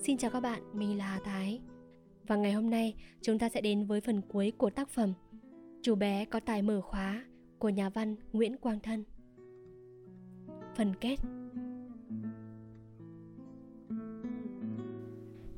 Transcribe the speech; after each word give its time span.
Xin 0.00 0.16
chào 0.16 0.30
các 0.30 0.40
bạn, 0.40 0.62
mình 0.78 0.98
là 0.98 1.06
Hà 1.06 1.20
Thái. 1.24 1.60
Và 2.26 2.36
ngày 2.36 2.52
hôm 2.52 2.70
nay 2.70 2.94
chúng 3.20 3.38
ta 3.38 3.48
sẽ 3.48 3.60
đến 3.60 3.86
với 3.86 4.00
phần 4.00 4.22
cuối 4.28 4.52
của 4.58 4.70
tác 4.70 4.88
phẩm 4.88 5.12
Chú 5.82 5.94
bé 5.94 6.24
có 6.24 6.40
tài 6.40 6.62
mở 6.62 6.80
khóa 6.80 7.24
của 7.58 7.68
nhà 7.68 7.88
văn 7.88 8.16
Nguyễn 8.32 8.56
Quang 8.56 8.80
Thân. 8.80 9.04
Phần 10.76 10.94
kết. 11.00 11.16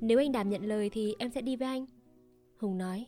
Nếu 0.00 0.18
anh 0.18 0.32
đảm 0.32 0.48
nhận 0.48 0.64
lời 0.64 0.90
thì 0.90 1.14
em 1.18 1.30
sẽ 1.30 1.42
đi 1.42 1.56
với 1.56 1.68
anh. 1.68 1.86
Hùng 2.58 2.78
nói. 2.78 3.06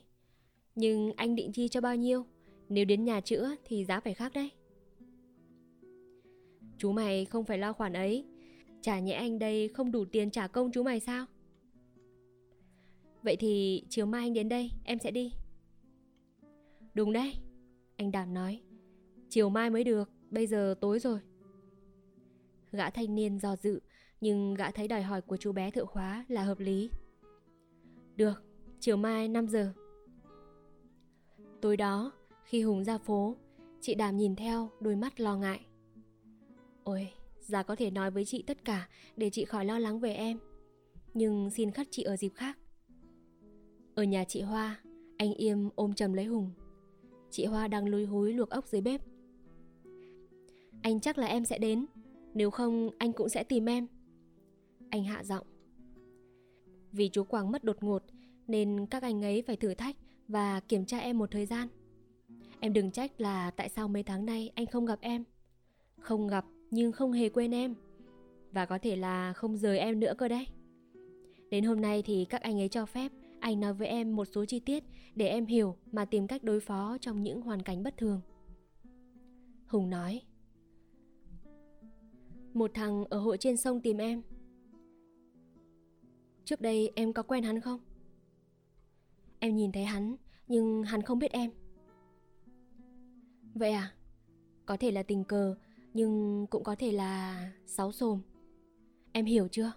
Nhưng 0.75 1.13
anh 1.17 1.35
định 1.35 1.53
chi 1.53 1.69
cho 1.69 1.81
bao 1.81 1.97
nhiêu? 1.97 2.27
Nếu 2.69 2.85
đến 2.85 3.05
nhà 3.05 3.21
chữa 3.21 3.55
thì 3.65 3.85
giá 3.85 4.01
phải 4.01 4.15
khác 4.15 4.33
đấy. 4.35 4.51
Chú 6.79 6.93
mày 6.93 7.25
không 7.25 7.45
phải 7.45 7.59
lo 7.59 7.73
khoản 7.73 7.93
ấy. 7.93 8.27
Chả 8.83 8.99
nhẽ 8.99 9.13
anh 9.13 9.39
đây 9.39 9.69
không 9.69 9.93
đủ 9.93 10.05
tiền 10.05 10.31
trả 10.31 10.47
công 10.47 10.73
chú 10.73 10.83
mày 10.83 11.01
sao? 11.01 11.27
Vậy 13.23 13.37
thì 13.37 13.85
chiều 13.89 14.07
mai 14.07 14.23
anh 14.23 14.33
đến 14.33 14.49
đây, 14.49 14.71
Em 14.85 14.99
sẽ 14.99 15.11
đi. 15.11 15.33
Đúng 16.95 17.13
đấy, 17.13 17.35
Anh 17.97 18.13
Đạt 18.13 18.29
nói. 18.29 18.63
Chiều 19.29 19.49
mai 19.49 19.71
mới 19.71 19.85
được, 19.85 20.11
Bây 20.31 20.47
giờ 20.47 20.75
tối 20.81 20.99
rồi. 20.99 21.21
Gã 22.73 22.91
thanh 22.91 23.15
niên 23.15 23.39
do 23.39 23.57
dự, 23.57 23.81
Nhưng 24.21 24.55
gã 24.55 24.71
thấy 24.71 24.89
đòi 24.89 25.03
hỏi 25.03 25.21
của 25.21 25.37
chú 25.37 25.53
bé 25.53 25.71
thợ 25.71 25.87
khóa 25.87 26.25
là 26.29 26.43
hợp 26.43 26.61
lý. 26.61 26.91
Được, 28.17 28.43
Chiều 28.81 28.97
mai 28.97 29.29
5 29.29 29.49
giờ. 29.49 29.73
Tối 31.61 31.77
đó, 31.77 32.13
Khi 32.45 32.63
Hùng 32.63 32.85
ra 32.85 32.99
phố, 32.99 33.37
Chị 33.81 33.95
Đàm 33.95 34.17
nhìn 34.17 34.37
theo, 34.37 34.71
đôi 34.81 34.97
mắt 34.97 35.21
lo 35.21 35.37
ngại. 35.37 35.61
Ôi 36.85 37.09
Già 37.43 37.63
có 37.63 37.77
thể 37.77 37.91
nói 37.91 38.11
với 38.11 38.25
chị 38.25 38.43
tất 38.47 38.65
cả 38.65 38.89
Để 39.17 39.31
chị 39.31 39.45
khỏi 39.45 39.65
lo 39.65 39.79
lắng 39.79 40.01
về 40.01 40.13
em. 40.13 40.39
Nhưng 41.15 41.51
xin 41.51 41.71
khất 41.71 41.87
chị 41.91 42.03
ở 42.03 42.17
dịp 42.17 42.33
khác. 42.35 42.59
Ở 43.95 44.03
nhà 44.03 44.25
chị 44.25 44.41
Hoa, 44.41 44.81
Anh 45.17 45.35
Yêm 45.35 45.69
ôm 45.75 45.95
chầm 45.95 46.13
lấy 46.13 46.25
Hùng. 46.25 46.51
Chị 47.31 47.45
Hoa 47.45 47.69
đang 47.69 47.89
lùi 47.89 48.05
húi 48.05 48.33
luộc 48.33 48.51
ốc 48.51 48.67
dưới 48.67 48.81
bếp. 48.81 49.01
Anh 50.83 51.01
chắc 51.01 51.19
là 51.19 51.27
em 51.27 51.45
sẽ 51.45 51.59
đến, 51.59 51.87
Nếu 52.35 52.51
không 52.51 52.91
anh 52.99 53.13
cũng 53.13 53.29
sẽ 53.29 53.45
tìm 53.45 53.69
em. 53.69 53.87
Anh 54.91 55.05
hạ 55.05 55.25
giọng. 55.25 55.47
Vì 56.93 57.09
chú 57.09 57.25
Quang 57.25 57.53
mất 57.53 57.65
đột 57.65 57.83
ngột, 57.83 58.03
Nên 58.47 58.87
các 58.87 59.03
anh 59.03 59.23
ấy 59.25 59.43
phải 59.43 59.57
thử 59.57 59.75
thách 59.75 59.97
Và 60.29 60.61
kiểm 60.61 60.85
tra 60.85 60.99
em 60.99 61.19
một 61.19 61.31
thời 61.31 61.47
gian. 61.47 61.69
Em 62.61 62.73
đừng 62.73 62.91
trách 62.91 63.21
là 63.21 63.51
tại 63.51 63.69
sao 63.69 63.89
mấy 63.89 64.03
tháng 64.03 64.27
nay 64.27 64.51
anh 64.55 64.67
không 64.67 64.87
gặp 64.87 64.99
em. 65.01 65.25
Không 65.99 66.29
gặp 66.29 66.45
nhưng 66.73 66.93
không 66.93 67.13
hề 67.13 67.29
quên 67.29 67.55
em 67.55 67.75
Và 68.53 68.67
có 68.67 68.79
thể 68.79 68.97
là 68.97 69.33
không 69.33 69.57
rời 69.57 69.79
em 69.79 70.01
nữa 70.01 70.15
cơ 70.19 70.29
đấy 70.29 70.47
Đến 71.51 71.65
hôm 71.65 71.81
nay 71.81 72.03
thì 72.03 72.25
các 72.25 72.43
anh 72.43 72.61
ấy 72.61 72.69
cho 72.69 72.87
phép 72.87 73.13
anh 73.43 73.61
nói 73.61 73.75
với 73.75 73.89
em 73.89 74.17
một 74.17 74.25
số 74.25 74.45
chi 74.45 74.61
tiết 74.61 74.85
để 75.15 75.29
em 75.29 75.47
hiểu 75.47 75.77
mà 75.93 76.05
tìm 76.05 76.27
cách 76.27 76.45
đối 76.45 76.61
phó 76.61 76.99
trong 77.01 77.23
những 77.23 77.41
hoàn 77.41 77.63
cảnh 77.63 77.83
bất 77.83 77.97
thường. 77.97 78.21
Hùng 79.67 79.91
nói, 79.91 80.23
Một 82.55 82.71
thằng 82.75 83.05
ở 83.05 83.19
hội 83.19 83.39
trên 83.39 83.57
sông 83.57 83.81
tìm 83.81 83.99
em 83.99 84.23
Trước 86.45 86.61
đây 86.61 86.93
em 86.95 87.13
có 87.13 87.23
quen 87.23 87.43
hắn 87.45 87.61
không? 87.61 87.81
Em 89.39 89.57
nhìn 89.57 89.73
thấy 89.73 89.85
hắn, 89.85 90.17
nhưng 90.49 90.83
hắn 90.83 91.03
không 91.03 91.19
biết 91.19 91.33
em 91.33 91.51
Vậy 93.55 93.73
à? 93.73 93.95
Có 94.67 94.77
thể 94.77 94.91
là 94.91 95.03
tình 95.03 95.25
cờ 95.25 95.57
nhưng 95.95 96.47
cũng 96.51 96.65
có 96.65 96.75
thể 96.75 96.93
là 96.93 97.51
sáu 97.67 97.93
xồm. 97.93 98.21
Em 99.13 99.25
hiểu 99.25 99.49
chưa? 99.49 99.73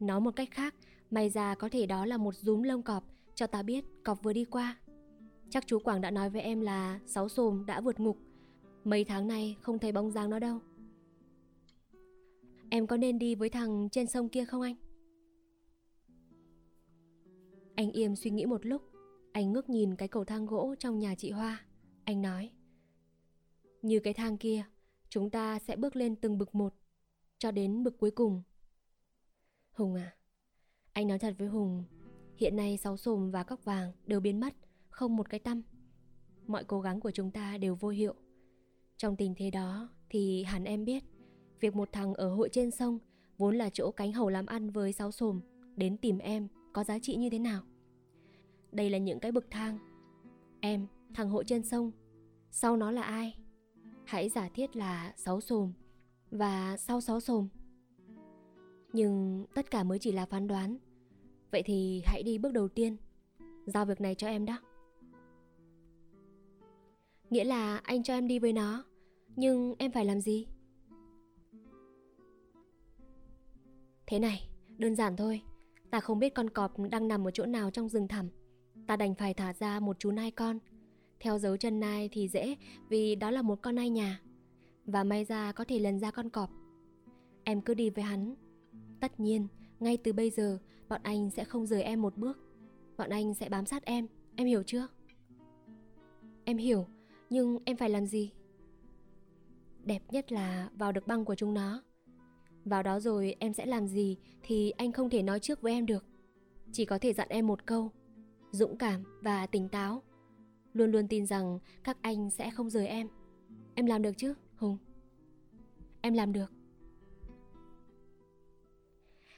Nói 0.00 0.20
một 0.20 0.36
cách 0.36 0.48
khác, 0.50 0.74
May 1.10 1.30
ra 1.30 1.54
có 1.54 1.68
thể 1.68 1.86
đó 1.86 2.06
là 2.06 2.16
một 2.16 2.34
rúm 2.34 2.62
lông 2.62 2.82
cọp, 2.82 3.04
Cho 3.34 3.46
ta 3.46 3.62
biết 3.62 3.84
cọp 4.04 4.22
vừa 4.22 4.32
đi 4.32 4.44
qua. 4.44 4.76
Chắc 5.50 5.66
chú 5.66 5.78
Quảng 5.78 6.00
đã 6.00 6.10
nói 6.10 6.30
với 6.30 6.42
em 6.42 6.60
là 6.60 7.00
Sáu 7.06 7.28
xồm 7.28 7.66
đã 7.66 7.80
vượt 7.80 8.00
ngục. 8.00 8.18
Mấy 8.84 9.04
tháng 9.04 9.28
nay 9.28 9.56
không 9.60 9.78
thấy 9.78 9.92
bóng 9.92 10.10
dáng 10.10 10.30
nó 10.30 10.38
đâu. 10.38 10.60
Em 12.70 12.86
có 12.86 12.96
nên 12.96 13.18
đi 13.18 13.34
với 13.34 13.48
thằng 13.48 13.88
trên 13.92 14.06
sông 14.06 14.28
kia 14.28 14.44
không 14.44 14.62
anh? 14.62 14.74
Anh 17.74 17.92
Yêm 17.92 18.16
suy 18.16 18.30
nghĩ 18.30 18.46
một 18.46 18.66
lúc, 18.66 18.82
Anh 19.32 19.52
ngước 19.52 19.70
nhìn 19.70 19.96
cái 19.96 20.08
cầu 20.08 20.24
thang 20.24 20.46
gỗ 20.46 20.74
trong 20.78 20.98
nhà 20.98 21.14
chị 21.14 21.30
Hoa. 21.30 21.64
Anh 22.04 22.22
nói, 22.22 22.50
Như 23.82 24.00
cái 24.00 24.14
thang 24.14 24.38
kia 24.38 24.64
Chúng 25.12 25.30
ta 25.30 25.58
sẽ 25.58 25.76
bước 25.76 25.96
lên 25.96 26.16
từng 26.16 26.38
bực 26.38 26.54
một 26.54 26.74
Cho 27.38 27.50
đến 27.50 27.82
bực 27.82 27.98
cuối 27.98 28.10
cùng. 28.10 28.42
Hùng 29.72 29.94
à 29.94 30.14
Anh 30.92 31.08
nói 31.08 31.18
thật 31.18 31.34
với 31.38 31.48
Hùng 31.48 31.84
Hiện 32.36 32.56
nay 32.56 32.76
sáu 32.76 32.96
sồm 32.96 33.30
và 33.30 33.42
cóc 33.42 33.64
vàng 33.64 33.92
đều 34.06 34.20
biến 34.20 34.40
mất 34.40 34.54
Không 34.88 35.16
một 35.16 35.30
cái 35.30 35.40
tâm 35.40 35.62
Mọi 36.46 36.64
cố 36.64 36.80
gắng 36.80 37.00
của 37.00 37.10
chúng 37.10 37.30
ta 37.30 37.58
đều 37.58 37.74
vô 37.74 37.88
hiệu. 37.88 38.14
Trong 38.96 39.16
tình 39.16 39.34
thế 39.36 39.50
đó 39.50 39.88
Thì 40.08 40.42
hẳn 40.42 40.64
em 40.64 40.84
biết 40.84 41.04
Việc 41.60 41.74
một 41.74 41.88
thằng 41.92 42.14
ở 42.14 42.34
hội 42.34 42.48
trên 42.52 42.70
sông 42.70 42.98
Vốn 43.38 43.56
là 43.56 43.70
chỗ 43.70 43.90
cánh 43.90 44.12
hầu 44.12 44.28
làm 44.28 44.46
ăn 44.46 44.70
với 44.70 44.92
sáu 44.92 45.10
sồm 45.10 45.40
Đến 45.76 45.96
tìm 45.96 46.18
em 46.18 46.48
có 46.72 46.84
giá 46.84 46.98
trị 46.98 47.16
như 47.16 47.30
thế 47.30 47.38
nào? 47.38 47.62
Đây 48.72 48.90
là 48.90 48.98
những 48.98 49.20
cái 49.20 49.32
bậc 49.32 49.44
thang. 49.50 49.78
Em, 50.60 50.86
thằng 51.14 51.30
hội 51.30 51.44
trên 51.46 51.62
sông 51.62 51.90
Sau 52.50 52.76
nó 52.76 52.90
là 52.90 53.02
ai? 53.02 53.41
Hãy 54.12 54.28
giả 54.28 54.48
thiết 54.48 54.76
là 54.76 55.12
sáu 55.16 55.40
xồm 55.40 55.72
và 56.30 56.76
sau 56.76 57.00
sáu 57.00 57.20
xồm. 57.20 57.48
Nhưng 58.92 59.46
tất 59.54 59.70
cả 59.70 59.84
mới 59.84 59.98
chỉ 59.98 60.12
là 60.12 60.26
phán 60.26 60.46
đoán. 60.46 60.76
Vậy 61.50 61.62
thì 61.62 62.02
hãy 62.06 62.22
đi 62.22 62.38
bước 62.38 62.52
đầu 62.52 62.68
tiên. 62.68 62.96
Giao 63.66 63.84
việc 63.84 64.00
này 64.00 64.14
cho 64.14 64.26
em 64.26 64.44
đó. 64.44 64.58
Nghĩa 67.30 67.44
là 67.44 67.76
anh 67.76 68.02
cho 68.02 68.14
em 68.14 68.28
đi 68.28 68.38
với 68.38 68.52
nó, 68.52 68.84
nhưng 69.36 69.74
em 69.78 69.90
phải 69.90 70.04
làm 70.04 70.20
gì? 70.20 70.46
Thế 74.06 74.18
này, 74.18 74.48
đơn 74.78 74.96
giản 74.96 75.16
thôi. 75.16 75.42
Ta 75.90 76.00
không 76.00 76.18
biết 76.18 76.34
con 76.34 76.50
cọp 76.50 76.72
đang 76.90 77.08
nằm 77.08 77.28
ở 77.28 77.30
chỗ 77.30 77.46
nào 77.46 77.70
trong 77.70 77.88
rừng 77.88 78.08
thẳm. 78.08 78.28
Ta 78.86 78.96
đành 78.96 79.14
phải 79.14 79.34
thả 79.34 79.52
ra 79.52 79.80
một 79.80 79.96
chú 79.98 80.10
nai 80.10 80.30
con 80.30 80.58
theo 81.22 81.38
dấu 81.38 81.56
chân 81.56 81.80
nai 81.80 82.08
thì 82.12 82.28
dễ 82.28 82.56
vì 82.88 83.14
đó 83.14 83.30
là 83.30 83.42
một 83.42 83.62
con 83.62 83.74
nai 83.74 83.90
nhà. 83.90 84.20
Và 84.86 85.04
may 85.04 85.24
ra 85.24 85.52
có 85.52 85.64
thể 85.64 85.78
lần 85.78 85.98
ra 85.98 86.10
con 86.10 86.30
cọp. 86.30 86.50
Em 87.44 87.60
cứ 87.60 87.74
đi 87.74 87.90
với 87.90 88.04
hắn. 88.04 88.34
Tất 89.00 89.20
nhiên, 89.20 89.46
ngay 89.80 89.96
từ 89.96 90.12
bây 90.12 90.30
giờ, 90.30 90.58
bọn 90.88 91.00
anh 91.02 91.30
sẽ 91.30 91.44
không 91.44 91.66
rời 91.66 91.82
em 91.82 92.02
một 92.02 92.16
bước. 92.16 92.38
Bọn 92.96 93.10
anh 93.10 93.34
sẽ 93.34 93.48
bám 93.48 93.66
sát 93.66 93.84
em, 93.84 94.06
em 94.36 94.46
hiểu 94.46 94.62
chưa? 94.62 94.88
Em 96.44 96.56
hiểu, 96.56 96.86
nhưng 97.30 97.58
em 97.64 97.76
phải 97.76 97.90
làm 97.90 98.06
gì? 98.06 98.32
Đẹp 99.84 100.02
nhất 100.10 100.32
là 100.32 100.70
vào 100.74 100.92
được 100.92 101.06
băng 101.06 101.24
của 101.24 101.34
chúng 101.34 101.54
nó. 101.54 101.82
Vào 102.64 102.82
đó 102.82 103.00
rồi 103.00 103.36
em 103.38 103.52
sẽ 103.52 103.66
làm 103.66 103.86
gì 103.86 104.16
thì 104.42 104.70
anh 104.70 104.92
không 104.92 105.10
thể 105.10 105.22
nói 105.22 105.40
trước 105.40 105.62
với 105.62 105.72
em 105.72 105.86
được. 105.86 106.04
Chỉ 106.72 106.84
có 106.84 106.98
thể 106.98 107.12
dặn 107.12 107.28
em 107.28 107.46
một 107.46 107.66
câu, 107.66 107.90
dũng 108.50 108.76
cảm 108.76 109.20
và 109.22 109.46
tỉnh 109.46 109.68
táo 109.68 110.02
Luôn 110.72 110.90
luôn 110.90 111.08
tin 111.08 111.26
rằng 111.26 111.58
các 111.84 111.96
anh 112.02 112.30
sẽ 112.30 112.50
không 112.50 112.70
rời 112.70 112.86
em. 112.86 113.08
Em 113.74 113.86
làm 113.86 114.02
được 114.02 114.12
chứ, 114.16 114.34
Hùng? 114.56 114.78
Em 116.00 116.14
làm 116.14 116.32
được. 116.32 116.52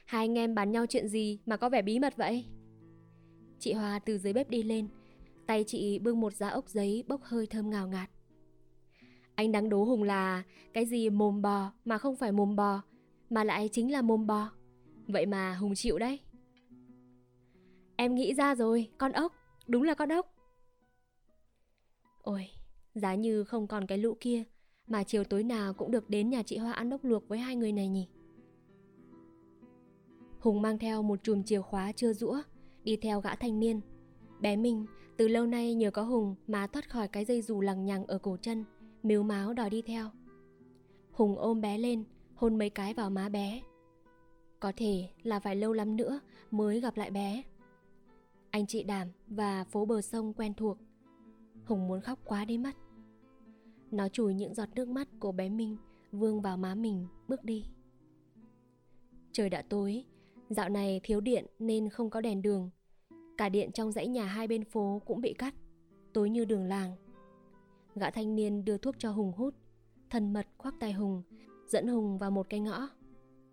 Hai 0.05 0.25
anh 0.25 0.39
em 0.39 0.55
bán 0.55 0.73
nhau 0.73 0.87
chuyện 0.87 1.09
gì 1.09 1.39
mà 1.47 1.57
có 1.57 1.69
vẻ 1.69 1.83
bí 1.83 1.99
mật 1.99 2.17
vậy? 2.17 2.45
Chị 3.59 3.73
Hoa 3.73 3.99
từ 3.99 4.19
dưới 4.19 4.33
bếp 4.33 4.51
đi 4.51 4.63
lên 4.63 4.89
Tay 5.47 5.65
chị 5.67 5.99
bưng 5.99 6.21
một 6.21 6.35
giá 6.35 6.49
ốc 6.49 6.69
giấy 6.69 7.05
bốc 7.09 7.23
hơi 7.23 7.47
thơm 7.47 7.71
ngào 7.71 7.89
ngạt. 7.89 8.11
Anh 9.35 9.53
đang 9.53 9.69
đố 9.69 9.85
Hùng 9.85 10.03
là 10.03 10.43
Cái 10.73 10.87
gì 10.87 11.11
mồm 11.11 11.43
bò 11.43 11.73
mà 11.85 11.99
không 11.99 12.17
phải 12.17 12.33
mồm 12.33 12.57
bò 12.57 12.83
Mà 13.31 13.45
lại 13.45 13.69
chính 13.73 13.93
là 13.93 14.03
mồm 14.03 14.27
bò? 14.27 14.51
Vậy 15.07 15.27
mà 15.27 15.55
Hùng 15.55 15.75
chịu 15.75 15.99
đấy. 15.99 16.21
Em 17.97 18.15
nghĩ 18.15 18.35
ra 18.35 18.55
rồi, 18.55 18.89
con 18.99 19.13
ốc 19.13 19.33
Đúng 19.67 19.83
là 19.83 19.95
con 19.95 20.09
ốc. 20.09 20.34
Ôi, 22.25 22.51
giá 22.95 23.15
như 23.15 23.45
không 23.45 23.67
còn 23.67 23.87
cái 23.87 23.99
lũ 23.99 24.17
kia 24.21 24.43
Mà 24.87 25.03
chiều 25.03 25.25
tối 25.25 25.43
nào 25.43 25.75
cũng 25.75 25.91
được 25.91 26.11
đến 26.11 26.31
nhà 26.31 26.43
chị 26.43 26.59
Hoa 26.59 26.73
ăn 26.73 26.91
ốc 26.91 27.05
luộc 27.05 27.29
với 27.29 27.39
hai 27.39 27.57
người 27.57 27.73
này 27.73 27.89
nhỉ? 27.89 28.09
Hùng 30.39 30.63
mang 30.63 30.79
theo 30.79 31.03
một 31.03 31.19
chùm 31.23 31.43
chìa 31.43 31.61
khóa 31.61 31.93
chưa 31.93 32.13
rũa 32.13 32.43
Đi 32.85 32.97
theo 32.97 33.21
gã 33.21 33.35
thanh 33.35 33.61
niên. 33.61 33.81
Bé 34.41 34.57
Minh 34.57 34.87
từ 35.17 35.29
lâu 35.29 35.47
nay 35.47 35.75
nhờ 35.75 35.91
có 35.91 36.03
Hùng 36.03 36.35
mà 36.47 36.67
thoát 36.67 36.91
khỏi 36.91 37.09
cái 37.09 37.25
dây 37.25 37.43
dù 37.43 37.61
lằng 37.61 37.85
nhằng 37.85 38.07
ở 38.07 38.19
cổ 38.19 38.37
chân 38.43 38.65
Miếu 39.03 39.23
máu 39.23 39.53
đòi 39.53 39.71
đi 39.71 39.83
theo. 39.83 40.11
Hùng 41.13 41.39
ôm 41.39 41.61
bé 41.61 41.79
lên 41.79 42.05
Hôn 42.35 42.59
mấy 42.59 42.71
cái 42.71 42.95
vào 42.95 43.11
má 43.11 43.29
bé. 43.29 43.63
Có 44.61 44.73
thể 44.77 45.09
là 45.23 45.41
phải 45.41 45.57
lâu 45.57 45.73
lắm 45.73 45.97
nữa 45.97 46.21
mới 46.51 46.81
gặp 46.81 46.97
lại 46.97 47.11
bé. 47.11 47.43
Anh 48.51 48.67
chị 48.67 48.83
Đảm 48.83 49.09
và 49.27 49.65
phố 49.65 49.85
bờ 49.85 50.01
sông 50.01 50.33
quen 50.35 50.55
thuộc. 50.55 50.79
Hùng 51.65 51.89
muốn 51.89 52.01
khóc 52.01 52.19
quá 52.25 52.45
đi 52.45 52.59
mất 52.59 52.77
Nó 53.91 54.09
chùi 54.09 54.35
những 54.35 54.55
giọt 54.55 54.69
nước 54.75 54.89
mắt 54.89 55.09
của 55.21 55.33
bé 55.33 55.49
Minh 55.49 55.77
Vương 56.13 56.41
vào 56.41 56.57
má 56.57 56.75
mình 56.75 57.07
bước 57.29 57.45
đi 57.45 57.65
Trời 59.33 59.51
đã 59.51 59.63
tối 59.63 60.05
Dạo 60.49 60.69
này 60.69 61.01
thiếu 61.03 61.21
điện 61.21 61.47
nên 61.59 61.89
không 61.89 62.11
có 62.11 62.21
đèn 62.21 62.43
đường. 62.43 62.71
Cả 63.39 63.49
điện 63.49 63.73
trong 63.73 63.93
dãy 63.93 64.09
nhà 64.09 64.27
hai 64.27 64.47
bên 64.49 64.65
phố 64.65 65.03
cũng 65.07 65.21
bị 65.21 65.35
cắt, 65.39 65.55
tối 66.13 66.31
như 66.31 66.45
đường 66.45 66.65
làng. 66.65 66.97
Gã 67.95 68.11
thanh 68.11 68.35
niên 68.35 68.65
đưa 68.65 68.79
thuốc 68.79 68.95
cho 68.99 69.11
Hùng 69.11 69.33
hút, 69.33 69.55
thần 70.11 70.33
mật 70.33 70.47
khoác 70.59 70.75
tay 70.81 70.93
Hùng, 70.93 71.23
dẫn 71.69 71.89
Hùng 71.89 72.19
vào 72.19 72.31
một 72.31 72.47
cái 72.51 72.61
ngõ. 72.61 72.89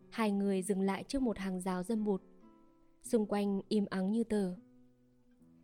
Hai 0.09 0.31
người 0.31 0.61
dừng 0.61 0.81
lại 0.81 1.03
trước 1.03 1.21
một 1.21 1.37
hàng 1.37 1.61
rào 1.61 1.83
dâm 1.83 2.03
bụt. 2.03 2.21
Xung 3.03 3.25
quanh 3.25 3.61
im 3.67 3.85
ắng 3.89 4.11
như 4.11 4.23
tờ. 4.23 4.55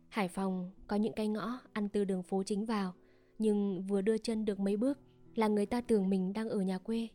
Hải 0.08 0.28
Phòng 0.28 0.70
có 0.86 0.96
những 0.96 1.12
cái 1.12 1.28
ngõ 1.28 1.60
ăn 1.72 1.88
từ 1.88 2.04
đường 2.04 2.22
phố 2.22 2.42
chính 2.42 2.66
vào, 2.66 2.94
nhưng 3.38 3.82
vừa 3.82 4.00
đưa 4.00 4.18
chân 4.18 4.44
được 4.44 4.60
mấy 4.60 4.76
bước 4.76 4.98
là 5.34 5.48
người 5.48 5.66
ta 5.66 5.80
tưởng 5.80 6.10
mình 6.10 6.32
đang 6.32 6.48
ở 6.48 6.60
nhà 6.60 6.78
quê. 6.78 7.08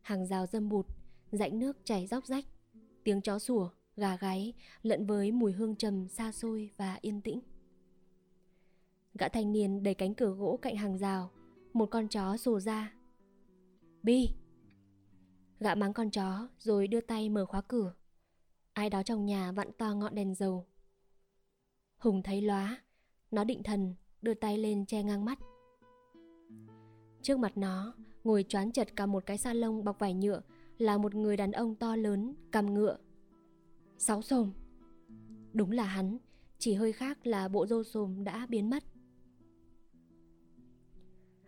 Hàng 0.00 0.26
rào 0.26 0.46
dâm 0.46 0.68
bụt, 0.68 0.86
rãnh 1.32 1.58
nước 1.58 1.76
chảy 1.84 2.06
róc 2.06 2.26
rách, 2.26 2.44
tiếng 3.04 3.20
chó 3.20 3.38
sủa, 3.38 3.70
gà 3.96 4.16
gáy 4.16 4.52
lẫn 4.82 5.06
với 5.06 5.32
mùi 5.32 5.52
hương 5.52 5.76
trầm 5.76 6.08
xa 6.08 6.32
xôi 6.32 6.70
và 6.76 6.98
yên 7.00 7.20
tĩnh. 7.20 7.40
Gã 9.14 9.28
thanh 9.28 9.52
niên 9.52 9.82
đẩy 9.82 9.94
cánh 9.94 10.14
cửa 10.14 10.30
gỗ 10.30 10.58
cạnh 10.62 10.76
hàng 10.76 10.98
rào, 10.98 11.30
một 11.72 11.86
con 11.90 12.08
chó 12.08 12.36
sổ 12.36 12.60
ra. 12.60 12.94
Bi! 14.02 14.28
Gã 15.60 15.74
mắng 15.74 15.92
con 15.92 16.10
chó 16.10 16.48
rồi 16.58 16.86
đưa 16.86 17.00
tay 17.00 17.28
mở 17.28 17.46
khóa 17.46 17.60
cửa. 17.60 17.94
Ai 18.72 18.90
đó 18.90 19.02
trong 19.02 19.26
nhà 19.26 19.52
vặn 19.52 19.72
to 19.78 19.94
ngọn 19.94 20.14
đèn 20.14 20.34
dầu. 20.34 20.66
Hùng 21.98 22.22
thấy 22.22 22.42
lóa, 22.42 22.82
nó 23.30 23.44
định 23.44 23.62
thần, 23.62 23.94
đưa 24.22 24.34
tay 24.34 24.58
lên 24.58 24.86
che 24.86 25.02
ngang 25.02 25.24
mắt. 25.24 25.38
Trước 27.22 27.38
mặt 27.38 27.56
nó, 27.56 27.94
ngồi 28.24 28.44
choán 28.48 28.72
chật 28.72 28.96
cả 28.96 29.06
một 29.06 29.26
cái 29.26 29.38
salon 29.38 29.84
bọc 29.84 29.98
vải 29.98 30.14
nhựa 30.14 30.42
là 30.78 30.98
một 30.98 31.14
người 31.14 31.36
đàn 31.36 31.52
ông 31.52 31.74
to 31.74 31.96
lớn, 31.96 32.34
cầm 32.50 32.74
ngựa. 32.74 32.98
Sáu 33.98 34.22
sồm. 34.22 34.52
Đúng 35.52 35.70
là 35.70 35.84
hắn, 35.84 36.18
chỉ 36.58 36.74
hơi 36.74 36.92
khác 36.92 37.26
là 37.26 37.48
bộ 37.48 37.66
râu 37.66 37.84
sồm 37.84 38.24
đã 38.24 38.46
biến 38.46 38.70
mất. 38.70 38.84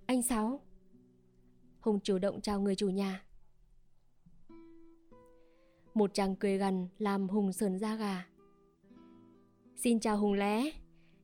Anh 0.07 0.23
Sáu. 0.23 0.61
Hùng 1.81 2.01
chủ 2.01 2.19
động 2.19 2.41
chào 2.41 2.61
người 2.61 2.75
chủ 2.75 2.89
nhà. 2.89 3.25
Một 5.95 6.15
chàng 6.15 6.37
cười 6.37 6.59
gần 6.59 6.89
làm 6.99 7.29
Hùng 7.29 7.53
sờn 7.53 7.79
da 7.79 7.97
gà. 7.97 8.27
Xin 9.83 10.01
chào 10.01 10.19
Hùng 10.19 10.33
lé. 10.33 10.71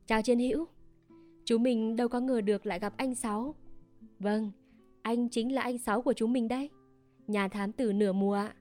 Chào 0.07 0.23
Chiến 0.23 0.39
Hữu. 0.39 0.67
Chúng 1.45 1.63
mình 1.63 1.97
đâu 1.97 2.09
có 2.09 2.21
ngờ 2.21 2.41
được 2.41 2.67
lại 2.67 2.79
gặp 2.79 2.95
anh 2.97 3.15
Sáu. 3.15 3.55
Vâng, 4.19 4.51
anh 5.03 5.29
chính 5.29 5.55
là 5.55 5.63
anh 5.63 5.79
Sáu 5.79 6.03
của 6.03 6.13
chúng 6.13 6.33
mình 6.33 6.49
đấy 6.49 6.71
Nhà 7.27 7.49
thám 7.49 7.73
tử 7.73 7.93
nửa 7.93 8.13
mùa 8.13 8.35
ạ. 8.35 8.55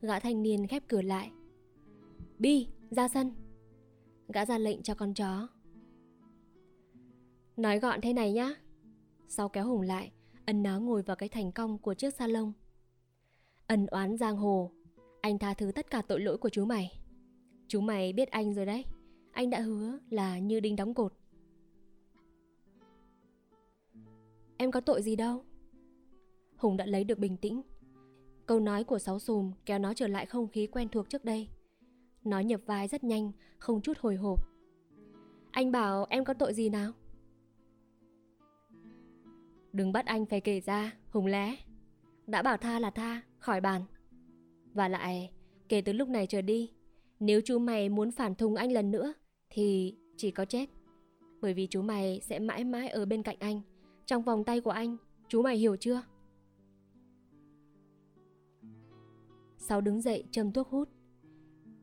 Gã 0.00 0.20
thanh 0.20 0.42
niên 0.42 0.66
khép 0.66 0.82
cửa 0.88 1.02
lại. 1.02 1.30
Bi, 2.38 2.66
ra 2.90 3.08
sân. 3.08 3.32
Gã 4.28 4.44
ra 4.46 4.58
lệnh 4.58 4.82
cho 4.82 4.94
con 4.94 5.14
chó. 5.14 5.48
Nói 7.56 7.78
gọn 7.78 8.00
thế 8.00 8.12
này 8.12 8.32
nhá. 8.32 8.54
Sau 9.28 9.48
kéo 9.48 9.66
Hùng 9.66 9.80
lại, 9.82 10.12
ân 10.46 10.62
nó 10.62 10.80
ngồi 10.80 11.02
vào 11.02 11.16
cái 11.16 11.28
thành 11.28 11.52
công 11.52 11.78
của 11.78 11.94
chiếc 11.94 12.14
salon. 12.14 12.52
Ân 13.66 13.86
oán 13.86 14.16
giang 14.16 14.36
hồ, 14.36 14.70
anh 15.20 15.38
tha 15.38 15.54
thứ 15.54 15.72
tất 15.72 15.90
cả 15.90 16.02
tội 16.02 16.20
lỗi 16.20 16.38
của 16.38 16.48
chú 16.48 16.64
mày. 16.64 17.00
Chú 17.68 17.80
mày 17.80 18.12
biết 18.12 18.30
anh 18.30 18.54
rồi 18.54 18.66
đấy. 18.66 18.84
Anh 19.32 19.50
đã 19.50 19.60
hứa 19.60 19.98
là 20.10 20.38
như 20.38 20.60
đinh 20.60 20.76
đóng 20.76 20.94
cột. 20.94 21.12
Em 24.56 24.70
có 24.70 24.80
tội 24.80 25.02
gì 25.02 25.16
đâu. 25.16 25.44
Hùng 26.56 26.76
đã 26.76 26.86
lấy 26.86 27.04
được 27.04 27.18
bình 27.18 27.36
tĩnh. 27.36 27.62
Câu 28.46 28.60
nói 28.60 28.84
của 28.84 28.98
Sáu 28.98 29.18
Sùm 29.18 29.52
kéo 29.66 29.78
nó 29.78 29.94
trở 29.94 30.06
lại 30.06 30.26
không 30.26 30.48
khí 30.48 30.66
quen 30.66 30.88
thuộc 30.88 31.08
trước 31.08 31.24
đây. 31.24 31.48
Nó 32.24 32.40
nhập 32.40 32.60
vai 32.66 32.88
rất 32.88 33.04
nhanh, 33.04 33.32
không 33.58 33.80
chút 33.80 33.98
hồi 33.98 34.16
hộp. 34.16 34.46
Anh 35.50 35.72
bảo 35.72 36.06
em 36.10 36.24
có 36.24 36.34
tội 36.34 36.54
gì 36.54 36.68
nào? 36.68 36.92
Đừng 39.72 39.92
bắt 39.92 40.06
anh 40.06 40.26
phải 40.26 40.40
kể 40.40 40.60
ra, 40.60 40.96
Hùng 41.10 41.26
lé. 41.26 41.56
Đã 42.26 42.42
bảo 42.42 42.56
tha 42.56 42.78
là 42.78 42.90
tha, 42.90 43.22
khỏi 43.38 43.60
bàn. 43.60 43.82
Và 44.74 44.88
lại, 44.88 45.30
kể 45.68 45.80
từ 45.80 45.92
lúc 45.92 46.08
này 46.08 46.26
trở 46.26 46.42
đi, 46.42 46.72
nếu 47.20 47.40
chú 47.44 47.58
mày 47.58 47.88
muốn 47.88 48.10
phản 48.10 48.34
thùng 48.34 48.54
anh 48.54 48.72
lần 48.72 48.90
nữa, 48.90 49.12
thì 49.50 49.96
chỉ 50.16 50.30
có 50.30 50.44
chết. 50.44 50.70
Bởi 51.40 51.54
vì 51.54 51.66
chú 51.66 51.82
mày 51.82 52.20
sẽ 52.20 52.38
mãi 52.38 52.64
mãi 52.64 52.88
ở 52.88 53.06
bên 53.06 53.22
cạnh 53.22 53.36
anh, 53.38 53.60
trong 54.06 54.22
vòng 54.22 54.44
tay 54.44 54.60
của 54.60 54.70
anh, 54.70 54.96
chú 55.28 55.42
mày 55.42 55.56
hiểu 55.56 55.76
chưa? 55.76 56.02
Sáu 59.56 59.80
đứng 59.80 60.00
dậy 60.00 60.24
châm 60.30 60.52
thuốc 60.52 60.68
hút. 60.68 60.88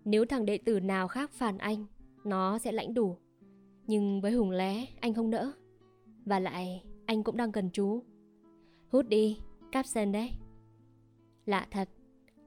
Nếu 0.06 0.26
thằng 0.26 0.46
đệ 0.46 0.58
tử 0.58 0.80
nào 0.80 1.08
khác 1.08 1.32
phản 1.32 1.58
anh, 1.58 1.86
nó 2.24 2.60
sẽ 2.60 2.72
lãnh 2.72 2.94
đủ. 2.94 3.18
Nhưng 3.88 4.22
với 4.22 4.32
Hùng 4.32 4.52
lé, 4.52 4.86
anh 5.00 5.14
không 5.14 5.30
nỡ. 5.30 5.52
Và 6.26 6.40
lại, 6.40 6.84
anh 7.06 7.24
cũng 7.24 7.38
đang 7.38 7.52
cần 7.52 7.70
chú. 7.74 8.04
Hút 8.90 9.08
đi, 9.08 9.40
capsen 9.72 10.12
đấy. 10.12 10.32
Lạ 11.46 11.68
thật, 11.72 11.90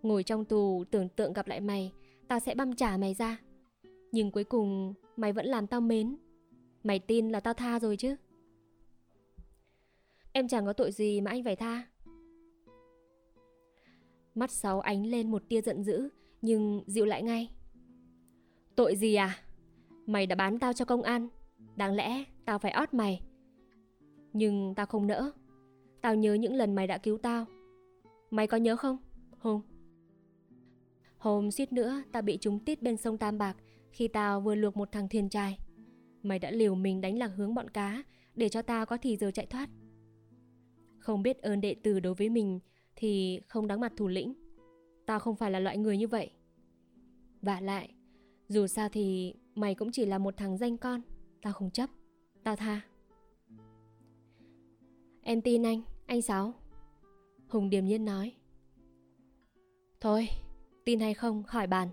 ngồi 0.03 0.23
trong 0.23 0.45
tù 0.45 0.85
tưởng 0.91 1.09
tượng 1.09 1.33
gặp 1.33 1.49
lại 1.49 1.61
mày, 1.61 1.93
tao 2.29 2.41
sẽ 2.41 2.55
băm 2.55 2.75
trả 2.75 2.97
mày 2.97 3.15
ra. 3.15 3.41
Nhưng 4.13 4.31
cuối 4.31 4.45
cùng 4.45 4.95
mày 5.17 5.33
vẫn 5.33 5.47
làm 5.47 5.67
tao 5.67 5.81
mến. 5.81 6.17
Mày 6.85 6.99
tin 6.99 7.29
là 7.29 7.41
tao 7.41 7.55
tha 7.55 7.81
rồi 7.81 7.97
chứ? 7.97 8.17
Em 10.33 10.49
chẳng 10.49 10.67
có 10.67 10.73
tội 10.73 10.93
gì 10.93 11.21
mà 11.21 11.31
anh 11.31 11.45
phải 11.45 11.57
tha. 11.57 11.87
Mắt 14.35 14.51
sáu 14.51 14.81
ánh 14.81 15.07
lên 15.07 15.31
một 15.31 15.43
tia 15.49 15.61
giận 15.61 15.83
dữ, 15.83 16.09
nhưng 16.43 16.83
dịu 16.87 17.05
lại 17.05 17.23
ngay. 17.23 17.51
Tội 18.75 18.97
gì 18.97 19.15
à? 19.15 19.39
Mày 20.07 20.27
đã 20.27 20.37
bán 20.37 20.59
tao 20.59 20.73
cho 20.73 20.85
công 20.85 21.03
an. 21.03 21.29
Đáng 21.77 21.95
lẽ 21.95 22.25
tao 22.45 22.59
phải 22.59 22.73
ót 22.73 22.95
mày. 22.95 23.23
Nhưng 24.33 24.75
tao 24.75 24.87
không 24.87 25.07
nỡ. 25.07 25.31
Tao 26.01 26.15
nhớ 26.15 26.35
những 26.35 26.55
lần 26.55 26.75
mày 26.75 26.87
đã 26.87 26.99
cứu 26.99 27.19
tao. 27.19 27.47
Mày 28.31 28.47
có 28.47 28.57
nhớ 28.57 28.77
không? 28.77 28.99
hùng 29.39 29.61
Hôm 31.21 31.51
suýt 31.51 31.73
nữa 31.73 32.03
tao 32.13 32.23
bị 32.23 32.39
trúng 32.41 32.59
tít 32.59 32.83
bên 32.83 32.97
sông 32.97 33.19
Tam 33.19 33.39
Bạc 33.39 33.57
khi 33.93 34.09
tao 34.09 34.41
vừa 34.41 34.55
luộc 34.55 34.77
một 34.77 34.93
thằng 34.93 35.09
thuyền 35.09 35.29
trai. 35.29 35.59
Mày 36.23 36.39
đã 36.39 36.51
liều 36.51 36.75
mình 36.75 37.01
đánh 37.01 37.19
lạc 37.19 37.29
hướng 37.37 37.55
bọn 37.55 37.71
cá 37.71 38.03
để 38.35 38.49
cho 38.49 38.63
tao 38.63 38.87
có 38.87 38.97
thì 38.97 39.17
giờ 39.17 39.31
chạy 39.31 39.47
thoát. 39.47 39.71
Không 40.99 41.23
biết 41.23 41.43
ơn 41.43 41.61
đệ 41.61 41.75
tử 41.75 42.01
đối 42.01 42.15
với 42.15 42.29
mình 42.29 42.61
thì 42.97 43.41
không 43.49 43.67
đáng 43.67 43.81
mặt 43.81 43.93
thủ 43.97 44.09
lĩnh. 44.09 44.35
Tao 45.07 45.19
không 45.19 45.37
phải 45.37 45.51
là 45.51 45.61
loại 45.61 45.79
người 45.79 45.99
như 45.99 46.09
vậy. 46.09 46.31
Và 47.43 47.61
lại, 47.61 47.95
dù 48.49 48.67
sao 48.67 48.89
thì 48.89 49.35
mày 49.55 49.75
cũng 49.75 49.93
chỉ 49.93 50.07
là 50.07 50.19
một 50.19 50.37
thằng 50.37 50.59
danh 50.59 50.79
con. 50.79 51.01
Tao 51.43 51.53
không 51.53 51.71
chấp. 51.71 51.91
Tao 52.45 52.57
tha. 52.57 52.81
Em 55.23 55.41
tin 55.41 55.67
anh, 55.67 55.83
anh 56.07 56.23
Sáu. 56.23 56.55
Hùng 57.49 57.71
điềm 57.71 57.85
nhiên 57.85 58.05
nói. 58.05 58.33
Thôi, 60.01 60.29
tin 60.91 61.01
hay 61.01 61.15
không 61.15 61.43
khỏi 61.43 61.67
bàn. 61.67 61.89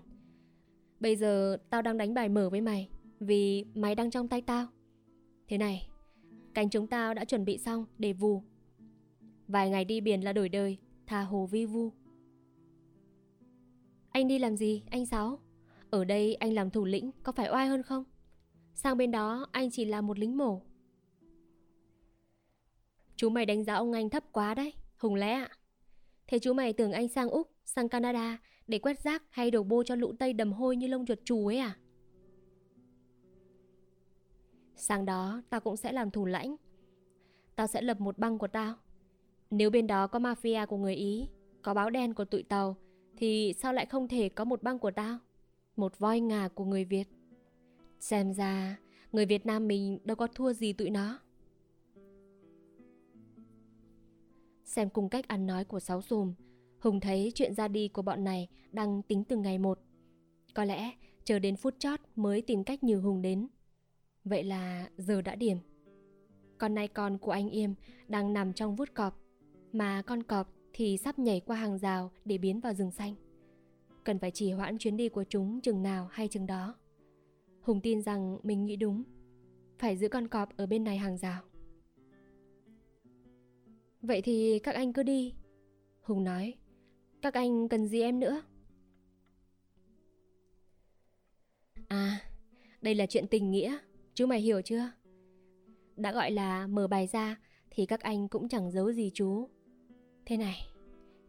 Bây 1.00 1.16
giờ 1.16 1.56
tao 1.70 1.82
đang 1.82 1.98
đánh 1.98 2.14
bài 2.14 2.28
mở 2.28 2.50
với 2.50 2.60
mày 2.60 2.88
vì 3.20 3.64
mày 3.74 3.94
đang 3.94 4.10
trong 4.10 4.28
tay 4.28 4.42
tao. 4.42 4.66
Thế 5.48 5.58
này, 5.58 5.88
cánh 6.54 6.70
chúng 6.70 6.86
tao 6.86 7.14
đã 7.14 7.24
chuẩn 7.24 7.44
bị 7.44 7.58
xong 7.58 7.86
để 7.98 8.12
vù. 8.12 8.42
Vài 9.48 9.70
ngày 9.70 9.84
đi 9.84 10.00
biển 10.00 10.24
là 10.24 10.32
đổi 10.32 10.48
đời, 10.48 10.78
thà 11.06 11.22
hồ 11.22 11.46
vi 11.46 11.66
vu. 11.66 11.92
Anh 14.10 14.28
đi 14.28 14.38
làm 14.38 14.56
gì, 14.56 14.82
anh 14.90 15.06
Sáu? 15.06 15.38
Ở 15.90 16.04
đây 16.04 16.34
anh 16.34 16.52
làm 16.52 16.70
thủ 16.70 16.84
lĩnh 16.84 17.10
có 17.22 17.32
phải 17.32 17.48
oai 17.52 17.66
hơn 17.66 17.82
không? 17.82 18.04
Sang 18.74 18.96
bên 18.96 19.10
đó 19.10 19.46
anh 19.52 19.70
chỉ 19.70 19.84
là 19.84 20.00
một 20.00 20.18
lính 20.18 20.36
mổ. 20.36 20.62
Chú 23.16 23.30
mày 23.30 23.46
đánh 23.46 23.64
giá 23.64 23.74
ông 23.74 23.92
anh 23.92 24.10
thấp 24.10 24.24
quá 24.32 24.54
đấy, 24.54 24.72
Hùng 24.96 25.14
lẽ 25.14 25.32
ạ. 25.32 25.50
Thế 26.26 26.38
chú 26.38 26.52
mày 26.52 26.72
tưởng 26.72 26.92
anh 26.92 27.08
sang 27.08 27.28
Úc, 27.28 27.50
sang 27.64 27.88
Canada 27.88 28.38
để 28.68 28.78
quét 28.78 29.00
rác 29.00 29.22
hay 29.30 29.50
đổ 29.50 29.62
bô 29.62 29.82
cho 29.82 29.94
lũ 29.94 30.12
Tây 30.18 30.32
đầm 30.32 30.52
hôi 30.52 30.76
như 30.76 30.86
lông 30.86 31.06
chuột 31.06 31.18
chù 31.24 31.46
ấy 31.46 31.58
à? 31.58 31.76
Sáng 34.76 35.04
đó 35.04 35.42
tao 35.50 35.60
cũng 35.60 35.76
sẽ 35.76 35.92
làm 35.92 36.10
thủ 36.10 36.26
lãnh. 36.26 36.56
Tao 37.56 37.66
sẽ 37.66 37.82
lập 37.82 38.00
một 38.00 38.18
băng 38.18 38.38
của 38.38 38.48
tao. 38.48 38.74
Nếu 39.50 39.70
bên 39.70 39.86
đó 39.86 40.06
có 40.06 40.18
mafia 40.18 40.66
của 40.66 40.76
người 40.76 40.94
Ý, 40.94 41.28
có 41.62 41.74
báo 41.74 41.90
đen 41.90 42.14
của 42.14 42.24
tụi 42.24 42.42
tàu, 42.42 42.76
thì 43.16 43.54
sao 43.58 43.72
lại 43.72 43.86
không 43.86 44.08
thể 44.08 44.28
có 44.28 44.44
một 44.44 44.62
băng 44.62 44.78
của 44.78 44.90
tao? 44.90 45.18
Một 45.76 45.98
voi 45.98 46.20
ngà 46.20 46.48
của 46.48 46.64
người 46.64 46.84
Việt. 46.84 47.08
Xem 48.00 48.32
ra, 48.32 48.78
người 49.12 49.26
Việt 49.26 49.46
Nam 49.46 49.68
mình 49.68 49.98
đâu 50.04 50.16
có 50.16 50.26
thua 50.26 50.52
gì 50.52 50.72
tụi 50.72 50.90
nó. 50.90 51.18
Xem 54.64 54.90
cùng 54.90 55.08
cách 55.08 55.28
ăn 55.28 55.46
nói 55.46 55.64
của 55.64 55.80
Sáu 55.80 56.02
Sùm, 56.02 56.34
Hùng 56.80 57.00
thấy 57.00 57.32
chuyện 57.34 57.54
ra 57.54 57.68
đi 57.68 57.88
của 57.88 58.02
bọn 58.02 58.24
này 58.24 58.48
đang 58.72 59.02
tính 59.02 59.24
từng 59.24 59.42
ngày 59.42 59.58
một. 59.58 59.80
Có 60.54 60.64
lẽ 60.64 60.92
chờ 61.24 61.38
đến 61.38 61.56
phút 61.56 61.74
chót 61.78 62.00
mới 62.16 62.42
tìm 62.42 62.64
cách 62.64 62.84
nhử 62.84 63.00
Hùng 63.00 63.22
đến. 63.22 63.48
Vậy 64.24 64.44
là 64.44 64.90
giờ 64.96 65.22
đã 65.22 65.34
điểm. 65.34 65.58
Con 66.58 66.74
nay 66.74 66.88
con 66.88 67.18
của 67.18 67.30
anh 67.30 67.50
Yêm 67.50 67.74
đang 68.08 68.32
nằm 68.32 68.52
trong 68.52 68.76
vút 68.76 68.88
cọp, 68.94 69.20
mà 69.72 70.02
con 70.02 70.22
cọp 70.22 70.52
thì 70.72 70.96
sắp 70.96 71.18
nhảy 71.18 71.40
qua 71.40 71.56
hàng 71.56 71.78
rào 71.78 72.10
để 72.24 72.38
biến 72.38 72.60
vào 72.60 72.74
rừng 72.74 72.90
xanh. 72.90 73.14
Cần 74.04 74.18
phải 74.18 74.30
trì 74.30 74.52
hoãn 74.52 74.78
chuyến 74.78 74.96
đi 74.96 75.08
của 75.08 75.24
chúng 75.28 75.60
chừng 75.60 75.82
nào 75.82 76.08
hay 76.10 76.28
chừng 76.28 76.46
đó. 76.46 76.74
Hùng 77.60 77.80
tin 77.80 78.02
rằng 78.02 78.38
mình 78.42 78.64
nghĩ 78.64 78.76
đúng. 78.76 79.02
Phải 79.78 79.96
giữ 79.96 80.08
con 80.08 80.28
cọp 80.28 80.56
ở 80.56 80.66
bên 80.66 80.84
này 80.84 80.98
hàng 80.98 81.18
rào. 81.18 81.42
Vậy 84.02 84.22
thì 84.22 84.58
các 84.58 84.74
anh 84.74 84.92
cứ 84.92 85.02
đi. 85.02 85.34
Hùng 86.02 86.24
nói. 86.24 86.54
Các 87.22 87.34
anh 87.34 87.68
cần 87.68 87.86
gì 87.86 88.02
em 88.02 88.20
nữa? 88.20 88.42
À, 91.88 92.20
đây 92.80 92.94
là 92.94 93.06
chuyện 93.06 93.26
tình 93.26 93.50
nghĩa. 93.50 93.78
Chú 94.14 94.26
mày 94.26 94.40
hiểu 94.40 94.62
chưa? 94.62 94.90
Đã 95.96 96.12
gọi 96.12 96.30
là 96.30 96.66
mở 96.66 96.86
bài 96.86 97.06
ra 97.06 97.36
thì 97.70 97.86
các 97.86 98.00
anh 98.00 98.28
cũng 98.28 98.48
chẳng 98.48 98.70
giấu 98.70 98.92
gì 98.92 99.10
chú. 99.14 99.48
Thế 100.26 100.36
này, 100.36 100.66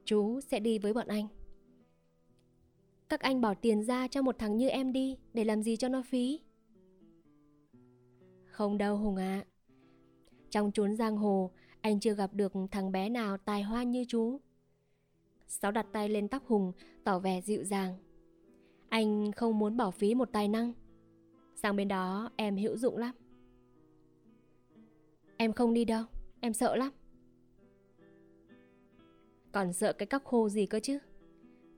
chú 0.06 0.42
sẽ 0.42 0.60
đi 0.60 0.80
với 0.80 0.94
bọn 0.94 1.08
anh. 1.08 1.28
Các 3.10 3.20
anh 3.20 3.42
bỏ 3.42 3.54
tiền 3.54 3.84
ra 3.84 4.08
cho 4.08 4.22
một 4.22 4.40
thằng 4.40 4.58
như 4.58 4.70
em 4.70 4.94
đi 4.94 5.18
để 5.34 5.44
làm 5.44 5.64
gì 5.64 5.78
cho 5.78 5.88
nó 5.88 6.02
phí? 6.02 6.40
Không 8.46 8.78
đâu 8.78 8.98
Hùng 8.98 9.16
ạ. 9.16 9.46
À. 9.46 9.46
Trong 10.50 10.72
chốn 10.72 10.96
giang 10.96 11.18
hồ, 11.18 11.52
anh 11.82 12.00
chưa 12.00 12.14
gặp 12.14 12.34
được 12.34 12.54
thằng 12.72 12.92
bé 12.92 13.10
nào 13.10 13.38
tài 13.38 13.64
hoa 13.64 13.84
như 13.84 14.06
chú. 14.08 14.40
Sáu 15.50 15.72
đặt 15.72 15.86
tay 15.92 16.10
lên 16.10 16.28
tóc 16.28 16.44
Hùng, 16.48 16.72
tỏ 17.04 17.20
vẻ 17.20 17.42
dịu 17.42 17.64
dàng. 17.64 17.96
Anh 18.90 19.32
không 19.32 19.60
muốn 19.60 19.78
bỏ 19.78 19.92
phí 19.92 20.16
một 20.16 20.30
tài 20.32 20.48
năng. 20.48 20.74
Sang 21.56 21.76
bên 21.76 21.88
đó 21.88 22.30
em 22.36 22.58
hữu 22.58 22.78
dụng 22.78 22.98
lắm. 22.98 23.16
Em 25.38 25.54
không 25.54 25.74
đi 25.74 25.86
đâu, 25.86 26.04
em 26.40 26.54
sợ 26.54 26.76
lắm. 26.76 26.92
Còn 29.52 29.74
sợ 29.74 29.94
cái 29.94 30.06
cóc 30.06 30.24
khô 30.24 30.50
gì 30.50 30.66
cơ 30.66 30.80
chứ? 30.80 31.00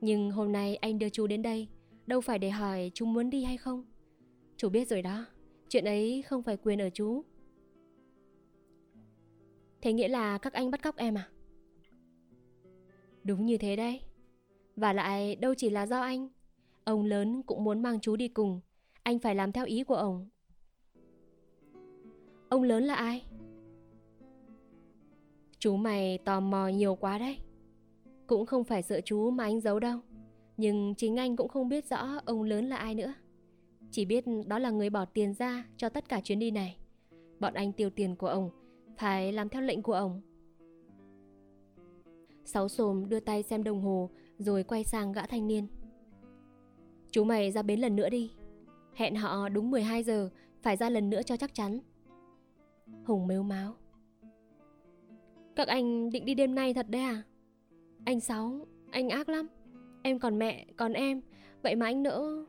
Nhưng 0.00 0.30
hôm 0.30 0.52
nay 0.52 0.76
anh 0.76 0.98
đưa 0.98 1.08
chú 1.08 1.26
đến 1.26 1.42
đây, 1.42 1.68
đâu 2.06 2.20
phải 2.20 2.38
để 2.38 2.50
hỏi 2.50 2.90
chú 2.94 3.06
muốn 3.06 3.30
đi 3.30 3.44
hay 3.44 3.56
không. 3.56 3.84
Chú 4.56 4.68
biết 4.68 4.88
rồi 4.88 5.02
đó, 5.02 5.26
chuyện 5.68 5.84
ấy 5.84 6.22
không 6.22 6.42
phải 6.42 6.56
quyền 6.56 6.80
ở 6.80 6.90
chú. 6.90 7.24
Thế 9.80 9.92
nghĩa 9.92 10.08
là 10.08 10.38
các 10.38 10.52
anh 10.52 10.70
bắt 10.70 10.82
cóc 10.82 10.96
em 10.96 11.14
à? 11.14 11.28
Đúng 13.24 13.46
như 13.46 13.58
thế 13.58 13.76
đấy. 13.76 14.00
Và 14.76 14.92
lại 14.92 15.36
đâu 15.36 15.54
chỉ 15.54 15.70
là 15.70 15.86
do 15.86 16.00
anh. 16.00 16.28
Ông 16.84 17.04
lớn 17.04 17.42
cũng 17.42 17.64
muốn 17.64 17.82
mang 17.82 18.00
chú 18.00 18.16
đi 18.16 18.28
cùng. 18.28 18.60
Anh 19.02 19.18
phải 19.18 19.34
làm 19.34 19.52
theo 19.52 19.64
ý 19.64 19.84
của 19.84 19.94
ông. 19.94 20.28
Ông 22.48 22.62
lớn 22.62 22.84
là 22.84 22.94
ai? 22.94 23.24
Chú 25.58 25.76
mày 25.76 26.18
tò 26.18 26.40
mò 26.40 26.68
nhiều 26.68 26.94
quá 26.94 27.18
đấy. 27.18 27.38
Cũng 28.26 28.46
không 28.46 28.64
phải 28.64 28.82
sợ 28.82 29.00
chú 29.04 29.30
mà 29.30 29.44
anh 29.44 29.60
giấu 29.60 29.80
đâu. 29.80 30.00
Nhưng 30.56 30.94
chính 30.94 31.16
anh 31.16 31.36
cũng 31.36 31.48
không 31.48 31.68
biết 31.68 31.84
rõ 31.86 32.20
ông 32.24 32.42
lớn 32.42 32.68
là 32.68 32.76
ai 32.76 32.94
nữa. 32.94 33.14
Chỉ 33.90 34.04
biết 34.04 34.24
đó 34.46 34.58
là 34.58 34.70
người 34.70 34.90
bỏ 34.90 35.04
tiền 35.04 35.34
ra 35.34 35.64
cho 35.76 35.88
tất 35.88 36.08
cả 36.08 36.20
chuyến 36.20 36.38
đi 36.38 36.50
này. 36.50 36.76
Bọn 37.40 37.54
anh 37.54 37.72
tiêu 37.72 37.90
tiền 37.90 38.16
của 38.16 38.26
ông, 38.26 38.50
phải 38.96 39.32
làm 39.32 39.48
theo 39.48 39.62
lệnh 39.62 39.82
của 39.82 39.92
ông. 39.92 40.20
Sáu 42.44 42.68
xồm 42.68 43.08
đưa 43.08 43.20
tay 43.20 43.42
xem 43.42 43.64
đồng 43.64 43.80
hồ 43.80 44.10
rồi 44.38 44.62
quay 44.62 44.84
sang 44.84 45.12
gã 45.12 45.26
thanh 45.26 45.46
niên. 45.46 45.66
Chú 47.10 47.24
mày 47.24 47.50
ra 47.50 47.62
bến 47.62 47.80
lần 47.80 47.96
nữa 47.96 48.08
đi. 48.08 48.32
Hẹn 48.94 49.14
họ 49.16 49.48
đúng 49.48 49.70
12 49.70 50.02
giờ, 50.02 50.30
phải 50.62 50.76
ra 50.76 50.90
lần 50.90 51.10
nữa 51.10 51.22
cho 51.22 51.36
chắc 51.36 51.54
chắn. 51.54 51.80
Hùng 53.04 53.26
mếu 53.26 53.42
máu. 53.42 53.74
Các 55.56 55.68
anh 55.68 56.10
định 56.10 56.24
đi 56.24 56.34
đêm 56.34 56.54
nay 56.54 56.74
thật 56.74 56.86
đấy 56.88 57.02
à? 57.02 57.22
Anh 58.04 58.20
Sáu, 58.20 58.66
anh 58.90 59.08
ác 59.08 59.28
lắm. 59.28 59.48
Em 60.02 60.18
còn 60.18 60.38
mẹ, 60.38 60.66
còn 60.76 60.92
em, 60.92 61.20
vậy 61.62 61.76
mà 61.76 61.86
anh 61.86 62.02
nỡ... 62.02 62.44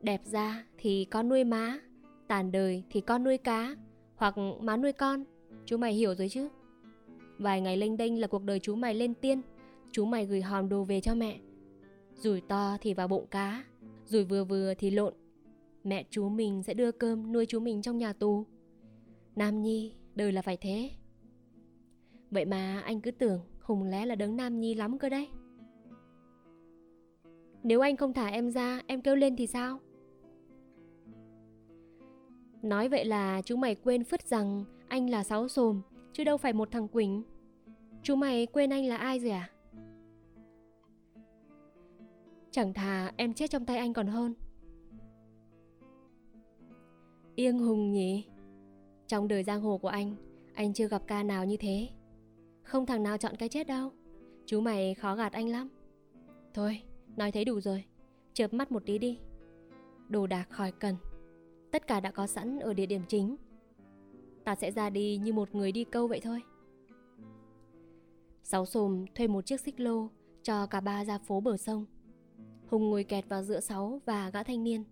Đẹp 0.00 0.20
ra 0.24 0.66
thì 0.78 1.04
con 1.04 1.28
nuôi 1.28 1.44
má, 1.44 1.78
tàn 2.28 2.52
đời 2.52 2.84
thì 2.90 3.00
con 3.00 3.24
nuôi 3.24 3.38
cá, 3.38 3.76
hoặc 4.16 4.34
má 4.60 4.76
nuôi 4.76 4.92
con. 4.92 5.24
Chú 5.66 5.76
mày 5.76 5.92
hiểu 5.92 6.14
rồi 6.14 6.28
chứ? 6.28 6.48
Vài 7.38 7.60
ngày 7.60 7.76
lênh 7.76 7.96
đênh 7.96 8.20
là 8.20 8.26
cuộc 8.26 8.44
đời 8.44 8.60
chú 8.60 8.74
mày 8.74 8.94
lên 8.94 9.14
tiên, 9.14 9.42
chú 9.90 10.04
mày 10.04 10.26
gửi 10.26 10.42
hòm 10.42 10.68
đồ 10.68 10.84
về 10.84 11.00
cho 11.00 11.14
mẹ. 11.14 11.40
Rủi 12.14 12.40
to 12.40 12.76
thì 12.80 12.94
vào 12.94 13.08
bụng 13.08 13.26
cá, 13.30 13.64
rủi 14.06 14.24
vừa 14.24 14.44
vừa 14.44 14.74
thì 14.74 14.90
lộn. 14.90 15.14
Mẹ 15.84 16.04
chú 16.10 16.28
mình 16.28 16.62
sẽ 16.62 16.74
đưa 16.74 16.92
cơm 16.92 17.32
nuôi 17.32 17.46
chú 17.46 17.60
mình 17.60 17.82
trong 17.82 17.98
nhà 17.98 18.12
tù. 18.12 18.46
Nam 19.36 19.62
Nhi, 19.62 19.94
đời 20.14 20.32
là 20.32 20.42
phải 20.42 20.56
thế. 20.56 20.90
Vậy 22.30 22.44
mà 22.44 22.82
anh 22.84 23.00
cứ 23.00 23.10
tưởng 23.10 23.40
Hùng 23.60 23.82
lẽ 23.82 24.06
là 24.06 24.14
đấng 24.14 24.36
Nam 24.36 24.60
Nhi 24.60 24.74
lắm 24.74 24.98
cơ 24.98 25.08
đấy. 25.08 25.28
Nếu 27.62 27.80
anh 27.80 27.96
không 27.96 28.12
thả 28.12 28.26
em 28.26 28.50
ra, 28.50 28.80
em 28.86 29.02
kêu 29.02 29.16
lên 29.16 29.36
thì 29.36 29.46
sao? 29.46 29.78
Nói 32.62 32.88
vậy 32.88 33.04
là 33.04 33.42
chúng 33.42 33.60
mày 33.60 33.74
quên 33.74 34.04
phứt 34.04 34.22
rằng 34.22 34.64
anh 34.92 35.10
là 35.10 35.24
sáu 35.24 35.48
sồm, 35.48 35.82
chứ 36.12 36.24
đâu 36.24 36.36
phải 36.36 36.52
một 36.52 36.70
thằng 36.70 36.88
Quỳnh. 36.88 37.22
Chú 38.02 38.16
mày 38.16 38.46
quên 38.46 38.70
anh 38.70 38.86
là 38.86 38.96
ai 38.96 39.18
rồi 39.18 39.30
à? 39.30 39.50
Chẳng 42.50 42.74
thà 42.74 43.12
em 43.16 43.34
chết 43.34 43.50
trong 43.50 43.66
tay 43.66 43.76
anh 43.76 43.92
còn 43.92 44.06
hơn. 44.06 44.34
Yên 47.34 47.58
hùng 47.58 47.92
nhỉ? 47.92 48.24
Trong 49.06 49.28
đời 49.28 49.42
giang 49.42 49.62
hồ 49.62 49.78
của 49.78 49.88
anh, 49.88 50.16
anh 50.54 50.72
chưa 50.72 50.88
gặp 50.88 51.02
ca 51.06 51.22
nào 51.22 51.44
như 51.44 51.56
thế. 51.56 51.88
Không 52.62 52.86
thằng 52.86 53.02
nào 53.02 53.18
chọn 53.18 53.36
cái 53.36 53.48
chết 53.48 53.66
đâu. 53.66 53.90
Chú 54.46 54.60
mày 54.60 54.94
khó 54.94 55.16
gạt 55.16 55.32
anh 55.32 55.48
lắm. 55.48 55.68
Thôi, 56.54 56.82
nói 57.16 57.32
thế 57.32 57.44
đủ 57.44 57.60
rồi. 57.60 57.84
Chợp 58.32 58.54
mắt 58.54 58.72
một 58.72 58.82
tí 58.86 58.98
đi. 58.98 59.18
Đồ 60.08 60.26
đạc 60.26 60.46
khỏi 60.50 60.72
cần. 60.72 60.96
Tất 61.70 61.86
cả 61.86 62.00
đã 62.00 62.10
có 62.10 62.26
sẵn 62.26 62.58
ở 62.58 62.74
địa 62.74 62.86
điểm 62.86 63.02
chính. 63.08 63.36
Ta 64.44 64.54
sẽ 64.54 64.70
ra 64.70 64.90
đi 64.90 65.16
như 65.16 65.32
một 65.32 65.54
người 65.54 65.72
đi 65.72 65.84
câu 65.84 66.08
vậy 66.08 66.20
thôi. 66.20 66.40
Sáu 68.42 68.66
sồm 68.66 69.04
thuê 69.14 69.26
một 69.26 69.46
chiếc 69.46 69.60
xích 69.60 69.80
lô 69.80 70.08
cho 70.42 70.66
cả 70.66 70.80
ba 70.80 71.04
ra 71.04 71.18
phố 71.18 71.40
bờ 71.40 71.56
sông. 71.56 71.86
Hùng 72.66 72.90
ngồi 72.90 73.04
kẹt 73.04 73.28
vào 73.28 73.42
giữa 73.42 73.60
sáu 73.60 74.00
và 74.04 74.30
gã 74.30 74.42
thanh 74.42 74.64
niên. 74.64 74.84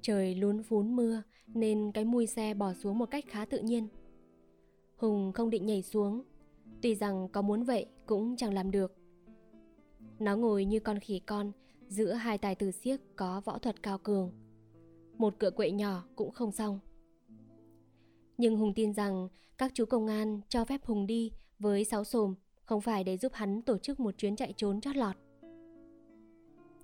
Trời 0.00 0.34
lún 0.34 0.62
phún 0.62 0.96
mưa 0.96 1.22
nên 1.46 1.92
cái 1.92 2.04
mùi 2.04 2.26
xe 2.26 2.54
bỏ 2.54 2.74
xuống 2.74 2.98
một 2.98 3.10
cách 3.10 3.24
khá 3.28 3.44
tự 3.44 3.58
nhiên. 3.58 3.88
Hùng 4.96 5.32
không 5.32 5.50
định 5.50 5.66
nhảy 5.66 5.82
xuống, 5.82 6.22
tuy 6.82 6.94
rằng 6.94 7.28
có 7.32 7.42
muốn 7.42 7.62
vậy 7.62 7.86
cũng 8.06 8.36
chẳng 8.36 8.54
làm 8.54 8.70
được. 8.70 8.92
Nó 10.18 10.36
ngồi 10.36 10.64
như 10.64 10.80
con 10.80 10.98
khỉ 10.98 11.18
con 11.18 11.52
giữa 11.88 12.12
hai 12.12 12.38
tài 12.38 12.54
tử 12.54 12.70
siếc 12.70 13.00
có 13.16 13.42
võ 13.44 13.58
thuật 13.58 13.82
cao 13.82 13.98
cường. 13.98 14.32
Một 15.18 15.34
cựa 15.38 15.50
quậy 15.50 15.72
nhỏ 15.72 16.04
cũng 16.16 16.30
không 16.30 16.52
xong. 16.52 16.80
Nhưng 18.38 18.56
Hùng 18.56 18.74
tin 18.74 18.94
rằng 18.94 19.28
các 19.58 19.70
chú 19.74 19.84
công 19.84 20.06
an 20.06 20.40
cho 20.48 20.64
phép 20.64 20.84
Hùng 20.84 21.06
đi 21.06 21.32
với 21.58 21.84
sáu 21.84 22.04
sồm 22.04 22.34
không 22.64 22.80
phải 22.80 23.04
để 23.04 23.16
giúp 23.16 23.32
hắn 23.34 23.62
tổ 23.62 23.78
chức 23.78 24.00
một 24.00 24.18
chuyến 24.18 24.36
chạy 24.36 24.54
trốn 24.56 24.80
chót 24.80 24.96
lọt. 24.96 25.16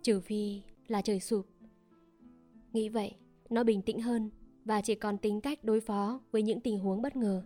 Trừ 0.03 0.21
phi 0.21 0.63
là 0.87 1.03
trời 1.03 1.21
sụp. 1.21 1.47
Nghĩ 2.73 2.89
vậy, 2.89 3.15
nó 3.51 3.65
bình 3.65 3.83
tĩnh 3.83 4.01
hơn 4.01 4.31
và 4.65 4.81
chỉ 4.81 4.95
còn 4.95 5.19
tính 5.19 5.41
cách 5.41 5.65
đối 5.65 5.81
phó 5.81 6.21
với 6.33 6.43
những 6.43 6.61
tình 6.61 6.79
huống 6.79 7.03
bất 7.03 7.17
ngờ. 7.17 7.43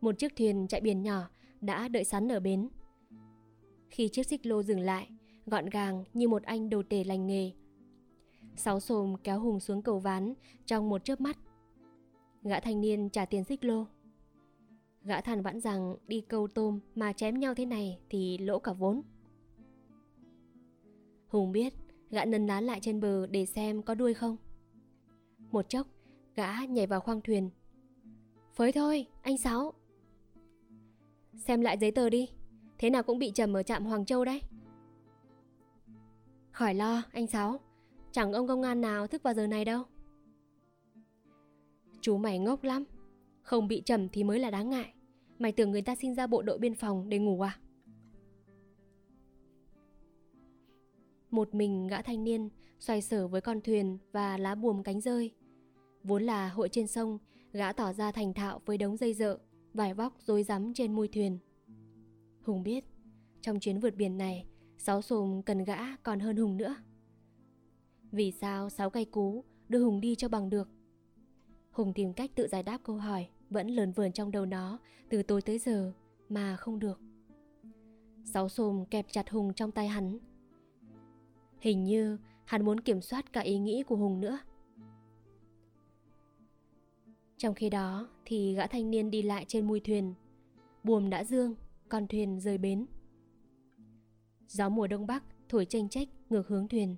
Một 0.00 0.18
chiếc 0.18 0.36
thuyền 0.36 0.66
chạy 0.68 0.80
biển 0.80 1.02
nhỏ 1.02 1.28
đã 1.60 1.88
đợi 1.88 2.04
sẵn 2.04 2.32
ở 2.32 2.40
bến. 2.40 2.68
Khi 3.90 4.08
chiếc 4.08 4.26
xích 4.26 4.46
lô 4.46 4.62
dừng 4.62 4.80
lại, 4.80 5.08
gọn 5.46 5.66
gàng 5.66 6.04
như 6.12 6.28
một 6.28 6.42
anh 6.42 6.70
đồ 6.70 6.82
tể 6.88 7.04
lành 7.04 7.26
nghề. 7.26 7.50
Sáu 8.56 8.80
xồm 8.80 9.16
kéo 9.24 9.40
Hùng 9.40 9.60
xuống 9.60 9.82
cầu 9.82 9.98
ván 9.98 10.34
trong 10.66 10.88
một 10.88 11.04
chớp 11.04 11.20
mắt. 11.20 11.38
Gã 12.46 12.60
thanh 12.60 12.80
niên 12.80 13.08
trả 13.08 13.24
tiền 13.24 13.44
xích 13.44 13.64
lô. 13.64 13.86
Gã 15.02 15.20
than 15.20 15.42
vãn 15.42 15.60
rằng 15.60 15.96
đi 16.06 16.20
câu 16.20 16.48
tôm 16.48 16.80
mà 16.94 17.12
chém 17.12 17.38
nhau 17.38 17.54
thế 17.54 17.66
này 17.66 17.98
thì 18.10 18.38
lỗ 18.38 18.58
cả 18.58 18.72
vốn. 18.72 19.02
Hùng 21.28 21.52
biết 21.52 21.74
gã 22.10 22.24
nấn 22.24 22.46
lá 22.46 22.60
lại 22.60 22.80
trên 22.82 23.00
bờ 23.00 23.26
để 23.26 23.46
xem 23.46 23.82
có 23.82 23.94
đuôi 23.94 24.14
không. 24.14 24.36
Một 25.50 25.68
chốc, 25.68 25.86
gã 26.34 26.64
nhảy 26.64 26.86
vào 26.86 27.00
khoang 27.00 27.20
thuyền. 27.20 27.50
Phới 28.54 28.72
thôi, 28.72 29.06
anh 29.22 29.38
Sáu. 29.38 29.72
Xem 31.34 31.60
lại 31.60 31.78
giấy 31.78 31.90
tờ 31.90 32.10
đi, 32.10 32.28
thế 32.78 32.90
nào 32.90 33.02
cũng 33.02 33.18
bị 33.18 33.30
trầm 33.30 33.56
ở 33.56 33.62
trạm 33.62 33.84
Hoàng 33.84 34.04
Châu 34.04 34.24
đấy. 34.24 34.40
Khỏi 36.50 36.74
lo, 36.74 37.02
anh 37.12 37.26
Sáu, 37.26 37.60
chẳng 38.12 38.32
ông 38.32 38.48
công 38.48 38.62
an 38.62 38.80
nào 38.80 39.06
thức 39.06 39.22
vào 39.22 39.34
giờ 39.34 39.46
này 39.46 39.64
đâu. 39.64 39.84
Chú 42.06 42.18
mày 42.18 42.38
ngốc 42.38 42.64
lắm, 42.64 42.84
không 43.42 43.68
bị 43.68 43.80
trầm 43.80 44.08
thì 44.08 44.24
mới 44.24 44.38
là 44.38 44.50
đáng 44.50 44.70
ngại. 44.70 44.92
Mày 45.38 45.52
tưởng 45.52 45.70
người 45.70 45.82
ta 45.82 45.94
sinh 45.94 46.14
ra 46.14 46.26
bộ 46.26 46.42
đội 46.42 46.58
biên 46.58 46.74
phòng 46.74 47.08
để 47.08 47.18
ngủ 47.18 47.40
à? 47.40 47.58
Một 51.30 51.54
mình 51.54 51.86
gã 51.86 52.02
thanh 52.02 52.24
niên 52.24 52.48
xoay 52.78 53.02
sở 53.02 53.28
với 53.28 53.40
con 53.40 53.60
thuyền 53.60 53.98
và 54.12 54.38
lá 54.38 54.54
buồm 54.54 54.82
cánh 54.82 55.00
rơi. 55.00 55.30
Vốn 56.02 56.22
là 56.22 56.48
hội 56.48 56.68
trên 56.68 56.86
sông, 56.86 57.18
Gã 57.52 57.72
tỏ 57.72 57.92
ra 57.92 58.12
thành 58.12 58.34
thạo 58.34 58.60
với 58.66 58.78
đống 58.78 58.96
dây 58.96 59.14
dợ, 59.14 59.38
vải 59.72 59.94
vóc 59.94 60.16
rối 60.20 60.42
rắm 60.42 60.74
trên 60.74 60.92
mui 60.92 61.08
thuyền. 61.08 61.38
Hùng 62.42 62.62
biết, 62.62 62.84
trong 63.40 63.60
chuyến 63.60 63.80
vượt 63.80 63.94
biển 63.94 64.18
này, 64.18 64.46
Sáu 64.78 65.02
Sồm 65.02 65.42
cần 65.42 65.64
gã 65.64 65.96
còn 65.96 66.20
hơn 66.20 66.36
Hùng 66.36 66.56
nữa. 66.56 66.76
Vì 68.12 68.32
sao 68.32 68.70
Sáu 68.70 68.90
cây 68.90 69.04
cú 69.04 69.44
đưa 69.68 69.84
Hùng 69.84 70.00
đi 70.00 70.14
cho 70.14 70.28
bằng 70.28 70.50
được? 70.50 70.75
Hùng 71.76 71.92
tìm 71.92 72.12
cách 72.12 72.30
tự 72.34 72.48
giải 72.48 72.62
đáp 72.62 72.78
câu 72.82 72.96
hỏi 72.96 73.28
vẫn 73.50 73.68
lờn 73.68 73.92
vờn 73.92 74.12
trong 74.12 74.30
đầu 74.30 74.46
nó 74.46 74.78
từ 75.08 75.22
tối 75.22 75.42
tới 75.42 75.58
giờ 75.58 75.92
mà 76.28 76.56
không 76.56 76.78
được. 76.78 77.00
Sáu 78.24 78.48
xồm 78.48 78.84
kẹp 78.86 79.06
chặt 79.10 79.30
Hùng 79.30 79.54
trong 79.54 79.72
tay 79.72 79.88
hắn. 79.88 80.18
Hình 81.60 81.84
như 81.84 82.18
hắn 82.44 82.64
muốn 82.64 82.80
kiểm 82.80 83.00
soát 83.00 83.32
cả 83.32 83.40
ý 83.40 83.58
nghĩ 83.58 83.82
của 83.82 83.96
Hùng 83.96 84.20
nữa. 84.20 84.38
Trong 87.36 87.54
khi 87.54 87.70
đó 87.70 88.08
thì 88.24 88.54
gã 88.54 88.66
thanh 88.66 88.90
niên 88.90 89.10
đi 89.10 89.22
lại 89.22 89.44
trên 89.48 89.66
mui 89.66 89.80
thuyền. 89.80 90.14
Buồm 90.84 91.10
đã 91.10 91.24
dương, 91.24 91.54
con 91.88 92.06
thuyền 92.06 92.40
rời 92.40 92.58
bến. 92.58 92.86
Gió 94.48 94.68
mùa 94.68 94.86
đông 94.86 95.06
bắc 95.06 95.24
thổi 95.48 95.64
chênh 95.64 95.88
chách 95.88 96.08
ngược 96.30 96.48
hướng 96.48 96.68
thuyền. 96.68 96.96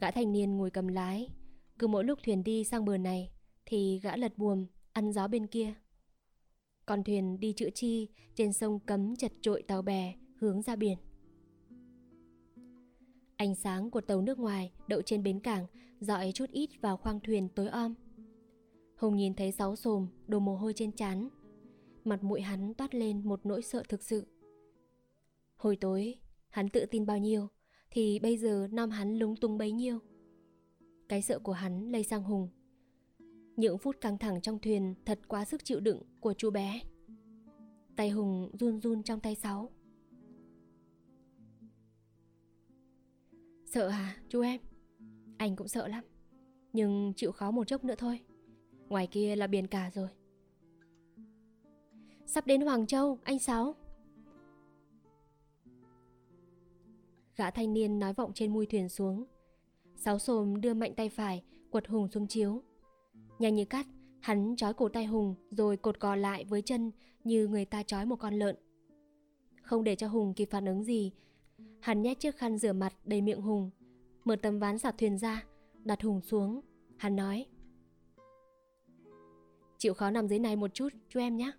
Gã 0.00 0.10
thanh 0.10 0.32
niên 0.32 0.56
ngồi 0.56 0.70
cầm 0.70 0.88
lái, 0.88 1.28
cứ 1.78 1.86
mỗi 1.86 2.04
lúc 2.04 2.18
thuyền 2.24 2.44
đi 2.44 2.64
sang 2.64 2.84
bờ 2.84 2.98
này 2.98 3.30
thì 3.66 4.00
gã 4.02 4.16
lật 4.16 4.38
buồm 4.38 4.66
ăn 4.92 5.12
gió 5.12 5.28
bên 5.28 5.46
kia. 5.46 5.74
Con 6.86 7.04
thuyền 7.04 7.40
đi 7.40 7.52
chữa 7.52 7.70
chi 7.70 8.08
trên 8.34 8.52
sông 8.52 8.80
cấm 8.86 9.16
chật 9.16 9.32
trội 9.40 9.62
tàu 9.62 9.82
bè 9.82 10.14
hướng 10.36 10.62
ra 10.62 10.76
biển. 10.76 10.98
Ánh 13.36 13.54
sáng 13.54 13.90
của 13.90 14.00
tàu 14.00 14.20
nước 14.20 14.38
ngoài 14.38 14.72
đậu 14.88 15.02
trên 15.02 15.22
bến 15.22 15.40
cảng 15.40 15.66
dọi 16.00 16.32
chút 16.34 16.50
ít 16.50 16.70
vào 16.80 16.96
khoang 16.96 17.20
thuyền 17.20 17.48
tối 17.48 17.68
om. 17.68 17.94
Hùng 18.96 19.16
nhìn 19.16 19.34
thấy 19.34 19.52
sáu 19.52 19.76
sồm, 19.76 20.06
đồ 20.26 20.38
mồ 20.38 20.56
hôi 20.56 20.72
trên 20.76 20.92
trán. 20.92 21.28
Mặt 22.04 22.22
mũi 22.22 22.40
hắn 22.40 22.74
toát 22.74 22.94
lên 22.94 23.28
một 23.28 23.46
nỗi 23.46 23.62
sợ 23.62 23.82
thực 23.88 24.02
sự. 24.02 24.26
Hồi 25.56 25.76
tối, 25.76 26.14
hắn 26.48 26.68
tự 26.68 26.86
tin 26.86 27.06
bao 27.06 27.18
nhiêu, 27.18 27.48
thì 27.90 28.18
bây 28.18 28.36
giờ 28.36 28.68
nam 28.70 28.90
hắn 28.90 29.18
lúng 29.18 29.36
túng 29.36 29.58
bấy 29.58 29.72
nhiêu. 29.72 29.98
Cái 31.08 31.22
sợ 31.22 31.38
của 31.38 31.52
hắn 31.52 31.92
lây 31.92 32.04
sang 32.04 32.22
Hùng. 32.22 32.48
Những 33.56 33.78
phút 33.78 34.00
căng 34.00 34.18
thẳng 34.18 34.40
trong 34.40 34.58
thuyền 34.58 34.94
thật 35.04 35.20
quá 35.28 35.44
sức 35.44 35.64
chịu 35.64 35.80
đựng 35.80 36.02
của 36.20 36.32
chú 36.32 36.50
bé. 36.50 36.80
Tay 37.96 38.10
Hùng 38.10 38.50
run 38.58 38.80
run 38.80 39.02
trong 39.02 39.20
tay 39.20 39.34
Sáu. 39.34 39.70
Sợ 43.64 43.88
hả, 43.88 44.16
chú 44.28 44.40
em? 44.40 44.60
Anh 45.36 45.56
cũng 45.56 45.68
sợ 45.68 45.88
lắm. 45.88 46.04
Nhưng 46.72 47.12
chịu 47.16 47.32
khó 47.32 47.50
một 47.50 47.66
chốc 47.66 47.84
nữa 47.84 47.94
thôi. 47.98 48.20
Ngoài 48.88 49.06
kia 49.06 49.36
là 49.36 49.46
biển 49.46 49.66
cả 49.66 49.90
rồi 49.94 50.08
Sắp 52.26 52.46
đến 52.46 52.60
Hoàng 52.60 52.86
Châu, 52.86 53.18
anh 53.24 53.38
Sáu 53.38 53.74
Gã 57.36 57.50
thanh 57.50 57.72
niên 57.72 57.98
nói 57.98 58.14
vọng 58.14 58.32
trên 58.34 58.52
mui 58.52 58.66
thuyền 58.66 58.88
xuống 58.88 59.24
Sáu 59.96 60.18
xồm 60.18 60.60
đưa 60.60 60.74
mạnh 60.74 60.94
tay 60.94 61.08
phải 61.08 61.44
Quật 61.70 61.88
Hùng 61.88 62.08
xuống 62.08 62.26
chiếu 62.26 62.62
Nhanh 63.42 63.54
như 63.54 63.64
cắt 63.64 63.86
Hắn 64.20 64.56
trói 64.56 64.74
cổ 64.74 64.88
tay 64.88 65.06
Hùng 65.06 65.34
Rồi 65.50 65.76
cột 65.76 66.00
cò 66.00 66.16
lại 66.16 66.44
với 66.44 66.62
chân 66.62 66.90
Như 67.24 67.48
người 67.48 67.64
ta 67.64 67.82
trói 67.82 68.06
một 68.06 68.16
con 68.16 68.34
lợn. 68.34 68.56
Không 69.62 69.84
để 69.84 69.96
cho 69.96 70.08
Hùng 70.08 70.34
kịp 70.34 70.48
phản 70.50 70.64
ứng 70.64 70.84
gì 70.84 71.12
Hắn 71.80 72.02
nhét 72.02 72.20
chiếc 72.20 72.36
khăn 72.36 72.58
rửa 72.58 72.72
mặt 72.72 72.94
đầy 73.04 73.20
miệng 73.20 73.40
Hùng 73.40 73.70
Mở 74.24 74.36
tấm 74.36 74.58
ván 74.58 74.78
sạc 74.78 74.98
thuyền 74.98 75.18
ra 75.18 75.44
Đặt 75.84 76.02
Hùng 76.02 76.20
xuống. 76.20 76.60
Hắn 76.96 77.16
nói 77.16 77.46
Chịu 79.78 79.94
khó 79.94 80.10
nằm 80.10 80.28
dưới 80.28 80.38
này 80.38 80.56
một 80.56 80.74
chút 80.74 80.88
chú 81.08 81.20
em 81.20 81.36
nhé. 81.36 81.52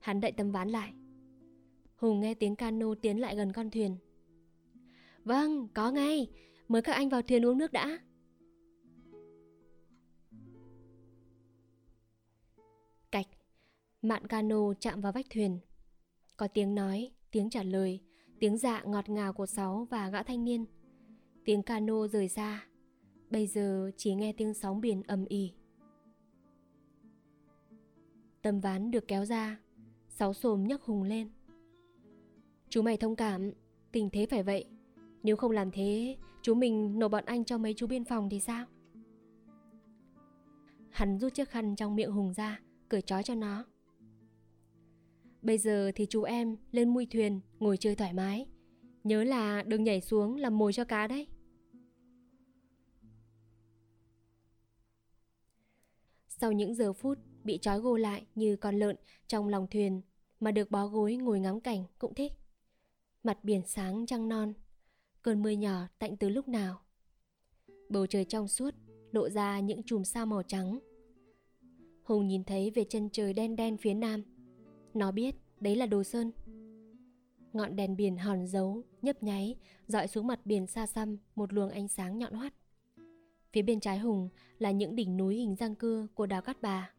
Hắn 0.00 0.20
đậy 0.20 0.32
tấm 0.32 0.50
ván 0.50 0.68
lại. 0.68 0.92
Hùng 1.96 2.20
nghe 2.20 2.34
tiếng 2.34 2.56
cano 2.56 2.94
tiến 3.02 3.20
lại 3.20 3.36
gần 3.36 3.52
con 3.52 3.70
thuyền. 3.70 3.96
Vâng, 5.24 5.68
có 5.74 5.90
ngay 5.90 6.30
Mời 6.68 6.82
các 6.82 6.92
anh 6.92 7.08
vào 7.08 7.22
thuyền 7.22 7.44
uống 7.46 7.58
nước 7.58 7.72
đã. 7.72 7.98
Mạn 14.02 14.26
cano 14.26 14.74
chạm 14.80 15.00
vào 15.00 15.12
vách 15.12 15.26
thuyền. 15.30 15.58
Có 16.36 16.48
tiếng 16.48 16.74
nói, 16.74 17.10
tiếng 17.30 17.50
trả 17.50 17.62
lời 17.62 18.00
Tiếng 18.42 18.58
dạ 18.58 18.82
ngọt 18.84 19.08
ngào 19.08 19.32
của 19.32 19.46
Sáu 19.46 19.86
và 19.90 20.10
gã 20.10 20.22
thanh 20.22 20.44
niên. 20.44 20.64
Tiếng 21.44 21.62
cano 21.62 22.06
rời 22.06 22.28
xa. 22.28 22.66
Bây 23.30 23.46
giờ 23.46 23.90
chỉ 23.96 24.14
nghe 24.14 24.32
tiếng 24.32 24.54
sóng 24.54 24.80
biển 24.80 25.02
ầm 25.02 25.24
ỉ 25.24 25.52
Tấm 28.42 28.60
ván 28.60 28.90
được 28.90 29.08
kéo 29.08 29.24
ra. 29.24 29.60
Sáu 30.08 30.32
xồm 30.32 30.64
nhấc 30.64 30.82
Hùng 30.82 31.02
lên. 31.02 31.30
Chú 32.68 32.82
mày 32.82 32.96
thông 32.96 33.16
cảm. 33.16 33.52
Tình 33.92 34.10
thế 34.10 34.26
phải 34.26 34.42
vậy. 34.42 34.64
Nếu 35.22 35.36
không 35.36 35.50
làm 35.50 35.70
thế 35.70 36.16
Chú 36.42 36.54
mình 36.54 36.98
nộp 36.98 37.10
bọn 37.10 37.24
anh 37.24 37.44
cho 37.44 37.58
mấy 37.58 37.74
chú 37.74 37.86
biên 37.86 38.04
phòng 38.04 38.28
thì 38.28 38.40
sao? 38.40 38.66
Hắn 40.90 41.18
rút 41.18 41.34
chiếc 41.34 41.48
khăn 41.48 41.76
trong 41.76 41.96
miệng 41.96 42.12
Hùng 42.12 42.32
ra 42.32 42.60
Cởi 42.88 43.02
trói 43.02 43.22
cho 43.22 43.34
nó. 43.34 43.64
Bây 45.42 45.58
giờ 45.58 45.92
thì 45.94 46.06
chú 46.10 46.22
em 46.22 46.56
lên 46.72 46.88
mui 46.88 47.06
thuyền 47.06 47.40
Ngồi 47.60 47.76
chơi 47.76 47.94
thoải 47.94 48.12
mái 48.12 48.46
Nhớ 49.04 49.24
là 49.24 49.62
đừng 49.62 49.84
nhảy 49.84 50.00
xuống 50.00 50.36
làm 50.36 50.58
mồi 50.58 50.72
cho 50.72 50.84
cá 50.84 51.06
đấy 51.06 51.26
Sau 56.28 56.52
những 56.52 56.74
giờ 56.74 56.92
phút 56.92 57.18
bị 57.44 57.58
trói 57.58 57.80
gô 57.80 57.96
lại 57.96 58.26
như 58.34 58.56
con 58.56 58.78
lợn 58.78 58.96
trong 59.26 59.48
lòng 59.48 59.66
thuyền 59.70 60.00
mà 60.40 60.50
được 60.50 60.70
bó 60.70 60.86
gối 60.86 61.16
ngồi 61.16 61.40
ngắm 61.40 61.60
cảnh 61.60 61.84
cũng 61.98 62.14
thích. 62.14 62.32
Mặt 63.22 63.44
biển 63.44 63.62
sáng 63.66 64.06
trăng 64.06 64.28
non, 64.28 64.52
cơn 65.22 65.42
mưa 65.42 65.50
nhỏ 65.50 65.86
tạnh 65.98 66.16
từ 66.16 66.28
lúc 66.28 66.48
nào. 66.48 66.80
Bầu 67.88 68.06
trời 68.06 68.24
trong 68.24 68.48
suốt 68.48 68.74
lộ 69.10 69.28
ra 69.28 69.60
những 69.60 69.82
chùm 69.82 70.02
sao 70.02 70.26
màu 70.26 70.42
trắng. 70.42 70.78
Hùng 72.02 72.28
nhìn 72.28 72.44
thấy 72.44 72.70
về 72.70 72.84
chân 72.84 73.08
trời 73.12 73.32
đen 73.32 73.56
đen 73.56 73.76
phía 73.76 73.94
nam. 73.94 74.22
Nó 74.94 75.12
biết 75.12 75.34
đấy 75.60 75.76
là 75.76 75.86
đồ 75.86 76.02
sơn. 76.02 76.30
Ngọn 77.52 77.76
đèn 77.76 77.96
biển 77.96 78.16
hòn 78.16 78.46
dấu, 78.46 78.82
nhấp 79.02 79.22
nháy, 79.22 79.56
dọi 79.86 80.08
xuống 80.08 80.26
mặt 80.26 80.40
biển 80.46 80.66
xa 80.66 80.86
xăm 80.86 81.16
một 81.34 81.52
luồng 81.52 81.70
ánh 81.70 81.88
sáng 81.88 82.18
nhọn 82.18 82.32
hoắt. 82.32 82.54
Phía 83.52 83.62
bên 83.62 83.80
trái 83.80 83.98
Hùng 83.98 84.28
là 84.58 84.70
những 84.70 84.96
đỉnh 84.96 85.16
núi 85.16 85.36
hình 85.36 85.54
răng 85.54 85.74
cưa 85.74 86.06
của 86.14 86.26
đảo 86.26 86.42
Cát 86.42 86.62
Bà. 86.62 86.92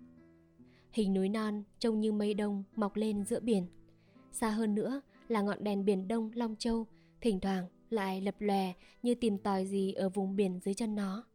Hình 0.91 1.13
núi 1.13 1.29
non 1.29 1.63
trông 1.79 1.99
như 1.99 2.12
mây 2.12 2.34
đông 2.34 2.63
mọc 2.75 2.95
lên 2.95 3.25
giữa 3.25 3.39
biển. 3.39 3.67
Xa 4.32 4.49
hơn 4.49 4.75
nữa 4.75 5.01
là 5.27 5.41
ngọn 5.41 5.63
đèn 5.63 5.86
biển 5.86 6.08
đông 6.08 6.32
Long 6.34 6.56
Châu, 6.56 6.88
thỉnh 7.21 7.39
thoảng 7.39 7.67
lại 7.89 8.21
lập 8.21 8.36
lòe 8.39 8.73
như 9.03 9.15
tìm 9.15 9.38
tòi 9.38 9.65
gì 9.65 9.93
ở 9.93 10.10
vùng 10.10 10.36
biển 10.36 10.60
dưới 10.60 10.73
chân 10.73 10.95
nó. 10.95 11.25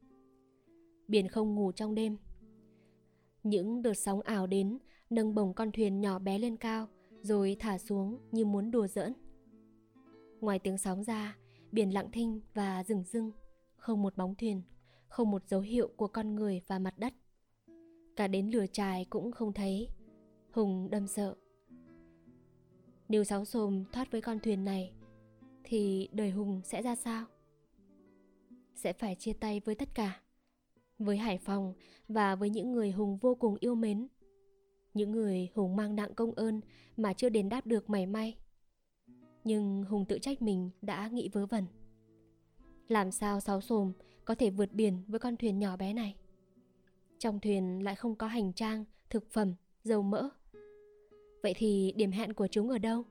Biển 1.09 1.29
không 1.29 1.55
ngủ 1.55 1.73
trong 1.73 1.95
đêm. 1.95 2.17
Những 3.43 3.83
đợt 3.83 3.95
sóng 3.95 4.21
ảo 4.21 4.47
đến, 4.47 4.79
nâng 5.11 5.35
bổng 5.35 5.55
con 5.55 5.73
thuyền 5.73 6.01
nhỏ 6.01 6.19
bé 6.19 6.39
lên 6.39 6.57
cao, 6.57 6.89
rồi 7.23 7.57
thả 7.61 7.79
xuống 7.79 8.19
như 8.33 8.45
muốn 8.45 8.71
đùa 8.71 8.87
giỡn. 8.87 9.13
Ngoài 10.41 10.59
tiếng 10.59 10.79
sóng 10.79 11.05
ra, 11.05 11.37
biển 11.73 11.95
lặng 11.95 12.09
thinh 12.13 12.41
và 12.55 12.85
rừng 12.85 13.05
rưng, 13.05 13.33
không 13.77 14.03
một 14.03 14.17
bóng 14.17 14.35
thuyền, 14.35 14.63
không 15.09 15.31
một 15.31 15.49
dấu 15.49 15.61
hiệu 15.61 15.89
của 15.97 16.09
con 16.09 16.35
người 16.35 16.63
và 16.67 16.79
mặt 16.79 16.99
đất. 16.99 17.13
Cả 18.19 18.27
đến 18.27 18.51
lửa 18.51 18.67
trài 18.73 19.05
cũng 19.11 19.33
không 19.33 19.53
thấy 19.53 19.89
Hùng 20.51 20.91
đâm 20.91 21.07
sợ 21.07 21.35
Nếu 23.09 23.25
sáu 23.25 23.45
xồm 23.45 23.85
thoát 23.93 24.11
với 24.11 24.21
con 24.21 24.39
thuyền 24.39 24.65
này 24.65 24.93
Thì 25.65 26.09
đời 26.13 26.31
Hùng 26.31 26.61
sẽ 26.65 26.83
ra 26.83 26.97
sao? 26.97 27.27
Sẽ 28.75 28.93
phải 28.93 29.15
chia 29.15 29.33
tay 29.33 29.61
với 29.61 29.75
tất 29.75 29.89
cả 29.95 30.21
Với 30.99 31.17
Hải 31.17 31.39
Phòng 31.39 31.75
Và 32.09 32.35
với 32.35 32.51
những 32.51 32.73
người 32.73 32.91
Hùng 32.91 33.17
vô 33.17 33.35
cùng 33.35 33.57
yêu 33.61 33.75
mến 33.75 34.09
những 34.95 35.11
người 35.11 35.49
Hùng 35.55 35.77
mang 35.77 35.97
nặng 35.97 36.15
công 36.15 36.33
ơn 36.33 36.61
Mà 36.97 37.13
chưa 37.13 37.29
đền 37.29 37.49
đáp 37.49 37.67
được 37.67 37.91
mảy 37.91 38.07
may 38.07 38.37
Nhưng 39.45 39.85
Hùng 39.85 40.05
tự 40.09 40.19
trách 40.19 40.43
mình 40.43 40.71
đã 40.83 41.09
nghĩ 41.09 41.29
vớ 41.33 41.47
vẩn 41.47 41.65
Làm 42.89 43.11
sao 43.11 43.41
sáu 43.41 43.61
xồm 43.61 43.93
có 44.25 44.35
thể 44.35 44.51
vượt 44.51 44.73
biển 44.73 45.03
với 45.07 45.21
con 45.21 45.37
thuyền 45.37 45.59
nhỏ 45.59 45.77
bé 45.77 45.93
này 45.93 46.17
trong 47.19 47.41
thuyền 47.41 47.85
lại 47.85 47.95
không 47.95 48.15
có 48.17 48.27
hành 48.27 48.53
trang, 48.53 48.85
thực 49.11 49.31
phẩm, 49.31 49.55
dầu 49.85 50.03
mỡ. 50.03 50.29
Vậy 51.43 51.55
thì 51.57 51.93
điểm 51.97 52.11
hẹn 52.11 52.33
của 52.33 52.47
chúng 52.47 52.69
ở 52.69 52.79
đâu? 52.79 53.05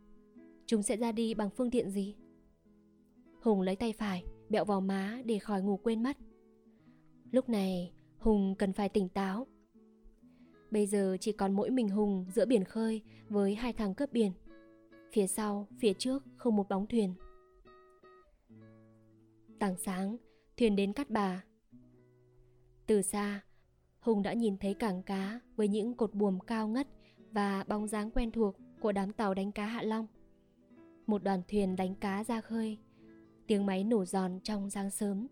Chúng 0.65 0.83
sẽ 0.83 0.97
ra 0.97 1.11
đi 1.11 1.33
bằng 1.33 1.49
phương 1.49 1.71
tiện 1.71 1.89
gì? 1.89 2.15
Hùng 3.41 3.61
lấy 3.61 3.75
tay 3.75 3.93
phải, 3.93 4.25
bẹo 4.49 4.65
vào 4.65 4.81
má 4.81 5.21
để 5.25 5.39
khỏi 5.39 5.61
ngủ 5.61 5.77
quên 5.77 6.03
mất. 6.03 6.17
Lúc 7.31 7.49
này, 7.49 7.91
Hùng 8.17 8.55
cần 8.59 8.73
phải 8.73 8.89
tỉnh 8.89 9.09
táo. 9.09 9.47
Bây 10.71 10.87
giờ 10.87 11.17
chỉ 11.19 11.31
còn 11.31 11.53
mỗi 11.53 11.69
mình 11.69 11.89
Hùng 11.89 12.25
giữa 12.35 12.45
biển 12.45 12.63
khơi 12.63 13.01
với 13.29 13.55
hai 13.55 13.73
thằng 13.73 13.93
cướp 13.93 14.11
biển. 14.11 14.31
Phía 15.11 15.27
sau, 15.27 15.67
phía 15.79 15.93
trước 15.93 16.23
không 16.37 16.55
một 16.55 16.69
bóng 16.69 16.87
thuyền. 16.87 17.13
Tảng 19.59 19.75
sáng, 19.77 20.17
thuyền 20.57 20.75
đến 20.75 20.93
cắt 20.93 21.09
bà. 21.09 21.43
Từ 22.87 23.01
xa, 23.01 23.41
Hùng 23.99 24.23
đã 24.23 24.33
nhìn 24.33 24.57
thấy 24.57 24.73
cảng 24.73 25.03
cá 25.03 25.39
với 25.55 25.67
những 25.67 25.93
cột 25.93 26.13
buồm 26.13 26.39
cao 26.39 26.67
ngất 26.67 26.87
và 27.31 27.63
bóng 27.67 27.87
dáng 27.87 28.11
quen 28.11 28.31
thuộc 28.31 28.55
của 28.79 28.91
đám 28.91 29.13
tàu 29.13 29.33
đánh 29.33 29.51
cá 29.51 29.65
Hạ 29.65 29.81
Long. 29.81 30.07
Một 31.07 31.23
đoàn 31.23 31.41
thuyền 31.47 31.75
đánh 31.75 31.95
cá 31.95 32.23
ra 32.23 32.41
khơi, 32.41 32.77
tiếng 33.47 33.65
máy 33.65 33.83
nổ 33.83 34.05
giòn 34.05 34.39
trong 34.43 34.69
sáng 34.69 34.91
sớm. 34.91 35.27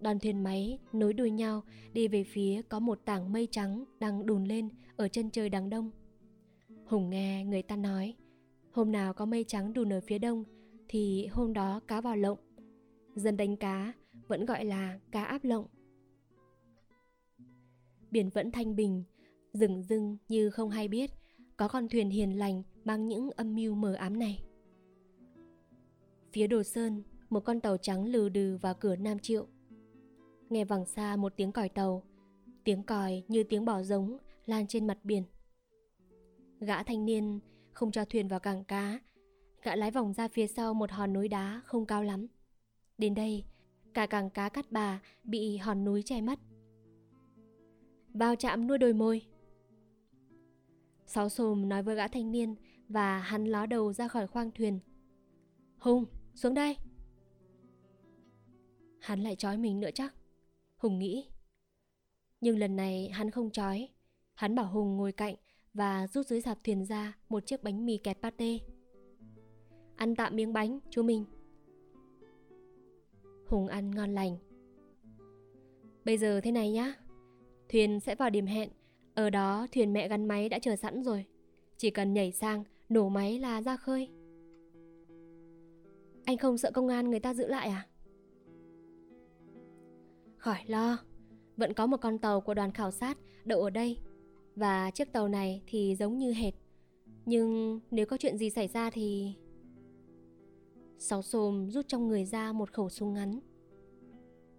Đoàn 0.00 0.18
thuyền 0.18 0.42
máy 0.42 0.78
nối 0.92 1.12
đuôi 1.12 1.30
nhau 1.30 1.62
đi 1.92 2.08
về 2.08 2.24
phía 2.24 2.62
có 2.68 2.78
một 2.80 3.00
tảng 3.04 3.32
mây 3.32 3.48
trắng 3.50 3.84
đang 4.00 4.26
đùn 4.26 4.44
lên 4.44 4.68
ở 4.96 5.08
chân 5.08 5.30
trời 5.30 5.48
đằng 5.48 5.70
đông. 5.70 5.90
Hùng 6.84 7.10
nghe 7.10 7.44
người 7.44 7.62
ta 7.62 7.76
nói, 7.76 8.14
hôm 8.70 8.92
nào 8.92 9.14
có 9.14 9.26
mây 9.26 9.44
trắng 9.44 9.72
đùn 9.72 9.92
ở 9.92 10.00
phía 10.00 10.18
đông 10.18 10.44
thì 10.88 11.26
hôm 11.26 11.52
đó 11.52 11.80
cá 11.88 12.00
vào 12.00 12.16
lộng. 12.16 12.38
Dân 13.14 13.36
đánh 13.36 13.56
cá 13.56 13.92
vẫn 14.28 14.46
gọi 14.46 14.64
là 14.64 14.98
cá 15.10 15.24
áp 15.24 15.44
lộng. 15.44 15.66
Biển 18.10 18.30
vẫn 18.30 18.50
thanh 18.50 18.76
bình, 18.76 19.04
rừng 19.52 19.82
rưng 19.82 20.16
như 20.28 20.50
không 20.50 20.70
hay 20.70 20.88
biết 20.88 21.10
có 21.56 21.68
con 21.68 21.88
thuyền 21.88 22.10
hiền 22.10 22.38
lành 22.38 22.62
mang 22.84 23.08
những 23.08 23.30
âm 23.30 23.54
mưu 23.54 23.74
mờ 23.74 23.92
ám 23.92 24.18
này. 24.18 24.44
Phía 26.32 26.46
đồ 26.46 26.62
sơn, 26.62 27.02
một 27.30 27.40
con 27.40 27.60
tàu 27.60 27.76
trắng 27.76 28.04
lừ 28.04 28.28
đừ 28.28 28.56
vào 28.56 28.74
cửa 28.74 28.96
Nam 28.96 29.18
Triệu. 29.18 29.46
Nghe 30.50 30.64
vẳng 30.64 30.86
xa 30.86 31.16
một 31.16 31.32
tiếng 31.36 31.52
còi 31.52 31.68
tàu, 31.68 32.02
tiếng 32.64 32.82
còi 32.82 33.22
như 33.28 33.42
tiếng 33.42 33.64
bò 33.64 33.82
giống 33.82 34.18
lan 34.46 34.66
trên 34.66 34.86
mặt 34.86 34.98
biển. 35.04 35.22
Gã 36.60 36.82
thanh 36.82 37.04
niên 37.04 37.40
không 37.72 37.90
cho 37.90 38.04
thuyền 38.04 38.28
vào 38.28 38.40
cảng 38.40 38.64
cá, 38.64 39.00
gã 39.62 39.76
lái 39.76 39.90
vòng 39.90 40.12
ra 40.12 40.28
phía 40.28 40.46
sau 40.46 40.74
một 40.74 40.90
hòn 40.90 41.12
núi 41.12 41.28
đá 41.28 41.60
không 41.64 41.86
cao 41.86 42.02
lắm. 42.02 42.26
Đến 42.98 43.14
đây, 43.14 43.44
cả 43.94 44.06
cảng 44.06 44.30
cá 44.30 44.48
cắt 44.48 44.66
bà 44.70 45.02
bị 45.24 45.56
hòn 45.56 45.84
núi 45.84 46.02
che 46.02 46.20
mất. 46.20 46.38
Vào 48.14 48.36
chạm 48.36 48.66
nuôi 48.66 48.78
đồi 48.78 48.92
môi. 48.92 49.22
Sáu 51.06 51.28
xồm 51.28 51.68
nói 51.68 51.82
với 51.82 51.94
gã 51.94 52.08
thanh 52.08 52.32
niên 52.32 52.54
và 52.88 53.18
hắn 53.18 53.44
ló 53.44 53.66
đầu 53.66 53.92
ra 53.92 54.08
khỏi 54.08 54.26
khoang 54.26 54.50
thuyền. 54.50 54.80
Hùng, 55.78 56.04
xuống 56.34 56.54
đây. 56.54 56.76
Hắn 59.00 59.20
lại 59.20 59.36
trói 59.36 59.58
mình 59.58 59.80
nữa 59.80 59.90
chắc. 59.94 60.14
Hùng 60.78 60.98
nghĩ. 60.98 61.28
Nhưng 62.40 62.58
lần 62.58 62.76
này 62.76 63.08
hắn 63.08 63.30
không 63.30 63.50
trói. 63.50 63.88
Hắn 64.34 64.54
bảo 64.54 64.66
Hùng 64.66 64.96
ngồi 64.96 65.12
cạnh 65.12 65.34
và 65.74 66.06
rút 66.06 66.26
dưới 66.26 66.40
sạp 66.40 66.58
thuyền 66.64 66.84
ra 66.84 67.16
một 67.28 67.46
chiếc 67.46 67.62
bánh 67.62 67.86
mì 67.86 67.98
kẹt 67.98 68.18
pate. 68.22 68.58
Ăn 69.96 70.16
tạm 70.16 70.36
miếng 70.36 70.52
bánh, 70.52 70.78
chú 70.90 71.02
mình. 71.02 71.24
Hùng 73.46 73.66
ăn 73.66 73.90
ngon 73.90 74.14
lành. 74.14 74.36
Bây 76.04 76.18
giờ 76.18 76.40
thế 76.40 76.52
này 76.52 76.72
nhá. 76.72 76.94
Thuyền 77.68 78.00
sẽ 78.00 78.14
vào 78.14 78.30
điểm 78.30 78.46
hẹn. 78.46 78.70
Ở 79.14 79.30
đó 79.30 79.66
thuyền 79.72 79.92
mẹ 79.92 80.08
gắn 80.08 80.28
máy 80.28 80.48
đã 80.48 80.58
chờ 80.58 80.76
sẵn 80.76 81.02
rồi. 81.02 81.24
Chỉ 81.76 81.90
cần 81.90 82.12
nhảy 82.12 82.32
sang, 82.32 82.64
nổ 82.88 83.08
máy 83.08 83.38
là 83.38 83.62
ra 83.62 83.76
khơi. 83.76 84.08
Anh 86.24 86.36
không 86.38 86.58
sợ 86.58 86.70
công 86.70 86.88
an 86.88 87.10
người 87.10 87.20
ta 87.20 87.34
giữ 87.34 87.46
lại 87.46 87.68
à? 87.68 87.86
Khỏi 90.38 90.58
lo, 90.66 90.98
vẫn 91.56 91.74
có 91.74 91.86
một 91.86 91.96
con 91.96 92.18
tàu 92.18 92.40
của 92.40 92.54
đoàn 92.54 92.72
khảo 92.72 92.90
sát 92.90 93.18
đậu 93.44 93.62
ở 93.62 93.70
đây 93.70 93.98
và 94.56 94.90
chiếc 94.90 95.12
tàu 95.12 95.28
này 95.28 95.62
thì 95.66 95.96
giống 95.98 96.18
như 96.18 96.32
hệt. 96.32 96.54
Nhưng 97.26 97.80
nếu 97.90 98.06
có 98.06 98.16
chuyện 98.16 98.38
gì 98.38 98.50
xảy 98.50 98.68
ra 98.68 98.90
thì... 98.90 99.34
Sáu 100.98 101.22
xồm 101.22 101.70
rút 101.70 101.88
trong 101.88 102.08
người 102.08 102.24
ra 102.24 102.52
một 102.52 102.72
khẩu 102.72 102.88
súng 102.88 103.14
ngắn. 103.14 103.40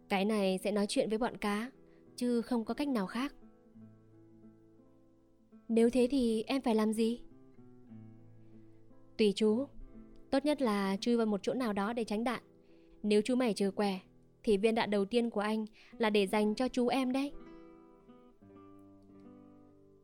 Cái 0.10 0.26
này 0.26 0.58
sẽ 0.64 0.72
nói 0.72 0.86
chuyện 0.90 1.10
với 1.10 1.18
bọn 1.18 1.38
cá, 1.38 1.72
chứ 2.16 2.42
không 2.42 2.66
có 2.66 2.74
cách 2.74 2.88
nào 2.88 3.08
khác. 3.08 3.36
Nếu 5.68 5.90
thế 5.90 6.08
thì 6.12 6.44
em 6.48 6.62
phải 6.62 6.76
làm 6.76 6.94
gì? 6.94 7.22
Tùy 9.18 9.34
chú, 9.36 9.66
tốt 10.30 10.46
nhất 10.46 10.62
là 10.62 10.98
chui 11.02 11.18
vào 11.18 11.26
một 11.26 11.40
chỗ 11.44 11.54
nào 11.54 11.74
đó 11.74 11.94
để 11.94 12.04
tránh 12.04 12.24
đạn. 12.24 12.44
Nếu 13.04 13.22
chú 13.22 13.36
mày 13.36 13.54
trừ 13.54 13.72
quẻ, 13.72 14.00
thì 14.44 14.58
viên 14.58 14.76
đạn 14.76 14.90
đầu 14.90 15.06
tiên 15.06 15.30
của 15.30 15.42
anh 15.42 15.66
là 15.98 16.10
để 16.10 16.28
dành 16.28 16.56
cho 16.56 16.68
chú 16.68 16.88
em 16.88 17.12
đấy. 17.12 17.34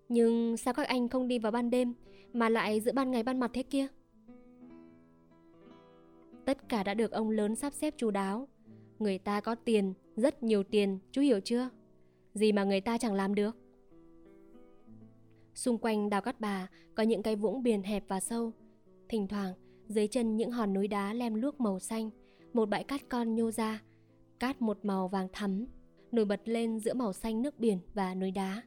Nhưng 0.09 0.57
sao 0.57 0.73
các 0.73 0.87
anh 0.87 1.09
không 1.09 1.27
đi 1.27 1.39
vào 1.39 1.51
ban 1.51 1.69
đêm 1.69 1.93
mà 2.33 2.49
lại 2.49 2.79
giữa 2.79 2.91
ban 2.91 3.11
ngày 3.11 3.23
ban 3.23 3.39
mặt 3.39 3.51
thế 3.53 3.63
kia? 3.63 3.87
Tất 6.45 6.69
cả 6.69 6.83
đã 6.83 6.93
được 6.93 7.11
ông 7.11 7.29
lớn 7.29 7.55
sắp 7.55 7.73
xếp 7.73 7.93
chú 7.97 8.11
đáo. 8.11 8.47
Người 8.99 9.17
ta 9.17 9.41
có 9.41 9.55
tiền, 9.55 9.93
rất 10.15 10.43
nhiều 10.43 10.63
tiền, 10.63 10.99
chú 11.11 11.21
hiểu 11.21 11.39
chưa? 11.39 11.69
Gì 12.33 12.51
mà 12.51 12.63
người 12.63 12.81
ta 12.81 12.97
chẳng 12.97 13.13
làm 13.13 13.35
được. 13.35 13.57
Xung 15.53 15.77
quanh 15.77 16.09
đào 16.09 16.21
cát 16.21 16.39
bà 16.39 16.67
có 16.95 17.03
những 17.03 17.23
cái 17.23 17.35
vũng 17.35 17.63
biển 17.63 17.83
hẹp 17.83 18.03
và 18.07 18.19
sâu. 18.19 18.53
Thỉnh 19.09 19.27
thoảng, 19.27 19.53
dưới 19.87 20.07
chân 20.07 20.37
những 20.37 20.51
hòn 20.51 20.73
núi 20.73 20.87
đá 20.87 21.13
lem 21.13 21.35
luốc 21.35 21.59
màu 21.59 21.79
xanh, 21.79 22.09
một 22.53 22.69
bãi 22.69 22.83
cát 22.83 23.01
con 23.09 23.35
nhô 23.35 23.51
ra, 23.51 23.81
cát 24.39 24.61
một 24.61 24.79
màu 24.83 25.07
vàng 25.07 25.27
thắm, 25.33 25.65
nổi 26.11 26.25
bật 26.25 26.41
lên 26.45 26.79
giữa 26.79 26.93
màu 26.93 27.13
xanh 27.13 27.41
nước 27.41 27.59
biển 27.59 27.79
và 27.93 28.15
núi 28.15 28.31
đá. 28.31 28.61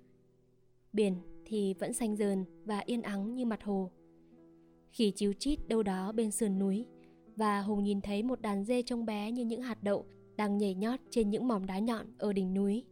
Biển 0.92 1.14
thì 1.44 1.74
vẫn 1.74 1.92
xanh 1.92 2.16
dờn 2.16 2.44
và 2.64 2.78
yên 2.78 3.02
ắng 3.02 3.34
như 3.34 3.46
mặt 3.46 3.64
hồ. 3.64 3.90
Khỉ 4.92 5.10
chiếu 5.10 5.32
chít 5.32 5.68
đâu 5.68 5.82
đó 5.82 6.12
bên 6.12 6.30
sườn 6.30 6.58
núi 6.58 6.86
và 7.36 7.60
Hùng 7.60 7.84
nhìn 7.84 8.00
thấy 8.00 8.22
một 8.22 8.40
đàn 8.40 8.64
dê 8.64 8.82
trông 8.82 9.06
bé 9.06 9.32
như 9.32 9.44
những 9.44 9.62
hạt 9.62 9.82
đậu 9.82 10.04
đang 10.36 10.58
nhảy 10.58 10.74
nhót 10.74 11.00
trên 11.10 11.30
những 11.30 11.48
mỏm 11.48 11.66
đá 11.66 11.78
nhọn 11.78 12.06
ở 12.18 12.32
đỉnh 12.32 12.54
núi. 12.54 12.84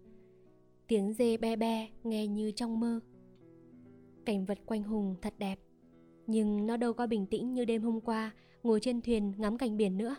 Tiếng 0.88 1.12
dê 1.12 1.36
be 1.36 1.56
be 1.56 1.88
nghe 2.04 2.26
như 2.26 2.50
trong 2.50 2.80
mơ. 2.80 3.00
Cảnh 4.24 4.44
vật 4.44 4.58
quanh 4.66 4.82
Hùng 4.82 5.14
thật 5.22 5.34
đẹp, 5.38 5.58
nhưng 6.26 6.66
nó 6.66 6.76
đâu 6.76 6.92
có 6.92 7.06
bình 7.06 7.26
tĩnh 7.26 7.54
như 7.54 7.64
đêm 7.64 7.82
hôm 7.82 8.00
qua 8.00 8.32
ngồi 8.62 8.80
trên 8.80 9.00
thuyền 9.00 9.32
ngắm 9.36 9.58
cảnh 9.58 9.76
biển 9.76 9.98
nữa. 9.98 10.16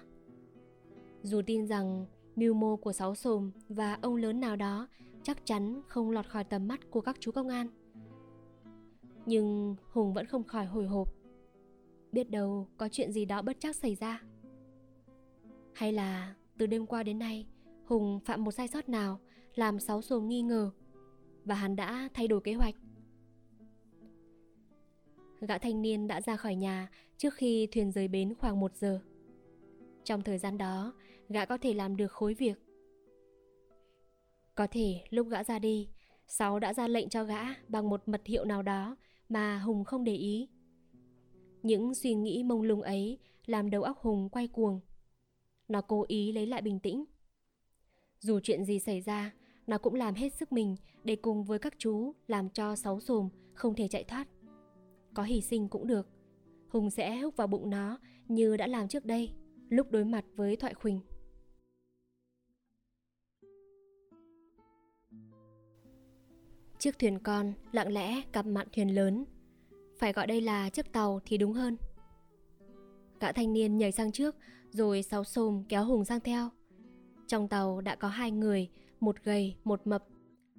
Dù 1.24 1.42
tin 1.46 1.68
rằng 1.68 2.06
mưu 2.38 2.54
mô 2.54 2.76
của 2.76 2.94
sáu 2.94 3.16
sồm 3.16 3.52
và 3.70 3.98
ông 4.02 4.16
lớn 4.16 4.40
nào 4.40 4.56
đó 4.56 4.88
chắc 5.24 5.46
chắn 5.46 5.82
không 5.88 6.12
lọt 6.12 6.28
khỏi 6.28 6.44
tầm 6.44 6.68
mắt 6.68 6.80
của 6.92 7.02
các 7.02 7.18
chú 7.20 7.32
công 7.32 7.48
an. 7.48 7.68
Nhưng 9.26 9.76
Hùng 9.92 10.14
vẫn 10.14 10.26
không 10.26 10.44
khỏi 10.44 10.66
hồi 10.66 10.88
hộp. 10.88 11.14
Biết 12.12 12.30
đâu 12.30 12.68
có 12.78 12.90
chuyện 12.92 13.12
gì 13.12 13.26
đó 13.26 13.42
bất 13.42 13.58
chắc 13.60 13.76
xảy 13.76 13.96
ra. 13.96 14.22
Hay 15.74 15.94
là 15.94 16.36
từ 16.58 16.66
đêm 16.66 16.86
qua 16.86 17.04
đến 17.04 17.20
nay, 17.20 17.48
Hùng 17.86 18.20
phạm 18.26 18.44
một 18.44 18.52
sai 18.52 18.68
sót 18.68 18.90
nào 18.90 19.20
làm 19.56 19.80
sáu 19.80 20.02
sồm 20.02 20.28
nghi 20.28 20.42
ngờ 20.42 20.72
và 21.46 21.56
hắn 21.56 21.76
đã 21.76 22.10
thay 22.14 22.28
đổi 22.28 22.42
kế 22.42 22.54
hoạch. 22.54 22.76
Gã 25.40 25.58
thanh 25.58 25.82
niên 25.82 26.08
đã 26.08 26.22
ra 26.22 26.36
khỏi 26.36 26.56
nhà 26.56 26.90
trước 27.18 27.34
khi 27.34 27.68
thuyền 27.72 27.92
rời 27.92 28.08
bến 28.08 28.34
khoảng 28.36 28.60
một 28.60 28.76
giờ. 28.76 29.00
Trong 30.04 30.22
thời 30.22 30.38
gian 30.38 30.58
đó, 30.58 30.94
gã 31.30 31.46
có 31.46 31.58
thể 31.58 31.74
làm 31.74 31.98
được 31.98 32.12
khối 32.12 32.34
việc. 32.34 32.60
Có 34.56 34.68
thể 34.72 35.02
lúc 35.10 35.28
gã 35.30 35.44
ra 35.44 35.60
đi, 35.60 35.90
Sáu 36.28 36.60
đã 36.60 36.74
ra 36.74 36.88
lệnh 36.88 37.10
cho 37.10 37.24
gã 37.24 37.42
bằng 37.68 37.90
một 37.90 38.08
mật 38.08 38.22
hiệu 38.26 38.46
nào 38.46 38.62
đó 38.62 38.96
mà 39.30 39.60
Hùng 39.60 39.84
không 39.84 40.04
để 40.04 40.16
ý. 40.16 40.50
Những 41.64 41.96
suy 41.96 42.14
nghĩ 42.14 42.44
mông 42.44 42.62
lung 42.62 42.82
ấy 42.82 43.18
làm 43.46 43.70
đầu 43.70 43.84
óc 43.84 43.98
Hùng 44.00 44.30
quay 44.30 44.48
cuồng. 44.48 44.80
Nó 45.68 45.82
cố 45.82 46.06
ý 46.08 46.32
lấy 46.32 46.46
lại 46.46 46.62
bình 46.62 46.80
tĩnh. 46.80 47.06
Dù 48.20 48.40
chuyện 48.44 48.66
gì 48.66 48.80
xảy 48.80 49.02
ra, 49.02 49.34
nó 49.68 49.78
cũng 49.78 49.96
làm 49.96 50.14
hết 50.14 50.34
sức 50.34 50.52
mình 50.52 50.76
để 51.04 51.16
cùng 51.16 51.44
với 51.44 51.60
các 51.60 51.74
chú 51.78 52.14
làm 52.28 52.50
cho 52.50 52.76
sáu 52.76 53.00
xồm 53.00 53.30
không 53.54 53.76
thể 53.76 53.88
chạy 53.88 54.04
thoát. 54.04 54.28
Có 55.14 55.24
hy 55.24 55.42
sinh 55.42 55.70
cũng 55.70 55.88
được. 55.88 56.10
Hùng 56.70 56.90
sẽ 56.90 57.18
húc 57.18 57.36
vào 57.36 57.48
bụng 57.48 57.70
nó 57.70 58.00
như 58.28 58.58
đã 58.58 58.68
làm 58.68 58.88
trước 58.88 59.06
đây, 59.06 59.32
lúc 59.70 59.92
đối 59.92 60.06
mặt 60.06 60.26
với 60.36 60.56
Thoại 60.56 60.74
Khuỳnh. 60.74 61.02
Chiếc 66.80 67.00
thuyền 67.00 67.20
con 67.20 67.54
lặng 67.72 67.94
lẽ 67.94 68.22
cặp 68.32 68.46
mặn 68.46 68.68
thuyền 68.76 68.96
lớn. 68.96 69.26
Phải 70.00 70.14
gọi 70.14 70.28
đây 70.28 70.42
là 70.42 70.70
chiếc 70.70 70.94
tàu 70.94 71.20
thì 71.26 71.38
đúng 71.38 71.54
hơn. 71.54 71.78
Gã 73.20 73.32
thanh 73.32 73.54
niên 73.54 73.78
nhảy 73.78 73.92
sang 73.92 74.12
trước 74.12 74.36
Rồi 74.70 75.04
sáu 75.04 75.24
xồm 75.24 75.64
kéo 75.70 75.86
Hùng 75.86 76.06
sang 76.06 76.20
theo. 76.20 76.50
Trong 77.28 77.48
tàu 77.48 77.82
đã 77.82 77.96
có 77.96 78.08
hai 78.08 78.32
người 78.32 78.70
Một 79.00 79.24
gầy, 79.24 79.56
một 79.64 79.88
mập. 79.88 80.04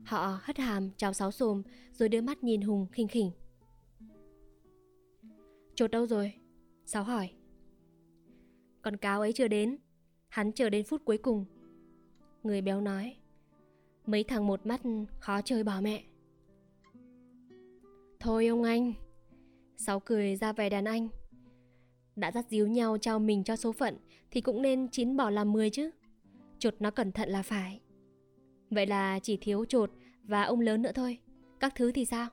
Họ 0.04 0.40
hất 0.42 0.58
hàm 0.58 0.90
chào 0.96 1.12
sáu 1.12 1.30
xồm 1.30 1.62
Rồi 1.92 2.08
đưa 2.08 2.20
mắt 2.20 2.44
nhìn 2.44 2.60
Hùng 2.60 2.86
khinh 2.92 3.08
khỉnh. 3.08 3.30
Chột 5.74 5.90
đâu 5.90 6.06
rồi? 6.06 6.32
Sáu 6.86 7.04
hỏi. 7.04 7.30
Con 8.82 8.96
cáo 8.96 9.20
ấy 9.20 9.32
chưa 9.32 9.48
đến 9.48 9.78
Hắn 10.28 10.52
chờ 10.52 10.70
đến 10.70 10.84
phút 10.84 11.02
cuối 11.04 11.18
cùng. 11.18 11.44
Người 12.42 12.60
béo 12.62 12.80
nói. 12.80 13.16
Mấy 14.06 14.24
thằng 14.24 14.46
một 14.46 14.66
mắt 14.66 14.80
khó 15.20 15.42
chơi 15.42 15.64
bỏ 15.64 15.80
mẹ. 15.80 16.04
Thôi 18.20 18.46
ông 18.46 18.62
anh. 18.62 18.92
Sáu 19.76 20.00
cười 20.00 20.36
ra 20.36 20.52
vẻ 20.52 20.70
đàn 20.70 20.84
anh. 20.84 21.08
Đã 22.16 22.32
dắt 22.32 22.46
díu 22.50 22.66
nhau 22.66 22.98
trao 22.98 23.18
mình 23.18 23.44
cho 23.44 23.56
số 23.56 23.72
phận 23.72 23.96
Thì 24.30 24.40
cũng 24.40 24.62
nên 24.62 24.88
chín 24.88 25.16
bỏ 25.16 25.30
làm 25.30 25.52
mười 25.52 25.70
chứ. 25.70 25.90
Chột 26.58 26.74
nó 26.80 26.90
cẩn 26.90 27.12
thận 27.12 27.28
là 27.28 27.42
phải. 27.42 27.80
Vậy 28.70 28.86
là 28.86 29.18
chỉ 29.22 29.36
thiếu 29.36 29.64
chột 29.64 29.92
Và 30.22 30.42
ông 30.42 30.60
lớn 30.60 30.82
nữa 30.82 30.92
thôi. 30.94 31.18
Các 31.60 31.74
thứ 31.74 31.92
thì 31.92 32.04
sao? 32.04 32.28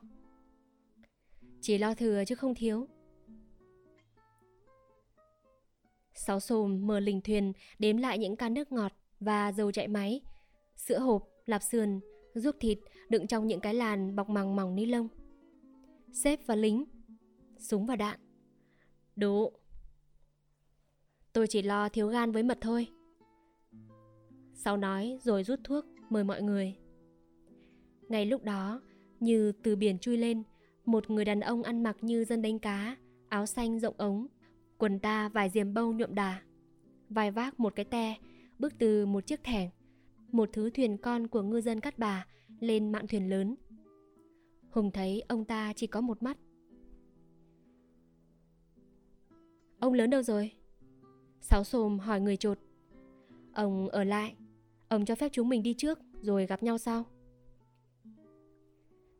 Chỉ 1.60 1.78
lo 1.78 1.94
thừa 1.94 2.24
chứ 2.26 2.34
không 2.34 2.54
thiếu. 2.54 2.86
Sáu 6.14 6.40
xồm 6.40 6.86
mở 6.86 7.00
lình 7.00 7.20
thuyền 7.20 7.52
đếm 7.78 7.96
lại 7.96 8.18
những 8.18 8.36
can 8.36 8.54
nước 8.54 8.72
ngọt 8.72 8.92
và 9.20 9.52
dầu 9.52 9.72
chạy 9.72 9.88
máy, 9.88 10.20
sữa 10.76 10.98
hộp, 10.98 11.28
lạp 11.46 11.62
sườn, 11.62 12.00
ruốc 12.34 12.56
thịt 12.60 12.78
đựng 13.08 13.26
trong 13.26 13.46
những 13.46 13.60
cái 13.60 13.74
làn 13.74 14.16
bọc 14.16 14.28
màng 14.28 14.56
mỏng 14.56 14.74
ni 14.74 14.86
lông 14.86 15.08
sếp 16.16 16.46
và 16.46 16.54
lính, 16.54 16.84
súng 17.58 17.86
và 17.86 17.96
đạn. 17.96 18.18
Đủ. 19.16 19.52
Tôi 21.32 21.46
chỉ 21.46 21.62
lo 21.62 21.88
thiếu 21.88 22.08
gan 22.08 22.32
với 22.32 22.42
mật 22.42 22.58
thôi. 22.60 22.88
Sau 24.54 24.76
nói 24.76 25.18
rồi 25.22 25.44
rút 25.44 25.60
thuốc 25.64 25.84
mời 26.10 26.24
mọi 26.24 26.42
người. 26.42 26.76
Ngay 28.08 28.26
lúc 28.26 28.44
đó, 28.44 28.80
như 29.20 29.52
từ 29.52 29.76
biển 29.76 29.98
chui 29.98 30.16
lên, 30.16 30.42
một 30.84 31.10
người 31.10 31.24
đàn 31.24 31.40
ông 31.40 31.62
ăn 31.62 31.82
mặc 31.82 31.96
như 32.00 32.24
dân 32.24 32.42
đánh 32.42 32.58
cá, 32.58 32.96
áo 33.28 33.46
xanh 33.46 33.80
rộng 33.80 33.94
ống, 33.98 34.26
quần 34.78 34.98
ta 34.98 35.28
vài 35.28 35.50
diềm 35.50 35.74
bâu 35.74 35.92
nhuộm 35.92 36.14
đà, 36.14 36.42
vai 37.08 37.30
vác 37.30 37.60
một 37.60 37.72
cái 37.76 37.84
te, 37.84 38.16
bước 38.58 38.72
từ 38.78 39.06
một 39.06 39.26
chiếc 39.26 39.44
thẻng, 39.44 39.70
một 40.32 40.48
thứ 40.52 40.70
thuyền 40.70 40.98
con 40.98 41.26
của 41.26 41.42
ngư 41.42 41.60
dân 41.60 41.80
cắt 41.80 41.98
bà 41.98 42.26
lên 42.60 42.92
mạn 42.92 43.06
thuyền 43.06 43.30
lớn. 43.30 43.56
Hùng 44.76 44.90
thấy 44.90 45.22
ông 45.28 45.44
ta 45.44 45.72
chỉ 45.76 45.86
có 45.86 46.00
một 46.00 46.22
mắt. 46.22 46.38
Ông 49.78 49.92
lớn 49.92 50.10
đâu 50.10 50.22
rồi? 50.22 50.52
Sáu 51.40 51.64
xồm 51.64 51.98
hỏi 51.98 52.20
người 52.20 52.36
chột 52.36 52.58
Ông 53.52 53.88
ở 53.88 54.04
lại, 54.04 54.36
ông 54.88 55.04
cho 55.04 55.14
phép 55.14 55.28
chúng 55.32 55.48
mình 55.48 55.62
đi 55.62 55.74
trước 55.74 55.98
rồi 56.20 56.46
gặp 56.46 56.62
nhau 56.62 56.78
sau. 56.78 57.04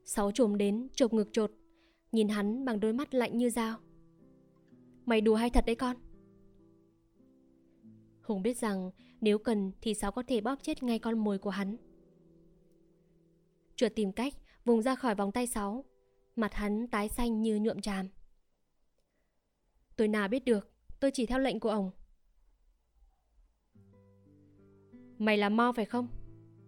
Sáu 0.05 0.31
trồm 0.33 0.57
đến 0.59 0.88
chộp 0.95 1.12
ngực 1.12 1.29
chột 1.33 1.53
nhìn 2.12 2.29
hắn 2.29 2.64
bằng 2.64 2.81
đôi 2.81 2.92
mắt 2.92 3.14
lạnh 3.14 3.38
như 3.38 3.51
dao. 3.51 3.79
Mày 5.07 5.21
đùa 5.21 5.35
hay 5.35 5.51
thật 5.51 5.66
đấy 5.66 5.77
con? 5.77 5.97
Hùng 8.23 8.42
biết 8.42 8.57
rằng 8.57 8.90
nếu 9.21 9.38
cần 9.38 9.73
thì 9.81 9.95
Sáu 9.95 10.12
có 10.12 10.23
thể 10.27 10.40
bóp 10.40 10.59
chết 10.62 10.83
ngay 10.83 10.99
con 10.99 11.19
mồi 11.19 11.38
của 11.38 11.51
hắn. 11.51 11.77
Chuột 13.77 13.92
tìm 13.95 14.12
cách 14.12 14.35
vùng 14.66 14.83
ra 14.83 14.94
khỏi 14.94 15.14
vòng 15.14 15.33
tay 15.33 15.46
Sáu. 15.46 15.85
Mặt 16.37 16.55
hắn 16.55 16.87
tái 16.88 17.09
xanh 17.09 17.42
như 17.42 17.57
nhuộm 17.57 17.81
tràm. 17.81 18.09
Tôi 19.96 20.09
nào 20.09 20.29
biết 20.29 20.44
được, 20.44 20.70
tôi 21.00 21.11
chỉ 21.11 21.26
theo 21.26 21.38
lệnh 21.38 21.61
của 21.61 21.70
ông. 21.70 21.90
Mày 25.18 25.38
là 25.38 25.48
Mo 25.48 25.72
phải 25.76 25.85
không? 25.85 26.09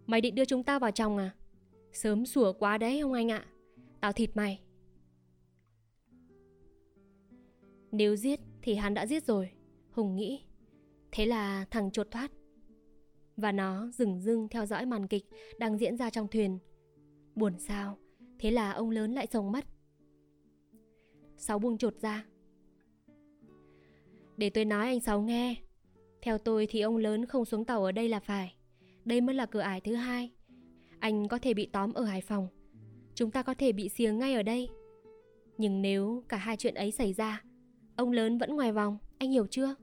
Mày 0.05 0.21
định 0.21 0.35
đưa 0.35 0.45
chúng 0.45 0.63
ta 0.63 0.79
vào 0.79 0.91
trong 0.91 1.17
à? 1.17 1.35
Sớm 1.93 2.25
sủa 2.25 2.53
quá 2.53 2.77
đấy 2.77 2.99
ông 2.99 3.13
anh 3.13 3.31
ạ. 3.31 3.45
Tao 4.01 4.11
thịt 4.11 4.29
mày. 4.35 4.61
Nếu 7.91 8.15
giết 8.15 8.39
thì 8.61 8.75
hắn 8.75 8.93
đã 8.93 9.05
giết 9.05 9.25
rồi, 9.25 9.51
Hùng 9.91 10.15
nghĩ. 10.15 10.43
Thế 11.11 11.25
là 11.25 11.65
thằng 11.71 11.91
chột 11.91 12.11
thoát. 12.11 12.31
Và 13.37 13.51
nó 13.51 13.91
dừng 13.91 14.21
dưng 14.21 14.47
theo 14.49 14.65
dõi 14.65 14.85
màn 14.85 15.07
kịch 15.07 15.25
đang 15.57 15.77
diễn 15.77 15.97
ra 15.97 16.09
trong 16.09 16.27
thuyền. 16.27 16.59
Buồn 17.39 17.59
sao, 17.59 17.97
thế 18.39 18.51
là 18.51 18.71
ông 18.71 18.89
lớn 18.89 19.11
lại 19.11 19.27
sống 19.31 19.51
mất. 19.51 19.65
Sáu 21.37 21.59
buông 21.59 21.77
chột 21.77 21.95
ra. 22.01 22.25
Để 24.37 24.49
tôi 24.49 24.65
nói 24.65 24.85
anh 24.85 24.99
Sáu 24.99 25.21
nghe. 25.21 25.55
Theo 26.21 26.37
tôi 26.37 26.67
thì 26.69 26.81
ông 26.81 26.97
lớn 26.97 27.25
không 27.25 27.45
xuống 27.45 27.65
tàu 27.65 27.83
ở 27.83 27.91
đây 27.91 28.09
là 28.09 28.19
phải. 28.19 28.55
Đây 29.05 29.21
mới 29.21 29.35
là 29.35 29.45
cửa 29.45 29.59
ải 29.59 29.81
thứ 29.81 29.95
hai. 29.95 30.31
Anh 30.99 31.27
có 31.27 31.39
thể 31.39 31.53
bị 31.53 31.65
tóm 31.65 31.93
ở 31.93 32.03
Hải 32.03 32.21
Phòng. 32.21 32.47
Chúng 33.15 33.31
ta 33.31 33.43
có 33.43 33.53
thể 33.53 33.71
bị 33.71 33.89
xiềng 33.89 34.19
ngay 34.19 34.33
ở 34.33 34.43
đây. 34.43 34.69
Nhưng 35.57 35.81
nếu 35.81 36.23
cả 36.29 36.37
hai 36.37 36.57
chuyện 36.57 36.73
ấy 36.73 36.91
xảy 36.91 37.13
ra, 37.13 37.43
ông 37.95 38.11
lớn 38.11 38.37
vẫn 38.37 38.55
ngoài 38.55 38.71
vòng, 38.71 38.97
anh 39.17 39.31
hiểu 39.31 39.47
chưa? 39.47 39.75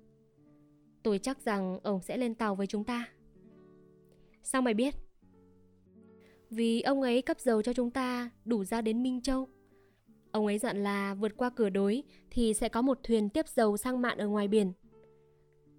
Tôi 1.02 1.18
chắc 1.18 1.40
rằng 1.40 1.78
ông 1.82 2.02
sẽ 2.02 2.16
lên 2.16 2.34
tàu 2.34 2.54
với 2.54 2.66
chúng 2.66 2.84
ta. 2.84 3.08
Sao 4.42 4.62
mày 4.62 4.74
biết? 4.74 4.94
Vì 6.50 6.80
ông 6.80 7.02
ấy 7.02 7.22
cấp 7.22 7.40
dầu 7.40 7.62
cho 7.62 7.72
chúng 7.72 7.90
ta 7.90 8.30
đủ 8.44 8.64
ra 8.64 8.80
đến 8.80 9.02
Minh 9.02 9.20
Châu. 9.20 9.48
Ông 10.30 10.46
ấy 10.46 10.58
dặn 10.58 10.82
là 10.82 11.14
vượt 11.14 11.36
qua 11.36 11.50
cửa 11.50 11.70
đối 11.70 12.02
thì 12.30 12.54
sẽ 12.54 12.68
có 12.68 12.82
một 12.82 12.98
thuyền 13.02 13.28
tiếp 13.28 13.48
dầu 13.48 13.76
sang 13.76 14.02
mạn 14.02 14.18
ở 14.18 14.28
ngoài 14.28 14.48
biển. 14.48 14.72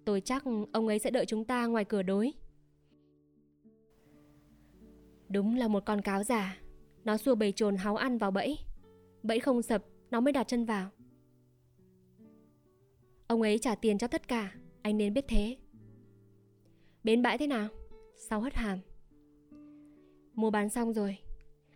Tôi 0.04 0.20
chắc 0.20 0.44
ông 0.72 0.88
ấy 0.88 0.98
sẽ 0.98 1.10
đợi 1.10 1.26
chúng 1.26 1.44
ta 1.44 1.66
ngoài 1.66 1.84
cửa 1.84 2.02
đối. 2.02 2.32
Đúng 5.28 5.56
là 5.56 5.68
một 5.68 5.82
con 5.86 6.00
cáo 6.00 6.24
giả, 6.24 6.60
Nó 7.04 7.16
xua 7.16 7.34
bầy 7.34 7.52
trồn 7.52 7.76
háo 7.76 7.96
ăn 7.96 8.18
vào 8.18 8.30
bẫy. 8.30 8.58
Bẫy 9.22 9.40
không 9.40 9.62
sập, 9.62 9.84
nó 10.10 10.20
mới 10.20 10.32
đặt 10.32 10.48
chân 10.48 10.64
vào. 10.64 10.90
Ông 13.26 13.42
ấy 13.42 13.58
trả 13.58 13.74
tiền 13.74 13.98
cho 13.98 14.06
tất 14.06 14.28
cả, 14.28 14.54
anh 14.82 14.98
nên 14.98 15.14
biết 15.14 15.24
thế. 15.28 15.56
Bến 17.04 17.22
bãi 17.22 17.38
thế 17.38 17.46
nào? 17.46 17.68
Sau 18.16 18.40
hất 18.40 18.54
hàm. 18.54 18.78
Mua 20.38 20.50
bán 20.50 20.68
xong 20.68 20.92
rồi. 20.92 21.18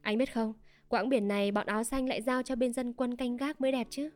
Anh 0.03 0.18
biết 0.18 0.35
không, 0.35 0.55
quãng 0.88 1.09
biển 1.09 1.29
này 1.29 1.53
bọn 1.53 1.66
áo 1.66 1.85
xanh 1.85 2.09
lại 2.09 2.22
giao 2.22 2.42
cho 2.42 2.57
bên 2.57 2.72
dân 2.72 2.92
quân 2.92 3.16
canh 3.16 3.37
gác 3.37 3.61
mới 3.61 3.72
đẹp 3.72 3.87
chứ. 3.90 4.11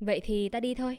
Vậy 0.00 0.20
thì 0.24 0.48
ta 0.48 0.60
đi 0.60 0.74
thôi. 0.74 0.98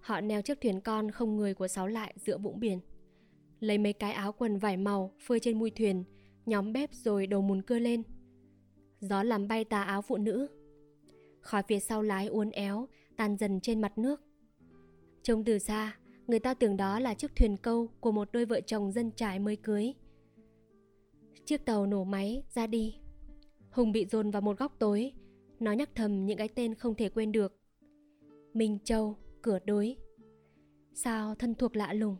Họ 0.00 0.20
neo 0.20 0.42
chiếc 0.42 0.60
thuyền 0.60 0.80
con 0.80 1.10
không 1.10 1.36
người 1.36 1.54
của 1.54 1.68
sáu 1.68 1.86
lại 1.86 2.14
giữa 2.16 2.38
vũng 2.38 2.60
biển. 2.60 2.80
Lấy 3.60 3.78
mấy 3.78 3.92
cái 3.92 4.12
áo 4.12 4.32
quần 4.32 4.58
vải 4.58 4.76
màu 4.76 5.12
phơi 5.26 5.40
trên 5.40 5.58
mui 5.58 5.70
thuyền, 5.70 6.04
nhóm 6.46 6.72
bếp 6.72 6.94
rồi 6.94 7.26
đầu 7.26 7.42
mùn 7.42 7.62
cưa 7.62 7.78
lên. 7.78 8.02
Gió 9.00 9.22
làm 9.22 9.48
bay 9.48 9.64
tà 9.64 9.82
áo 9.82 10.02
phụ 10.02 10.16
nữ. 10.16 10.46
Khỏi 11.40 11.62
phía 11.68 11.80
sau 11.80 12.02
lái 12.02 12.26
uốn 12.26 12.50
éo, 12.50 12.88
tan 13.16 13.36
dần 13.36 13.60
trên 13.60 13.80
mặt 13.80 13.98
nước. 13.98 14.20
Trông 15.22 15.44
từ 15.44 15.58
xa, 15.58 15.96
người 16.26 16.38
ta 16.38 16.54
tưởng 16.54 16.76
đó 16.76 16.98
là 16.98 17.14
chiếc 17.14 17.36
thuyền 17.36 17.56
câu 17.56 17.88
của 18.00 18.12
một 18.12 18.28
đôi 18.32 18.44
vợ 18.44 18.60
chồng 18.60 18.92
dân 18.92 19.10
trải 19.10 19.38
mới 19.38 19.56
cưới. 19.56 19.94
Chiếc 21.44 21.64
tàu 21.64 21.86
nổ 21.86 22.04
máy 22.04 22.44
ra 22.54 22.66
đi. 22.66 22.96
Hùng 23.70 23.92
bị 23.92 24.06
dồn 24.06 24.30
vào 24.30 24.42
một 24.42 24.58
góc 24.58 24.76
tối, 24.78 25.12
nó 25.60 25.72
nhắc 25.72 25.90
thầm 25.94 26.26
những 26.26 26.38
cái 26.38 26.48
tên 26.48 26.74
không 26.74 26.94
thể 26.94 27.08
quên 27.08 27.32
được. 27.32 27.60
Minh 28.54 28.78
Châu, 28.84 29.16
cửa 29.42 29.58
đối. 29.64 29.96
Sao 30.94 31.34
thân 31.34 31.54
thuộc 31.54 31.76
lạ 31.76 31.92
lùng. 31.92 32.16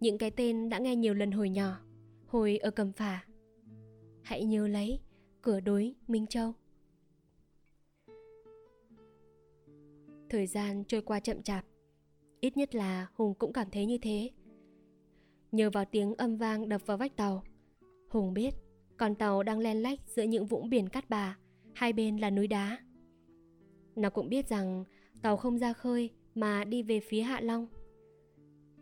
Những 0.00 0.18
cái 0.18 0.30
tên 0.30 0.68
đã 0.68 0.78
nghe 0.78 0.96
nhiều 0.96 1.14
lần 1.14 1.30
hồi 1.30 1.50
nhỏ, 1.50 1.80
hồi 2.26 2.56
ở 2.56 2.70
cầm 2.70 2.92
phả. 2.92 3.24
Hãy 4.22 4.44
nhớ 4.44 4.68
lấy, 4.68 5.00
cửa 5.42 5.60
đối 5.60 5.94
Minh 6.08 6.26
Châu. 6.26 6.52
Thời 10.30 10.46
gian 10.46 10.84
trôi 10.84 11.02
qua 11.02 11.20
chậm 11.20 11.42
chạp. 11.42 11.64
Ít 12.42 12.56
nhất 12.56 12.74
là 12.74 13.06
Hùng 13.14 13.34
cũng 13.34 13.52
cảm 13.52 13.70
thấy 13.70 13.86
như 13.86 13.98
thế. 13.98 14.30
Nhờ 15.52 15.70
vào 15.70 15.84
tiếng 15.84 16.14
âm 16.14 16.36
vang 16.36 16.68
đập 16.68 16.86
vào 16.86 16.96
vách 16.96 17.16
tàu, 17.16 17.42
Hùng 18.08 18.34
biết 18.34 18.54
con 18.96 19.14
tàu 19.14 19.42
đang 19.42 19.58
len 19.58 19.82
lách 19.82 19.98
giữa 20.06 20.22
những 20.22 20.46
vũng 20.46 20.70
biển 20.70 20.88
cát 20.88 21.10
bà, 21.10 21.38
hai 21.74 21.92
bên 21.92 22.16
là 22.16 22.30
núi 22.30 22.46
đá. 22.46 22.78
Nó 23.96 24.10
cũng 24.10 24.28
biết 24.28 24.48
rằng 24.48 24.84
tàu 25.22 25.36
không 25.36 25.58
ra 25.58 25.72
khơi 25.72 26.10
mà 26.34 26.64
đi 26.64 26.82
về 26.82 27.00
phía 27.00 27.22
Hạ 27.22 27.40
Long. 27.40 27.66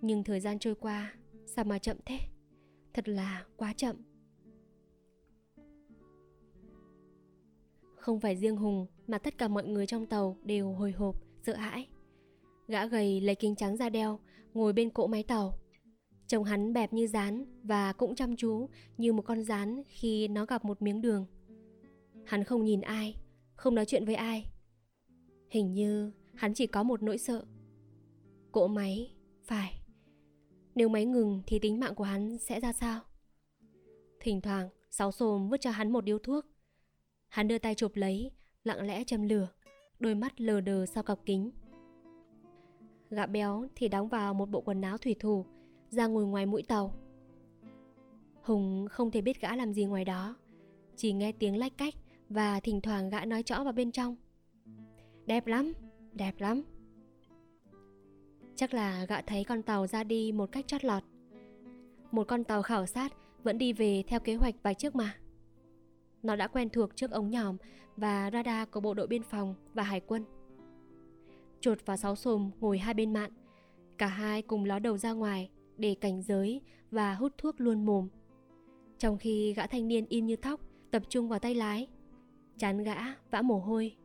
Nhưng 0.01 0.25
thời 0.25 0.41
gian 0.41 0.59
trôi 0.59 0.75
qua, 0.75 1.15
sao 1.47 1.65
mà 1.65 1.79
chậm 1.79 1.97
thế? 2.05 2.19
Thật 2.95 3.09
là 3.09 3.45
quá 3.57 3.73
chậm. 3.77 3.97
Không 7.97 8.21
phải 8.21 8.37
riêng 8.37 8.57
Hùng 8.57 8.87
mà 9.07 9.19
tất 9.19 9.39
cả 9.39 9.49
mọi 9.49 9.65
người 9.65 9.87
trong 9.87 10.07
tàu 10.07 10.37
đều 10.43 10.73
hồi 10.73 10.93
hộp, 10.93 11.23
sợ 11.43 11.57
hãi. 11.57 11.89
Gã 12.71 12.87
gầy 12.87 13.21
lấy 13.21 13.35
kính 13.35 13.57
trắng 13.57 13.77
ra 13.77 13.89
đeo, 13.89 14.19
ngồi 14.55 14.73
bên 14.73 14.91
cỗ 14.91 15.07
máy 15.07 15.23
tàu. 15.23 15.59
Chồng 16.27 16.45
hắn 16.45 16.73
bẹp 16.73 16.93
như 16.93 17.07
rán 17.07 17.45
và 17.63 17.93
cũng 17.93 18.15
chăm 18.15 18.37
chú 18.37 18.69
như 18.97 19.13
một 19.13 19.23
con 19.23 19.45
rán 19.45 19.83
khi 19.87 20.29
nó 20.29 20.47
gặp 20.47 20.65
một 20.65 20.83
miếng 20.83 21.01
đường. 21.01 21.27
Hắn 22.25 22.45
không 22.45 22.65
nhìn 22.65 22.81
ai, 22.81 23.17
không 23.55 23.75
nói 23.75 23.87
chuyện 23.87 24.05
với 24.05 24.15
ai. 24.15 24.51
Hình 25.49 25.75
như 25.75 26.13
hắn 26.35 26.55
chỉ 26.55 26.67
có 26.67 26.83
một 26.83 27.03
nỗi 27.03 27.19
sợ. 27.19 27.45
Cỗ 28.53 28.67
máy, 28.67 29.15
phải. 29.45 29.81
Nếu 30.75 30.89
máy 30.89 31.07
ngừng 31.07 31.43
thì 31.47 31.59
tính 31.59 31.81
mạng 31.81 31.95
của 31.95 32.05
hắn 32.05 32.39
sẽ 32.39 32.61
ra 32.61 32.73
sao? 32.73 33.01
Thỉnh 34.21 34.41
thoảng, 34.41 34.69
sáu 34.91 35.13
xồm 35.13 35.49
vứt 35.49 35.61
cho 35.61 35.71
hắn 35.71 35.93
một 35.93 36.05
điếu 36.05 36.19
thuốc. 36.19 36.45
Hắn 37.29 37.49
đưa 37.49 37.59
tay 37.59 37.75
chụp 37.75 37.93
lấy, 37.95 38.31
lặng 38.65 38.87
lẽ 38.87 39.05
châm 39.05 39.23
lửa, 39.23 39.49
đôi 39.99 40.15
mắt 40.15 40.41
lờ 40.41 40.61
đờ 40.61 40.87
sau 40.87 41.03
cọc 41.03 41.27
kính. 41.27 41.51
Gã 43.11 43.27
béo 43.27 43.67
thì 43.75 43.89
đóng 43.89 44.09
vào 44.09 44.35
một 44.35 44.51
bộ 44.51 44.61
quần 44.61 44.83
áo 44.83 44.99
thủy 44.99 45.17
thủ 45.21 45.45
Ra 45.91 46.07
ngồi 46.07 46.25
ngoài 46.25 46.47
mũi 46.47 46.63
tàu 46.63 46.95
Hùng 48.43 48.87
không 48.91 49.11
thể 49.11 49.21
biết 49.21 49.41
gã 49.41 49.57
làm 49.57 49.73
gì 49.73 49.85
ngoài 49.85 50.05
đó 50.05 50.37
Chỉ 50.97 51.13
nghe 51.13 51.33
tiếng 51.33 51.57
lách 51.57 51.79
cách 51.79 51.95
Và 52.29 52.61
thỉnh 52.61 52.81
thoảng 52.81 53.11
gã 53.11 53.25
nói 53.25 53.43
rõ 53.47 53.65
vào 53.65 53.73
bên 53.73 53.93
trong 53.93 54.17
Đẹp 55.27 55.47
lắm, 55.47 55.73
đẹp 56.13 56.35
lắm 56.39 56.63
Chắc 58.57 58.75
là 58.75 59.05
gã 59.05 59.21
thấy 59.21 59.45
con 59.45 59.63
tàu 59.63 59.87
ra 59.87 60.05
đi 60.05 60.33
một 60.33 60.53
cách 60.53 60.67
chót 60.67 60.85
lọt 60.85 61.03
một 62.13 62.29
con 62.29 62.45
tàu 62.45 62.63
khảo 62.63 62.87
sát 62.87 63.13
vẫn 63.43 63.59
đi 63.59 63.73
về 63.73 64.03
theo 64.07 64.21
kế 64.21 64.35
hoạch 64.35 64.55
vài 64.63 64.75
trước 64.75 64.97
mà. 64.97 65.15
Nó 66.23 66.37
đã 66.37 66.47
quen 66.47 66.69
thuộc 66.71 66.97
trước 66.97 67.11
ống 67.11 67.31
nhòm 67.31 67.57
và 67.97 68.31
radar 68.33 68.69
của 68.71 68.81
bộ 68.81 68.95
đội 68.95 69.07
biên 69.07 69.23
phòng 69.23 69.55
và 69.75 69.83
hải 69.83 70.01
quân. 70.01 70.25
Chuột 71.61 71.79
và 71.87 71.97
sáu 71.97 72.17
sồm 72.17 72.51
ngồi 72.61 72.79
hai 72.79 72.95
bên 72.95 73.13
mạn. 73.13 73.31
Cả 73.99 74.07
hai 74.07 74.43
cùng 74.43 74.65
ló 74.65 74.79
đầu 74.79 74.99
ra 74.99 75.13
ngoài 75.13 75.51
để 75.77 75.95
cảnh 76.01 76.23
giới 76.23 76.61
và 76.91 77.15
hút 77.15 77.33
thuốc 77.39 77.61
luôn 77.61 77.87
mồm. 77.87 78.09
Trong 78.99 79.19
khi 79.19 79.53
gã 79.53 79.67
thanh 79.67 79.89
niên 79.89 80.07
im 80.09 80.27
như 80.27 80.37
thóc 80.37 80.61
tập 80.91 81.03
trung 81.09 81.29
vào 81.29 81.39
tay 81.39 81.55
lái. 81.55 81.89
Chán 82.59 82.83
gã 82.83 82.97
vã 83.31 83.43
mồ 83.43 83.59
hôi. 83.59 83.97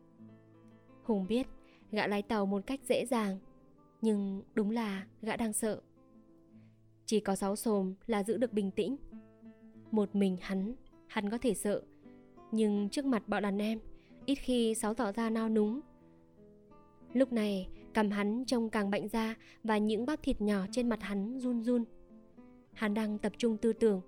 Hùng 1.03 1.25
biết 1.27 1.47
gã 1.91 2.07
lái 2.07 2.21
tàu 2.21 2.45
một 2.45 2.67
cách 2.67 2.79
dễ 2.83 3.05
dàng, 3.05 3.37
nhưng 4.01 4.43
đúng 4.53 4.71
là 4.71 5.05
gã 5.21 5.37
đang 5.37 5.53
sợ. 5.53 5.81
Chỉ 7.05 7.19
có 7.19 7.35
sáu 7.35 7.55
sồm 7.55 7.93
là 8.07 8.23
giữ 8.23 8.37
được 8.37 8.53
bình 8.53 8.71
tĩnh. 8.71 8.95
Một 9.91 10.15
mình 10.15 10.37
hắn, 10.41 10.75
hắn 11.07 11.29
có 11.29 11.37
thể 11.37 11.53
sợ. 11.53 11.81
Nhưng 12.51 12.89
trước 12.89 13.05
mặt 13.05 13.27
bọn 13.27 13.43
đàn 13.43 13.61
em, 13.61 13.79
ít 14.25 14.35
khi 14.35 14.75
sáu 14.75 14.93
tỏ 14.93 15.11
ra 15.11 15.29
nao 15.29 15.49
núng. 15.49 15.81
Lúc 17.15 17.33
này, 17.33 17.67
cầm 17.93 18.11
hắn 18.11 18.43
trông 18.47 18.69
càng 18.69 18.89
bệnh 18.91 19.07
ra 19.07 19.35
và 19.63 19.77
những 19.77 20.05
bắp 20.05 20.23
thịt 20.23 20.41
nhỏ 20.41 20.65
trên 20.71 20.89
mặt 20.89 21.01
hắn 21.01 21.39
run 21.39 21.63
run. 21.63 21.83
Hắn 22.73 22.93
đang 22.93 23.17
tập 23.17 23.31
trung 23.37 23.57
tư 23.57 23.73
tưởng. 23.73 24.01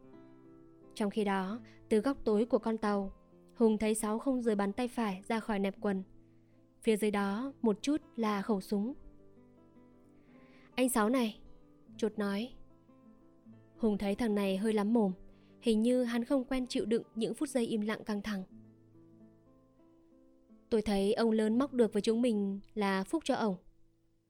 Trong 0.96 1.10
khi 1.10 1.24
đó, 1.24 1.60
từ 1.90 2.00
góc 2.00 2.18
tối 2.26 2.46
của 2.46 2.58
con 2.58 2.78
tàu, 2.78 3.12
Hùng 3.56 3.78
thấy 3.78 3.96
Sáu 3.96 4.20
không 4.20 4.42
rời 4.42 4.56
bàn 4.56 4.74
tay 4.74 4.88
phải 4.88 5.22
ra 5.28 5.40
khỏi 5.40 5.60
nẹp 5.60 5.76
quần. 5.82 6.04
Phía 6.82 6.98
dưới 6.98 7.12
đó 7.12 7.54
một 7.62 7.82
chút 7.82 8.02
là 8.16 8.42
khẩu 8.42 8.62
súng. 8.62 8.94
Anh 10.76 10.90
Sáu 10.90 11.10
này, 11.10 11.40
chuột 11.98 12.20
nói. 12.20 12.50
Hùng 13.78 13.98
thấy 13.98 14.16
thằng 14.16 14.36
này 14.36 14.58
hơi 14.58 14.74
lắm 14.74 14.94
mồm, 14.94 15.12
hình 15.62 15.82
như 15.82 16.04
hắn 16.04 16.26
không 16.26 16.44
quen 16.44 16.68
chịu 16.68 16.86
đựng 16.86 17.04
những 17.16 17.34
phút 17.34 17.50
giây 17.50 17.66
im 17.66 17.82
lặng 17.82 18.04
căng 18.04 18.22
thẳng. 18.22 18.44
Tôi 20.70 20.82
thấy 20.82 21.14
ông 21.14 21.32
lớn 21.32 21.58
móc 21.58 21.74
được 21.74 21.94
với 21.94 22.02
chúng 22.02 22.22
mình 22.22 22.60
là 22.74 23.04
phúc 23.04 23.24
cho 23.26 23.36
ổng. 23.36 23.56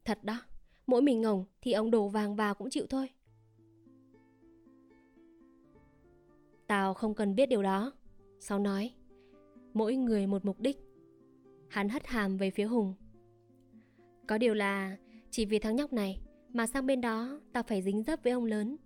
Thật 0.06 0.24
đó, 0.24 0.42
mỗi 0.88 1.02
mình 1.02 1.24
ổng 1.24 1.46
thì 1.62 1.72
ông 1.72 1.92
đổ 1.92 2.08
vàng 2.08 2.36
vào 2.36 2.56
cũng 2.56 2.70
chịu 2.70 2.86
thôi. 2.90 3.10
Tao 6.68 6.94
không 6.94 7.16
cần 7.16 7.36
biết 7.36 7.50
điều 7.50 7.64
đó. 7.64 7.94
Sau 8.40 8.60
nói, 8.60 8.94
mỗi 9.74 9.96
người 9.96 10.28
một 10.28 10.46
mục 10.46 10.60
đích. 10.60 10.78
Hắn 11.70 11.90
hất 11.90 12.08
hàm 12.08 12.38
về 12.38 12.52
phía 12.52 12.66
Hùng. 12.66 12.94
Có 14.28 14.38
điều 14.38 14.54
là 14.54 14.98
chỉ 15.32 15.46
vì 15.46 15.60
thằng 15.60 15.76
nhóc 15.76 15.94
này 15.94 16.22
mà 16.50 16.68
sang 16.68 16.86
bên 16.86 17.02
đó 17.02 17.42
tao 17.54 17.64
phải 17.64 17.82
dính 17.82 18.04
dấp 18.04 18.24
với 18.24 18.34
ông 18.34 18.46
lớn. 18.46 18.78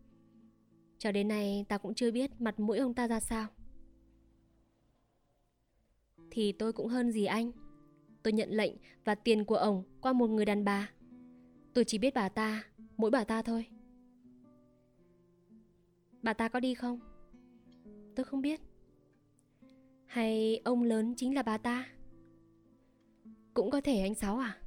Cho 0.98 1.12
đến 1.12 1.28
nay 1.28 1.66
tao 1.70 1.80
cũng 1.80 1.94
chưa 1.94 2.12
biết 2.12 2.32
mặt 2.40 2.60
mũi 2.60 2.78
ông 2.78 2.94
ta 2.94 3.08
ra 3.08 3.20
sao. 3.20 3.48
Thì 6.32 6.52
tôi 6.52 6.74
cũng 6.74 6.88
hơn 6.88 7.12
gì 7.12 7.26
anh. 7.26 7.52
Tôi 8.24 8.34
nhận 8.34 8.50
lệnh 8.50 8.74
và 9.06 9.16
tiền 9.16 9.46
của 9.46 9.56
ông 9.56 9.84
qua 10.02 10.14
một 10.14 10.30
người 10.30 10.46
đàn 10.46 10.66
bà. 10.66 10.90
Tôi 11.74 11.86
chỉ 11.86 11.98
biết 11.98 12.14
bà 12.14 12.30
ta, 12.30 12.64
mỗi 12.98 13.12
bà 13.12 13.24
ta 13.24 13.42
thôi. 13.42 13.66
Bà 16.22 16.34
ta 16.34 16.50
có 16.50 16.60
đi 16.60 16.74
không? 16.74 17.00
Tôi 18.16 18.24
không 18.24 18.42
biết. 18.42 18.62
Hay 20.06 20.62
ông 20.64 20.84
lớn 20.84 21.14
chính 21.18 21.36
là 21.36 21.44
bà 21.44 21.58
ta? 21.58 21.88
Cũng 23.54 23.72
có 23.72 23.82
thể 23.82 24.00
anh 24.02 24.16
Sáu 24.16 24.38
à? 24.38 24.58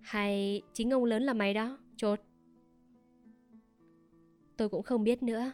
Hay 0.00 0.62
chính 0.72 0.90
ông 0.90 1.04
lớn 1.04 1.22
là 1.22 1.32
mày 1.32 1.54
đó, 1.54 1.78
chột? 1.96 2.20
Tôi 4.56 4.68
cũng 4.68 4.82
không 4.82 5.04
biết 5.04 5.22
nữa. 5.22 5.52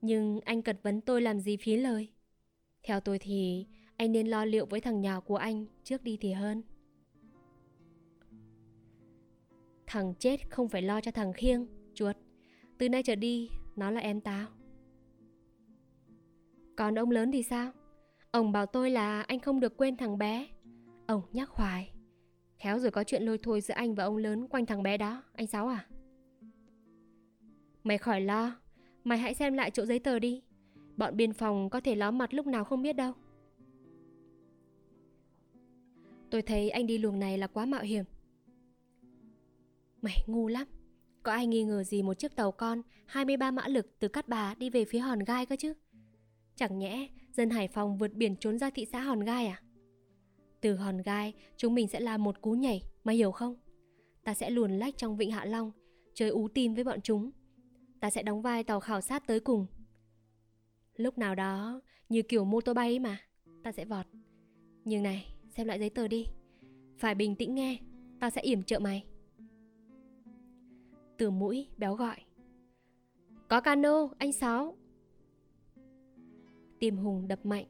Nhưng 0.00 0.40
anh 0.40 0.62
cật 0.62 0.82
vấn 0.82 1.00
tôi 1.00 1.22
làm 1.22 1.40
gì 1.40 1.56
phí 1.56 1.76
lời. 1.76 2.11
Theo 2.82 3.00
tôi 3.00 3.18
thì 3.18 3.66
anh 3.96 4.12
nên 4.12 4.26
lo 4.26 4.44
liệu 4.44 4.66
với 4.66 4.80
thằng 4.80 5.00
nhỏ 5.00 5.20
của 5.20 5.36
anh 5.36 5.66
trước 5.84 6.02
đi 6.02 6.18
thì 6.20 6.32
hơn. 6.32 6.62
Thằng 9.86 10.14
chết 10.18 10.50
không 10.50 10.68
phải 10.68 10.82
lo 10.82 11.00
cho 11.00 11.10
thằng 11.10 11.32
khiêng, 11.32 11.66
chuột. 11.94 12.16
Từ 12.78 12.88
nay 12.88 13.02
trở 13.02 13.14
đi, 13.14 13.50
nó 13.76 13.90
là 13.90 14.00
em 14.00 14.20
tao. 14.20 14.48
Còn 16.76 16.98
ông 16.98 17.10
lớn 17.10 17.32
thì 17.32 17.42
sao? 17.42 17.72
Ông 18.30 18.52
bảo 18.52 18.66
tôi 18.66 18.90
là 18.90 19.22
anh 19.22 19.40
không 19.40 19.60
được 19.60 19.76
quên 19.76 19.96
thằng 19.96 20.18
bé. 20.18 20.48
Ông 21.06 21.22
nhắc 21.32 21.48
hoài. 21.50 21.92
Khéo 22.58 22.78
rồi 22.78 22.90
có 22.90 23.04
chuyện 23.04 23.22
lôi 23.22 23.38
thôi 23.38 23.60
giữa 23.60 23.74
anh 23.74 23.94
và 23.94 24.04
ông 24.04 24.16
lớn 24.16 24.48
quanh 24.48 24.66
thằng 24.66 24.82
bé 24.82 24.96
đó, 24.96 25.22
anh 25.32 25.46
Sáu 25.46 25.68
à? 25.68 25.86
Mày 27.84 27.98
khỏi 27.98 28.20
lo, 28.20 28.56
mày 29.04 29.18
hãy 29.18 29.34
xem 29.34 29.54
lại 29.54 29.70
chỗ 29.70 29.86
giấy 29.86 29.98
tờ 29.98 30.18
đi. 30.18 30.42
Bọn 30.96 31.16
biên 31.16 31.32
phòng 31.32 31.70
có 31.70 31.80
thể 31.80 31.94
ló 31.94 32.10
mặt 32.10 32.34
lúc 32.34 32.46
nào 32.46 32.64
không 32.64 32.82
biết 32.82 32.92
đâu. 32.92 33.12
Tôi 36.30 36.42
thấy 36.42 36.70
anh 36.70 36.86
đi 36.86 36.98
luồng 36.98 37.18
này 37.18 37.38
là 37.38 37.46
quá 37.46 37.66
mạo 37.66 37.82
hiểm. 37.82 38.04
Mày 40.02 40.24
ngu 40.26 40.48
lắm. 40.48 40.66
Có 41.22 41.32
ai 41.32 41.46
nghi 41.46 41.64
ngờ 41.64 41.84
gì 41.84 42.02
một 42.02 42.14
chiếc 42.14 42.36
tàu 42.36 42.52
con 42.52 42.82
23 43.06 43.50
mã 43.50 43.68
lực 43.68 43.98
từ 43.98 44.08
Cát 44.08 44.28
Bà 44.28 44.54
đi 44.54 44.70
về 44.70 44.84
phía 44.84 44.98
Hòn 44.98 45.18
Gai 45.18 45.46
cơ 45.46 45.56
chứ? 45.56 45.74
Chẳng 46.56 46.78
nhẽ 46.78 47.08
dân 47.32 47.50
Hải 47.50 47.68
Phòng 47.68 47.98
vượt 47.98 48.12
biển 48.14 48.36
trốn 48.36 48.58
ra 48.58 48.70
thị 48.70 48.86
xã 48.92 49.00
Hòn 49.00 49.20
Gai 49.20 49.46
à? 49.46 49.62
Từ 50.60 50.74
Hòn 50.74 51.02
Gai, 51.02 51.34
chúng 51.56 51.74
mình 51.74 51.88
sẽ 51.88 52.00
làm 52.00 52.24
một 52.24 52.40
cú 52.40 52.52
nhảy, 52.52 52.82
mày 53.04 53.16
hiểu 53.16 53.32
không? 53.32 53.56
Ta 54.24 54.34
sẽ 54.34 54.50
luồn 54.50 54.78
lách 54.78 54.96
trong 54.96 55.16
vịnh 55.16 55.30
Hạ 55.30 55.44
Long, 55.44 55.72
chơi 56.14 56.28
ú 56.28 56.48
tim 56.48 56.74
với 56.74 56.84
bọn 56.84 57.00
chúng. 57.00 57.30
Ta 58.00 58.10
sẽ 58.10 58.22
đóng 58.22 58.42
vai 58.42 58.64
tàu 58.64 58.80
khảo 58.80 59.00
sát 59.00 59.26
tới 59.26 59.40
cùng. 59.40 59.66
Lúc 60.96 61.18
nào 61.18 61.34
đó, 61.34 61.80
như 62.08 62.22
kiểu 62.22 62.44
mô 62.44 62.60
tô 62.60 62.74
bay 62.74 62.88
ấy 62.88 62.98
mà, 62.98 63.20
ta 63.62 63.72
sẽ 63.72 63.84
vọt. 63.84 64.06
Nhưng 64.84 65.02
này, 65.02 65.34
xem 65.48 65.66
lại 65.66 65.78
giấy 65.78 65.90
tờ 65.90 66.08
đi. 66.08 66.26
Phải 66.98 67.14
bình 67.14 67.36
tĩnh 67.36 67.54
nghe, 67.54 67.78
ta 68.20 68.30
sẽ 68.30 68.42
yểm 68.42 68.62
trợ 68.62 68.78
mày. 68.78 69.04
Từ 71.16 71.30
mũi, 71.30 71.68
béo 71.76 71.94
gọi. 71.94 72.16
Có 73.48 73.60
cano, 73.60 74.08
anh 74.18 74.32
Sáu. 74.32 74.76
Tim 76.78 76.96
Hùng 76.96 77.28
đập 77.28 77.46
mạnh. 77.46 77.66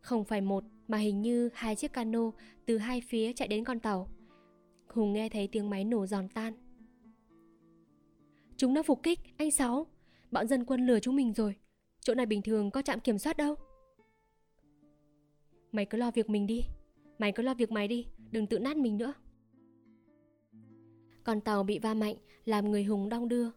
Không 0.00 0.24
phải 0.24 0.40
một 0.40 0.64
mà 0.88 0.98
hình 0.98 1.22
như 1.22 1.50
hai 1.54 1.76
chiếc 1.76 1.92
cano 1.92 2.30
từ 2.66 2.78
hai 2.78 3.00
phía 3.00 3.32
chạy 3.32 3.48
đến 3.48 3.64
con 3.64 3.80
tàu. 3.80 4.08
Hùng 4.88 5.12
nghe 5.12 5.28
thấy 5.28 5.48
tiếng 5.48 5.70
máy 5.70 5.84
nổ 5.84 6.06
giòn 6.06 6.28
tan. 6.28 6.54
Chúng 8.56 8.74
đã 8.74 8.82
phục 8.82 9.02
kích, 9.02 9.20
anh 9.36 9.50
Sáu. 9.50 9.86
Bọn 10.30 10.48
dân 10.48 10.64
quân 10.64 10.86
lừa 10.86 11.00
chúng 11.00 11.16
mình 11.16 11.32
rồi. 11.32 11.54
Chỗ 12.06 12.14
này 12.14 12.26
bình 12.26 12.42
thường 12.42 12.70
có 12.70 12.82
trạm 12.82 13.00
kiểm 13.00 13.18
soát 13.18 13.36
đâu. 13.36 13.54
Mày 15.72 15.86
cứ 15.86 15.98
lo 15.98 16.10
việc 16.10 16.30
mình 16.30 16.46
đi. 16.46 16.64
Mày 17.18 17.32
cứ 17.32 17.42
lo 17.42 17.54
việc 17.54 17.70
mày 17.70 17.88
đi, 17.88 18.06
đừng 18.30 18.46
tự 18.46 18.58
nát 18.58 18.76
mình 18.76 18.98
nữa. 18.98 19.14
Con 21.24 21.40
tàu 21.40 21.62
bị 21.62 21.78
va 21.78 21.94
mạnh, 21.94 22.16
làm 22.44 22.70
người 22.70 22.84
Hùng 22.84 23.08
đong 23.08 23.28
đưa. 23.28 23.50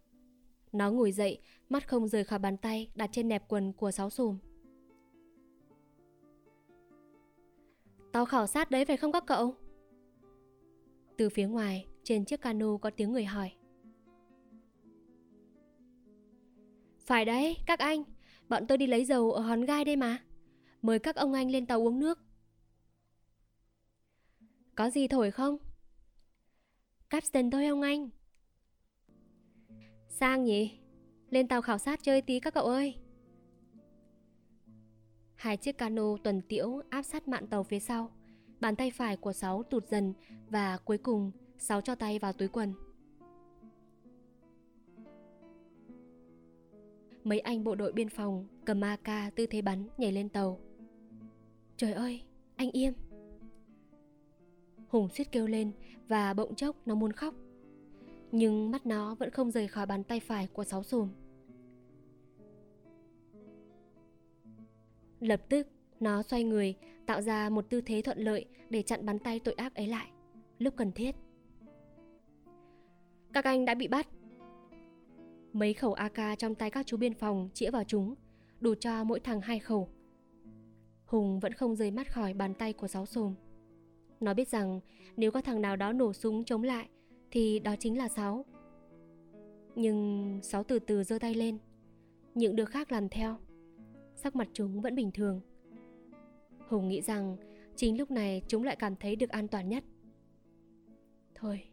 Nó 0.71 0.91
ngồi 0.91 1.11
dậy, 1.11 1.39
mắt 1.69 1.87
không 1.87 2.07
rời 2.07 2.23
khỏi 2.23 2.39
bàn 2.39 2.57
tay 2.57 2.91
đặt 2.95 3.09
trên 3.13 3.27
nẹp 3.27 3.47
quần 3.47 3.73
của 3.73 3.91
sáu 3.91 4.09
sùm. 4.09 4.37
Tàu 8.11 8.25
khảo 8.25 8.47
sát 8.47 8.71
đấy 8.71 8.85
phải 8.85 8.97
không 8.97 9.11
các 9.11 9.23
cậu? 9.27 9.55
Từ 11.17 11.29
phía 11.29 11.47
ngoài, 11.47 11.87
trên 12.03 12.25
chiếc 12.25 12.41
cano 12.41 12.77
có 12.77 12.89
tiếng 12.89 13.11
người 13.11 13.25
hỏi. 13.25 13.51
Phải 16.99 17.25
đấy, 17.25 17.57
các 17.65 17.79
anh, 17.79 18.03
bọn 18.49 18.67
tôi 18.67 18.77
đi 18.77 18.87
lấy 18.87 19.05
dầu 19.05 19.31
ở 19.31 19.41
hòn 19.41 19.65
gai 19.65 19.85
đây 19.85 19.95
mà. 19.95 20.23
Mời 20.81 20.99
các 20.99 21.15
ông 21.15 21.33
anh 21.33 21.51
lên 21.51 21.65
tàu 21.65 21.87
uống 21.87 21.99
nước. 21.99 22.19
Có 24.75 24.89
gì 24.89 25.07
thổi 25.07 25.31
không? 25.31 25.57
Capstan 27.09 27.51
thôi 27.51 27.65
ông 27.65 27.81
anh. 27.81 28.09
Sang 30.09 30.43
nhỉ? 30.43 30.79
Lên 31.29 31.47
tàu 31.47 31.61
khảo 31.61 31.77
sát 31.77 32.03
chơi 32.03 32.21
tí 32.21 32.39
các 32.39 32.53
cậu 32.53 32.65
ơi. 32.65 32.95
Hai 35.35 35.57
chiếc 35.57 35.77
cano 35.77 36.17
tuần 36.23 36.41
tiễu 36.41 36.81
áp 36.89 37.03
sát 37.03 37.27
mạn 37.27 37.47
tàu 37.47 37.63
phía 37.63 37.79
sau. 37.79 38.11
Bàn 38.59 38.75
tay 38.75 38.91
phải 38.91 39.17
của 39.17 39.33
Sáu 39.33 39.63
tụt 39.63 39.87
dần 39.87 40.13
và 40.49 40.77
cuối 40.77 40.97
cùng 40.97 41.31
Sáu 41.57 41.81
cho 41.81 41.95
tay 41.95 42.19
vào 42.19 42.33
túi 42.33 42.47
quần. 42.47 42.73
Mấy 47.29 47.39
anh 47.39 47.63
bộ 47.63 47.75
đội 47.75 47.91
biên 47.91 48.09
phòng 48.09 48.47
cầm 48.65 48.81
AK 48.81 49.35
tư 49.35 49.45
thế 49.45 49.61
bắn 49.61 49.87
nhảy 49.97 50.11
lên 50.11 50.29
tàu. 50.29 50.59
Trời 51.77 51.93
ơi, 51.93 52.21
anh 52.55 52.71
im. 52.71 52.93
Hùng 54.87 55.09
suýt 55.09 55.31
kêu 55.31 55.47
lên 55.47 55.71
và 56.07 56.33
bỗng 56.33 56.55
chốc 56.55 56.75
nó 56.87 56.95
muốn 56.95 57.11
khóc. 57.11 57.35
Nhưng 58.31 58.71
mắt 58.71 58.85
nó 58.85 59.15
vẫn 59.15 59.29
không 59.29 59.51
rời 59.51 59.67
khỏi 59.67 59.85
bàn 59.85 60.03
tay 60.03 60.19
phải 60.19 60.47
của 60.47 60.63
Sáu 60.63 60.83
Sùm. 60.83 61.09
Lập 65.19 65.41
tức, 65.49 65.67
nó 65.99 66.23
xoay 66.23 66.43
người, 66.43 66.75
tạo 67.05 67.21
ra 67.21 67.49
một 67.49 67.69
tư 67.69 67.81
thế 67.81 68.01
thuận 68.01 68.19
lợi 68.19 68.45
để 68.69 68.81
chặn 68.81 69.05
bắn 69.05 69.19
tay 69.19 69.39
tội 69.39 69.53
ác 69.53 69.75
ấy 69.75 69.87
lại, 69.87 70.11
lúc 70.59 70.73
cần 70.77 70.91
thiết. 70.91 71.15
Các 73.33 73.45
anh 73.45 73.65
đã 73.65 73.73
bị 73.73 73.87
bắt. 73.87 74.07
Mấy 75.53 75.73
khẩu 75.73 75.93
AK 75.93 76.39
trong 76.39 76.55
tay 76.55 76.71
các 76.71 76.85
chú 76.85 76.97
biên 76.97 77.13
phòng 77.13 77.49
chĩa 77.53 77.71
vào 77.71 77.83
chúng, 77.83 78.15
đủ 78.59 78.75
cho 78.79 79.03
mỗi 79.03 79.19
thằng 79.19 79.41
hai 79.41 79.59
khẩu. 79.59 79.89
Hùng 81.05 81.39
vẫn 81.39 81.53
không 81.53 81.75
rời 81.75 81.91
mắt 81.91 82.13
khỏi 82.13 82.33
bàn 82.33 82.53
tay 82.53 82.73
của 82.73 82.87
sáu 82.87 83.05
sồm. 83.05 83.35
Nó 84.19 84.33
biết 84.33 84.47
rằng 84.47 84.79
nếu 85.17 85.31
có 85.31 85.41
thằng 85.41 85.61
nào 85.61 85.75
đó 85.75 85.93
nổ 85.93 86.13
súng 86.13 86.43
chống 86.43 86.63
lại 86.63 86.89
thì 87.31 87.59
đó 87.59 87.75
chính 87.79 87.97
là 87.97 88.07
Sáu. 88.07 88.45
Nhưng 89.75 90.39
Sáu 90.43 90.63
từ 90.63 90.79
từ 90.79 91.03
giơ 91.03 91.19
tay 91.19 91.35
lên, 91.35 91.57
những 92.35 92.55
đứa 92.55 92.65
khác 92.65 92.91
làm 92.91 93.09
theo. 93.09 93.37
Sắc 94.15 94.35
mặt 94.35 94.47
chúng 94.53 94.81
vẫn 94.81 94.95
bình 94.95 95.11
thường. 95.11 95.41
Hùng 96.67 96.89
nghĩ 96.89 97.01
rằng 97.01 97.37
chính 97.75 97.97
lúc 97.97 98.11
này 98.11 98.41
chúng 98.47 98.63
lại 98.63 98.75
cảm 98.75 98.95
thấy 98.95 99.15
được 99.15 99.29
an 99.29 99.47
toàn 99.47 99.69
nhất. 99.69 99.83
Thôi, 101.35 101.63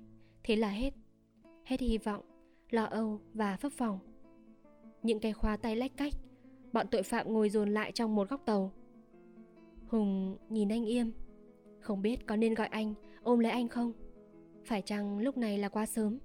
thế 0.45 0.57
là 0.57 0.69
hết. 0.69 0.91
Hết 1.65 1.81
hy 1.81 1.99
vọng, 1.99 2.25
lo 2.71 2.85
âu 2.85 3.21
và 3.35 3.57
phấp 3.57 3.73
phòng. 3.73 3.99
Những 5.03 5.21
cái 5.21 5.33
khóa 5.33 5.57
tay 5.57 5.77
lách 5.77 5.97
cách, 5.97 6.13
bọn 6.73 6.87
tội 6.91 7.03
phạm 7.03 7.33
ngồi 7.33 7.51
dồn 7.51 7.71
lại 7.71 7.93
trong 7.93 8.15
một 8.15 8.29
góc 8.29 8.43
tàu. 8.45 8.73
Hùng 9.87 10.37
nhìn 10.49 10.69
anh 10.69 10.85
Yêm 10.85 11.11
Không 11.81 12.03
biết 12.03 12.27
có 12.27 12.37
nên 12.37 12.55
gọi 12.55 12.67
anh 12.67 12.95
Ôm 13.23 13.39
lấy 13.39 13.53
anh 13.53 13.69
không? 13.69 13.93
Phải 14.65 14.83
chăng 14.83 15.19
lúc 15.19 15.37
này 15.37 15.59
là 15.59 15.69
quá 15.69 15.87
sớm? 15.87 16.19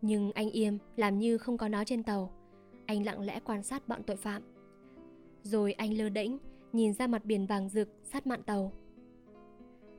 Nhưng 0.00 0.32
anh 0.32 0.50
Yêm 0.50 0.78
làm 0.96 1.18
như 1.18 1.38
không 1.38 1.56
có 1.56 1.68
nó 1.68 1.84
trên 1.84 2.02
tàu. 2.02 2.32
Anh 2.86 3.06
lặng 3.06 3.20
lẽ 3.20 3.40
quan 3.44 3.62
sát 3.62 3.88
bọn 3.88 4.02
tội 4.02 4.16
phạm. 4.16 4.42
Rồi 5.42 5.72
anh 5.72 5.94
lơ 5.94 6.08
đễnh 6.08 6.38
Nhìn 6.72 6.92
ra 6.92 7.06
mặt 7.06 7.24
biển 7.24 7.46
vàng 7.46 7.68
rực 7.68 7.88
sát 8.04 8.26
mạn 8.26 8.42
tàu. 8.42 8.72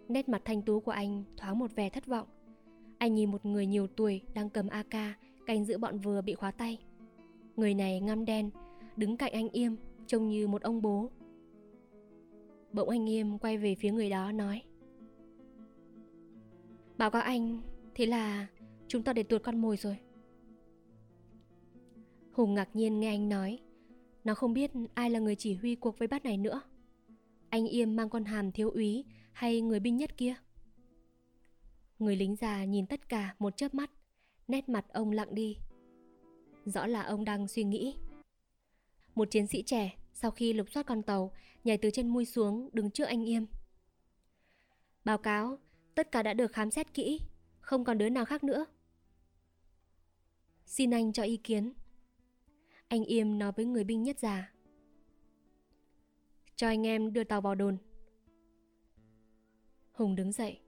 Nét 0.08 0.30
mặt 0.30 0.42
thanh 0.46 0.62
tú 0.62 0.80
của 0.80 0.92
anh 0.92 1.24
thoáng 1.38 1.60
một 1.60 1.76
vẻ 1.76 1.90
thất 1.90 2.06
vọng. 2.06 2.28
Anh 2.98 3.16
nhìn 3.16 3.32
một 3.32 3.46
người 3.46 3.66
nhiều 3.66 3.88
tuổi 3.88 4.22
đang 4.34 4.50
cầm 4.50 4.68
AK 4.68 5.18
Canh 5.46 5.66
giữ 5.66 5.78
bọn 5.78 6.00
vừa 6.00 6.22
bị 6.22 6.36
khóa 6.36 6.52
tay. 6.52 6.78
Người 7.56 7.74
này 7.74 8.00
ngăm 8.00 8.26
đen, 8.26 8.50
Đứng 8.98 9.18
cạnh 9.18 9.34
anh 9.34 9.50
Yêm, 9.50 9.76
trông 10.08 10.30
như 10.30 10.48
một 10.48 10.62
ông 10.62 10.82
bố. 10.82 11.10
Bỗng 12.72 12.90
anh 12.90 13.10
Yêm 13.10 13.38
quay 13.38 13.58
về 13.58 13.76
phía 13.76 13.92
người 13.92 14.10
đó, 14.10 14.32
nói, 14.32 14.62
bảo 16.98 17.12
các 17.12 17.20
anh, 17.20 17.62
thế 17.96 18.06
là 18.06 18.48
chúng 18.88 19.04
ta 19.04 19.14
để 19.14 19.24
tuột 19.24 19.44
con 19.44 19.62
mồi 19.62 19.78
rồi. 19.78 19.98
Hùng 22.32 22.54
ngạc 22.54 22.76
nhiên 22.76 23.00
nghe 23.00 23.10
anh 23.10 23.30
nói, 23.30 23.60
nó 24.24 24.36
không 24.36 24.54
biết 24.54 24.72
ai 24.94 25.10
là 25.10 25.20
người 25.20 25.36
chỉ 25.36 25.54
huy 25.54 25.76
cuộc 25.76 26.00
vây 26.00 26.08
bắt 26.08 26.24
này 26.24 26.38
nữa. 26.38 26.62
Anh 27.50 27.68
Yêm 27.68 27.96
mang 27.96 28.10
con 28.10 28.26
hàm 28.26 28.52
thiếu 28.52 28.70
úy 28.70 29.06
hay 29.32 29.62
người 29.62 29.80
binh 29.80 29.98
nhất 29.98 30.18
kia? 30.18 30.36
Người 32.00 32.16
lính 32.16 32.36
già 32.36 32.64
nhìn 32.64 32.86
tất 32.86 33.10
cả 33.10 33.36
một 33.40 33.58
chớp 33.58 33.74
mắt 33.74 33.92
nét 34.48 34.70
mặt 34.70 34.86
ông 34.90 35.12
lặng 35.12 35.36
đi 35.36 35.58
rõ 36.66 36.86
là 36.86 37.02
ông 37.02 37.26
đang 37.26 37.48
suy 37.48 37.64
nghĩ 37.64 37.96
một 39.16 39.32
chiến 39.32 39.48
sĩ 39.48 39.64
trẻ 39.64 39.98
sau 40.14 40.32
khi 40.32 40.54
lục 40.54 40.70
soát 40.72 40.86
con 40.86 41.04
tàu 41.04 41.32
nhảy 41.64 41.78
từ 41.78 41.90
trên 41.92 42.08
mui 42.08 42.26
xuống 42.26 42.70
đứng 42.74 42.92
trước 42.92 43.04
anh 43.04 43.26
Yêm. 43.26 43.46
Báo 45.06 45.18
cáo, 45.18 45.58
tất 45.96 46.12
cả 46.12 46.24
đã 46.24 46.34
được 46.34 46.52
khám 46.52 46.72
xét 46.72 46.94
kỹ, 46.94 47.20
không 47.60 47.84
còn 47.84 47.98
đứa 47.98 48.10
nào 48.10 48.26
khác 48.26 48.44
nữa. 48.44 48.66
Xin 50.66 50.92
anh 50.92 51.14
cho 51.14 51.24
ý 51.24 51.38
kiến. 51.38 51.74
Anh 52.88 53.04
Yêm 53.06 53.40
nói 53.40 53.52
với 53.52 53.66
người 53.66 53.84
binh 53.84 54.04
nhất 54.04 54.20
già. 54.20 54.54
Cho 56.56 56.68
anh 56.68 56.88
em 56.88 57.14
đưa 57.14 57.24
tàu 57.24 57.42
vào 57.42 57.56
đồn. 57.56 57.78
Hùng 59.92 60.16
đứng 60.16 60.32
dậy, 60.32 60.60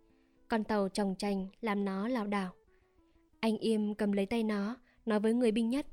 con 0.48 0.64
tàu 0.64 0.89
trồng 0.89 1.16
trành 1.18 1.48
làm 1.62 1.86
nó 1.86 2.08
lảo 2.08 2.28
đảo. 2.28 2.54
Anh 3.39 3.58
im 3.58 3.96
cầm 3.96 4.12
lấy 4.12 4.26
tay 4.26 4.43
nó, 4.43 4.78
nói 5.06 5.20
với 5.20 5.34
người 5.34 5.52
binh 5.52 5.70
nhất. 5.70 5.88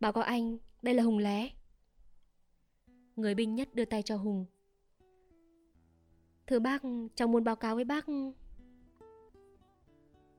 Bảo 0.00 0.12
có 0.12 0.22
anh, 0.22 0.58
đây 0.82 0.94
là 0.94 1.02
Hùng 1.02 1.18
lé. 1.18 1.50
Người 3.16 3.34
binh 3.34 3.54
nhất 3.54 3.74
đưa 3.74 3.84
tay 3.84 4.02
cho 4.02 4.16
Hùng. 4.16 4.46
Thưa 6.46 6.58
bác, 6.58 6.82
cháu 7.14 7.28
muốn 7.28 7.44
báo 7.44 7.56
cáo 7.56 7.74
với 7.74 7.84
bác. 7.84 8.06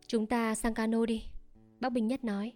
Chúng 0.07 0.27
ta 0.27 0.55
sang 0.55 0.73
cano 0.73 1.05
đi, 1.05 1.23
bác 1.79 1.89
binh 1.89 2.07
nhất 2.07 2.23
nói. 2.23 2.53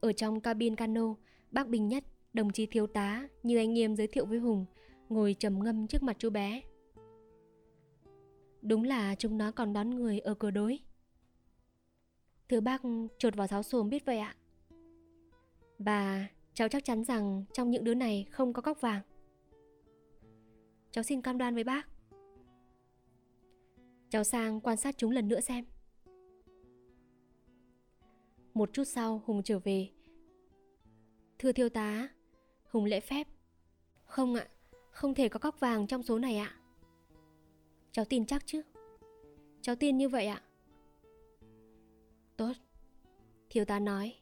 Ở 0.00 0.12
trong 0.12 0.40
cabin 0.40 0.76
cano, 0.76 1.14
bác 1.50 1.68
binh 1.68 1.88
nhất, 1.88 2.04
đồng 2.32 2.52
chí 2.52 2.66
thiếu 2.66 2.86
tá 2.86 3.28
như 3.42 3.56
anh 3.56 3.72
Nghiêm 3.72 3.96
giới 3.96 4.06
thiệu 4.06 4.26
với 4.26 4.38
Hùng, 4.38 4.66
ngồi 5.08 5.36
trầm 5.38 5.64
ngâm 5.64 5.86
trước 5.86 6.02
mặt 6.02 6.16
chú 6.18 6.30
bé. 6.30 6.62
Đúng 8.62 8.84
là 8.84 9.14
chúng 9.14 9.38
nó 9.38 9.50
còn 9.50 9.72
đón 9.72 9.90
người 9.90 10.18
ở 10.18 10.34
cửa 10.34 10.50
đối. 10.50 10.80
Thưa 12.48 12.60
bác, 12.60 12.82
trột 13.18 13.36
vào 13.36 13.46
giáo 13.46 13.62
xồm 13.62 13.90
biết 13.90 14.04
vậy 14.04 14.18
ạ. 14.18 14.36
Và 15.78 16.26
cháu 16.54 16.68
chắc 16.68 16.84
chắn 16.84 17.04
rằng 17.04 17.44
trong 17.52 17.70
những 17.70 17.84
đứa 17.84 17.94
này 17.94 18.26
không 18.30 18.52
có 18.52 18.62
cóc 18.62 18.80
vàng. 18.80 19.02
Cháu 20.90 21.02
xin 21.02 21.22
cam 21.22 21.38
đoan 21.38 21.54
với 21.54 21.64
bác. 21.64 21.88
Cháu 24.10 24.24
sang 24.24 24.60
quan 24.60 24.76
sát 24.76 24.98
chúng 24.98 25.10
lần 25.10 25.28
nữa 25.28 25.40
xem. 25.40 25.64
Một 28.54 28.70
chút 28.72 28.84
sau 28.84 29.22
Hùng 29.26 29.42
trở 29.42 29.58
về. 29.58 29.88
Thưa 31.38 31.52
thiêu 31.52 31.68
tá, 31.68 32.08
Hùng 32.70 32.84
lễ 32.84 33.00
phép. 33.00 33.28
Không 34.04 34.34
ạ, 34.34 34.48
không 34.90 35.14
thể 35.14 35.28
có 35.28 35.38
cóc 35.38 35.60
vàng 35.60 35.86
trong 35.86 36.02
số 36.02 36.18
này 36.18 36.36
ạ. 36.36 36.57
Cháu 37.92 38.04
tin 38.04 38.26
chắc 38.26 38.46
chứ? 38.46 38.62
Cháu 39.60 39.76
tin 39.76 39.96
như 39.96 40.08
vậy 40.08 40.26
ạ. 40.26 40.42
Tốt. 42.36 42.52
Thiếu 43.50 43.64
tá 43.64 43.78
nói. 43.78 44.14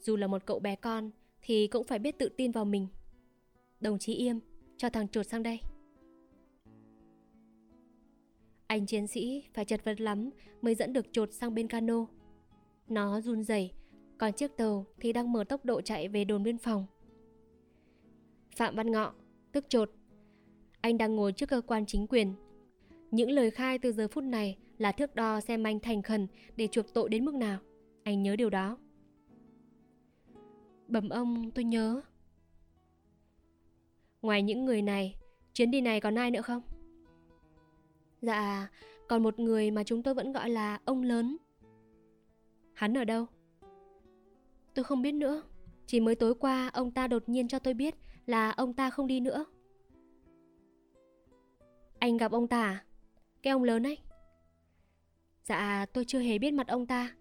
Dù 0.00 0.16
là 0.16 0.26
một 0.26 0.46
cậu 0.46 0.58
bé 0.58 0.76
con 0.76 1.10
thì 1.42 1.66
cũng 1.66 1.84
phải 1.84 1.98
biết 1.98 2.18
tự 2.18 2.28
tin 2.28 2.52
vào 2.52 2.64
mình. 2.64 2.88
Đồng 3.80 3.98
chí 3.98 4.14
Yêm, 4.14 4.38
cho 4.76 4.90
thằng 4.90 5.08
chuột 5.08 5.26
sang 5.26 5.42
đây. 5.42 5.60
Anh 8.66 8.86
chiến 8.86 9.06
sĩ 9.06 9.44
phải 9.54 9.64
chật 9.64 9.84
vật 9.84 10.00
lắm 10.00 10.30
mới 10.62 10.74
dẫn 10.74 10.92
được 10.92 11.06
chuột 11.12 11.32
sang 11.32 11.54
bên 11.54 11.68
cano. 11.68 12.06
Nó 12.88 13.20
run 13.20 13.44
rẩy, 13.44 13.72
còn 14.18 14.32
chiếc 14.32 14.56
tàu 14.56 14.86
thì 15.00 15.12
đang 15.12 15.32
mở 15.32 15.44
tốc 15.44 15.64
độ 15.64 15.80
chạy 15.80 16.08
về 16.08 16.24
đồn 16.24 16.42
biên 16.42 16.58
phòng. 16.58 16.86
Phạm 18.56 18.76
Văn 18.76 18.90
Ngọ, 18.90 19.14
tức 19.52 19.64
chuột. 19.68 19.90
Anh 20.80 20.98
đang 20.98 21.16
ngồi 21.16 21.32
trước 21.32 21.48
cơ 21.48 21.60
quan 21.60 21.86
chính 21.86 22.06
quyền. 22.06 22.34
Những 23.10 23.30
lời 23.30 23.50
khai 23.50 23.78
từ 23.78 23.92
giờ 23.92 24.08
phút 24.08 24.24
này 24.24 24.56
là 24.78 24.92
thước 24.92 25.14
đo 25.14 25.40
xem 25.40 25.62
anh 25.62 25.80
thành 25.80 26.02
khẩn 26.02 26.26
để 26.56 26.66
chuộc 26.66 26.94
tội 26.94 27.08
đến 27.08 27.24
mức 27.24 27.34
nào. 27.34 27.58
Anh 28.02 28.22
nhớ 28.22 28.36
điều 28.36 28.50
đó. 28.50 28.78
Bẩm 30.88 31.08
ông, 31.08 31.50
tôi 31.50 31.64
nhớ. 31.64 32.00
Ngoài 34.22 34.42
những 34.42 34.64
người 34.64 34.82
này, 34.82 35.16
Chuyến 35.56 35.70
đi 35.70 35.80
này 35.80 36.00
còn 36.00 36.18
ai 36.18 36.30
nữa 36.30 36.42
không? 36.42 36.62
Dạ 38.22 38.68
Còn 39.08 39.22
một 39.22 39.38
người 39.38 39.70
mà 39.70 39.84
chúng 39.84 40.02
tôi 40.02 40.14
vẫn 40.14 40.32
gọi 40.32 40.50
là 40.50 40.80
ông 40.84 41.02
lớn. 41.02 41.36
Hắn 42.74 42.98
ở 42.98 43.04
đâu? 43.04 43.26
Tôi 44.74 44.84
không 44.84 45.02
biết 45.02 45.12
nữa. 45.12 45.42
Chỉ 45.86 46.00
mới 46.00 46.14
tối 46.14 46.34
qua, 46.34 46.68
ông 46.68 46.90
ta 46.90 47.06
đột 47.06 47.28
nhiên 47.28 47.48
cho 47.48 47.58
tôi 47.58 47.74
biết 47.74 47.94
Là 48.26 48.50
ông 48.50 48.74
ta 48.74 48.90
không 48.90 49.06
đi 49.06 49.20
nữa. 49.20 49.44
Anh 51.98 52.16
gặp 52.16 52.32
ông 52.32 52.48
ta 52.48 52.62
à? 52.62 52.84
Cái 53.42 53.50
ông 53.50 53.64
lớn 53.64 53.86
ấy 53.86 53.98
Dạ 55.44 55.86
tôi 55.92 56.04
chưa 56.04 56.18
hề 56.18 56.38
biết 56.38 56.50
mặt 56.50 56.68
ông 56.68 56.86
ta 56.86 57.14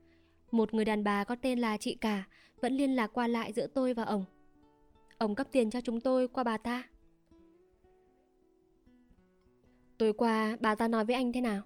Một 0.51 0.74
người 0.74 0.86
đàn 0.86 1.03
bà 1.03 1.24
có 1.24 1.36
tên 1.36 1.59
là 1.59 1.78
chị 1.78 1.95
cả 2.01 2.24
vẫn 2.61 2.78
liên 2.78 2.95
lạc 2.95 3.07
qua 3.13 3.28
lại 3.28 3.53
giữa 3.53 3.68
tôi 3.68 3.93
và 3.93 4.03
ông. 4.03 4.26
Ông 5.18 5.36
cấp 5.36 5.47
tiền 5.51 5.70
cho 5.70 5.82
chúng 5.82 6.01
tôi 6.01 6.28
qua 6.28 6.43
bà 6.43 6.57
ta. 6.57 6.84
Tối 9.97 10.13
qua, 10.13 10.57
bà 10.59 10.76
ta 10.76 10.88
nói 10.88 11.05
với 11.05 11.16
anh 11.16 11.34
thế 11.34 11.41
nào? 11.41 11.61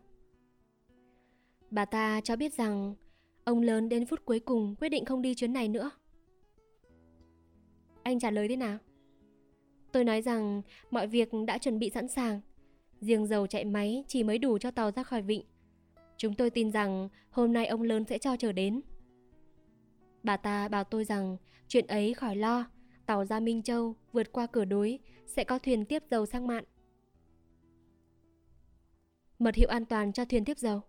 Bà 1.72 1.86
ta 1.86 2.22
cho 2.22 2.36
biết 2.36 2.54
rằng 2.54 2.96
ông 3.44 3.62
lớn 3.62 3.90
đến 3.90 4.06
phút 4.06 4.26
cuối 4.26 4.40
cùng 4.40 4.76
quyết 4.80 4.90
định 4.90 5.06
không 5.06 5.22
đi 5.22 5.36
chuyến 5.36 5.54
này 5.54 5.68
nữa. 5.68 5.92
Anh 8.04 8.20
trả 8.20 8.32
lời 8.32 8.48
thế 8.48 8.56
nào? 8.56 8.78
Tôi 9.92 10.04
nói 10.04 10.22
rằng 10.22 10.62
mọi 10.92 11.08
việc 11.08 11.30
đã 11.48 11.58
chuẩn 11.58 11.80
bị 11.80 11.90
sẵn 11.90 12.08
sàng. 12.08 12.42
Riêng 13.02 13.28
dầu 13.28 13.48
chạy 13.48 13.66
máy 13.66 14.04
chỉ 14.08 14.24
mới 14.24 14.38
đủ 14.38 14.58
cho 14.58 14.72
tàu 14.72 14.92
ra 14.92 15.04
khỏi 15.04 15.22
vịnh. 15.22 15.44
Chúng 16.18 16.36
tôi 16.36 16.50
tin 16.50 16.72
rằng 16.72 17.10
hôm 17.30 17.54
nay 17.54 17.68
ông 17.68 17.82
lớn 17.82 18.06
sẽ 18.06 18.18
cho 18.18 18.36
chờ 18.38 18.52
đến. 18.52 18.82
Bà 20.24 20.38
ta 20.38 20.68
bảo 20.68 20.84
tôi 20.84 21.06
rằng 21.06 21.38
chuyện 21.68 21.88
ấy 21.88 22.14
khỏi 22.14 22.36
lo, 22.36 22.66
tàu 23.06 23.26
ra 23.26 23.40
Minh 23.40 23.64
Châu 23.64 23.96
vượt 24.12 24.32
qua 24.32 24.48
cửa 24.48 24.66
đối 24.66 25.00
sẽ 25.26 25.44
có 25.44 25.60
thuyền 25.60 25.86
tiếp 25.86 26.04
dầu 26.12 26.26
sang 26.26 26.48
mạn. 26.48 26.64
Mật 29.40 29.56
hiệu 29.56 29.70
an 29.70 29.86
toàn 29.86 30.14
cho 30.14 30.26
thuyền 30.26 30.46
tiếp 30.46 30.58
dầu. 30.58 30.82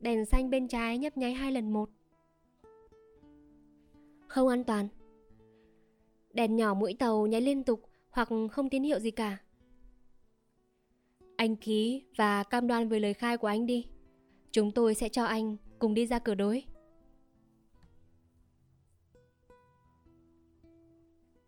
Đèn 0.00 0.26
xanh 0.26 0.50
bên 0.50 0.68
trái 0.68 0.98
nhấp 0.98 1.16
nháy 1.16 1.34
hai 1.34 1.52
lần 1.52 1.72
một. 1.72 1.90
Không 4.26 4.48
an 4.48 4.64
toàn. 4.64 4.88
Đèn 6.32 6.56
nhỏ 6.56 6.74
mũi 6.74 6.94
tàu 6.98 7.26
nháy 7.26 7.40
liên 7.40 7.64
tục 7.64 7.82
hoặc 8.10 8.28
không 8.52 8.70
tín 8.70 8.82
hiệu 8.82 8.98
gì 8.98 9.10
cả. 9.10 9.38
Anh 11.38 11.56
ký 11.56 12.02
và 12.16 12.42
cam 12.42 12.66
đoan 12.66 12.88
với 12.88 13.00
lời 13.00 13.14
khai 13.14 13.36
của 13.36 13.46
anh 13.46 13.66
đi. 13.66 13.86
Chúng 14.50 14.72
tôi 14.72 14.94
sẽ 14.94 15.08
cho 15.08 15.24
anh 15.24 15.56
cùng 15.78 15.94
đi 15.94 16.06
ra 16.06 16.18
cửa 16.18 16.34
đối. 16.34 16.64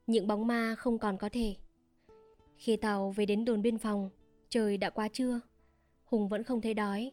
Những 0.06 0.26
bóng 0.26 0.46
ma 0.46 0.74
không 0.78 0.98
còn 0.98 1.18
có 1.18 1.28
thể. 1.32 1.56
Khi 2.56 2.76
tàu 2.76 3.10
về 3.10 3.26
đến 3.26 3.44
đồn 3.44 3.62
biên 3.62 3.78
phòng, 3.78 4.10
trời 4.48 4.76
đã 4.76 4.90
quá 4.90 5.08
trưa. 5.08 5.40
Hùng 6.04 6.28
vẫn 6.28 6.42
không 6.42 6.60
thấy 6.60 6.74
đói. 6.74 7.12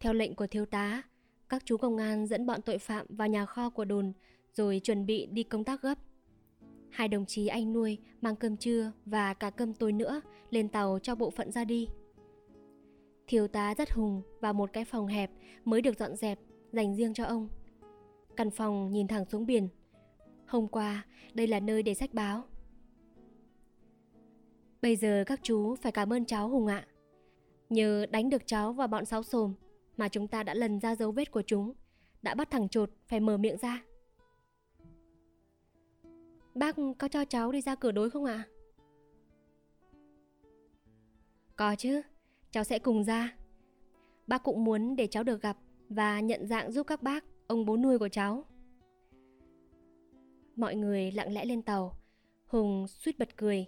Theo 0.00 0.12
lệnh 0.12 0.34
của 0.34 0.46
thiếu 0.46 0.66
tá, 0.66 1.02
các 1.48 1.62
chú 1.64 1.76
công 1.76 1.96
an 1.96 2.26
dẫn 2.26 2.46
bọn 2.46 2.62
tội 2.62 2.78
phạm 2.78 3.06
vào 3.08 3.28
nhà 3.28 3.46
kho 3.46 3.70
của 3.70 3.84
đồn 3.84 4.12
rồi 4.52 4.80
chuẩn 4.84 5.06
bị 5.06 5.26
đi 5.26 5.42
công 5.42 5.64
tác 5.64 5.82
gấp. 5.82 5.98
Hai 6.90 7.08
đồng 7.08 7.26
chí 7.26 7.46
anh 7.46 7.72
nuôi 7.72 7.98
mang 8.20 8.36
cơm 8.36 8.56
trưa 8.56 8.92
và 9.06 9.34
cả 9.34 9.50
cơm 9.50 9.74
tối 9.74 9.92
nữa 9.92 10.20
lên 10.50 10.68
tàu 10.68 10.98
cho 11.02 11.14
bộ 11.14 11.30
phận 11.30 11.52
ra 11.52 11.64
đi. 11.64 11.88
Thiếu 13.26 13.48
tá 13.48 13.74
rất 13.74 13.92
hùng 13.92 14.22
và 14.40 14.52
một 14.52 14.70
cái 14.72 14.84
phòng 14.84 15.06
hẹp 15.06 15.30
mới 15.64 15.82
được 15.82 15.98
dọn 15.98 16.16
dẹp 16.16 16.38
dành 16.72 16.96
riêng 16.96 17.14
cho 17.14 17.24
ông. 17.24 17.48
Căn 18.36 18.50
phòng 18.50 18.92
nhìn 18.92 19.08
thẳng 19.08 19.24
xuống 19.24 19.46
biển. 19.46 19.68
Hôm 20.46 20.68
qua, 20.68 21.06
đây 21.34 21.46
là 21.46 21.60
nơi 21.60 21.82
để 21.82 21.94
sách 21.94 22.14
báo. 22.14 22.44
Bây 24.82 24.96
giờ 24.96 25.24
các 25.26 25.40
chú 25.42 25.74
phải 25.74 25.92
cảm 25.92 26.12
ơn 26.12 26.24
cháu 26.24 26.48
Hùng 26.48 26.66
ạ. 26.66 26.86
Nhờ 27.70 28.06
đánh 28.10 28.30
được 28.30 28.46
cháu 28.46 28.72
và 28.72 28.86
bọn 28.86 29.04
sáu 29.04 29.22
sồm 29.22 29.54
mà 29.96 30.08
chúng 30.08 30.28
ta 30.28 30.42
đã 30.42 30.54
lần 30.54 30.80
ra 30.80 30.94
dấu 30.96 31.12
vết 31.12 31.30
của 31.30 31.42
chúng, 31.42 31.72
đã 32.22 32.34
bắt 32.34 32.50
thằng 32.50 32.68
trột 32.68 32.90
phải 33.08 33.20
mở 33.20 33.36
miệng 33.36 33.56
ra. 33.56 33.82
Bác 36.58 36.76
có 36.98 37.08
cho 37.08 37.24
cháu 37.24 37.52
đi 37.52 37.60
ra 37.60 37.74
cửa 37.74 37.92
đối 37.92 38.10
không 38.10 38.24
ạ? 38.24 38.44
Có 41.56 41.74
chứ, 41.76 42.02
cháu 42.50 42.64
sẽ 42.64 42.78
cùng 42.78 43.04
ra. 43.04 43.36
Bác 44.26 44.42
cũng 44.42 44.64
muốn 44.64 44.96
để 44.96 45.06
cháu 45.06 45.22
được 45.22 45.42
gặp 45.42 45.56
và 45.88 46.20
nhận 46.20 46.46
dạng 46.46 46.72
giúp 46.72 46.86
các 46.86 47.02
bác, 47.02 47.24
ông 47.46 47.64
bố 47.64 47.76
nuôi 47.76 47.98
của 47.98 48.08
cháu. 48.08 48.44
Mọi 50.56 50.76
người 50.76 51.12
lặng 51.12 51.32
lẽ 51.32 51.44
lên 51.44 51.62
tàu, 51.62 51.92
Hùng 52.46 52.86
suýt 52.88 53.18
bật 53.18 53.36
cười. 53.36 53.66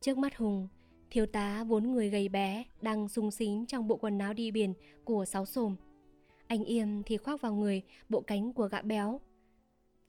Trước 0.00 0.18
mắt 0.18 0.36
Hùng, 0.36 0.68
thiếu 1.10 1.26
tá 1.26 1.64
vốn 1.64 1.92
người 1.92 2.10
gầy 2.10 2.28
bé 2.28 2.64
đang 2.80 3.08
sung 3.08 3.30
xín 3.30 3.66
trong 3.66 3.88
bộ 3.88 3.96
quần 3.96 4.18
áo 4.18 4.32
đi 4.32 4.50
biển 4.50 4.74
của 5.04 5.24
sáu 5.24 5.46
sồm. 5.46 5.76
Anh 6.46 6.64
Yêm 6.64 7.02
thì 7.02 7.16
khoác 7.16 7.40
vào 7.40 7.54
người 7.54 7.82
bộ 8.08 8.20
cánh 8.20 8.52
của 8.52 8.68
gã 8.68 8.82
béo. 8.82 9.20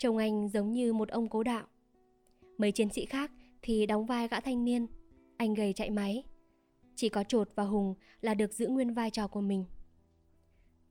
Trông 0.02 0.18
anh 0.18 0.50
giống 0.50 0.72
như 0.72 0.94
một 0.94 1.10
ông 1.10 1.30
cố 1.30 1.44
đạo. 1.44 1.68
Mấy 2.58 2.72
chiến 2.72 2.90
sĩ 2.90 3.06
khác 3.06 3.32
thì 3.62 3.86
đóng 3.86 4.06
vai 4.06 4.28
gã 4.28 4.40
thanh 4.40 4.66
niên, 4.66 4.88
anh 5.38 5.54
gầy 5.54 5.74
chạy 5.74 5.90
máy. 5.90 6.24
Chỉ 6.96 7.10
có 7.10 7.24
Trột 7.24 7.50
và 7.56 7.64
Hùng 7.64 7.96
là 8.22 8.34
được 8.34 8.54
giữ 8.54 8.68
nguyên 8.68 8.94
vai 8.94 9.10
trò 9.10 9.28
của 9.28 9.42
mình. 9.42 9.66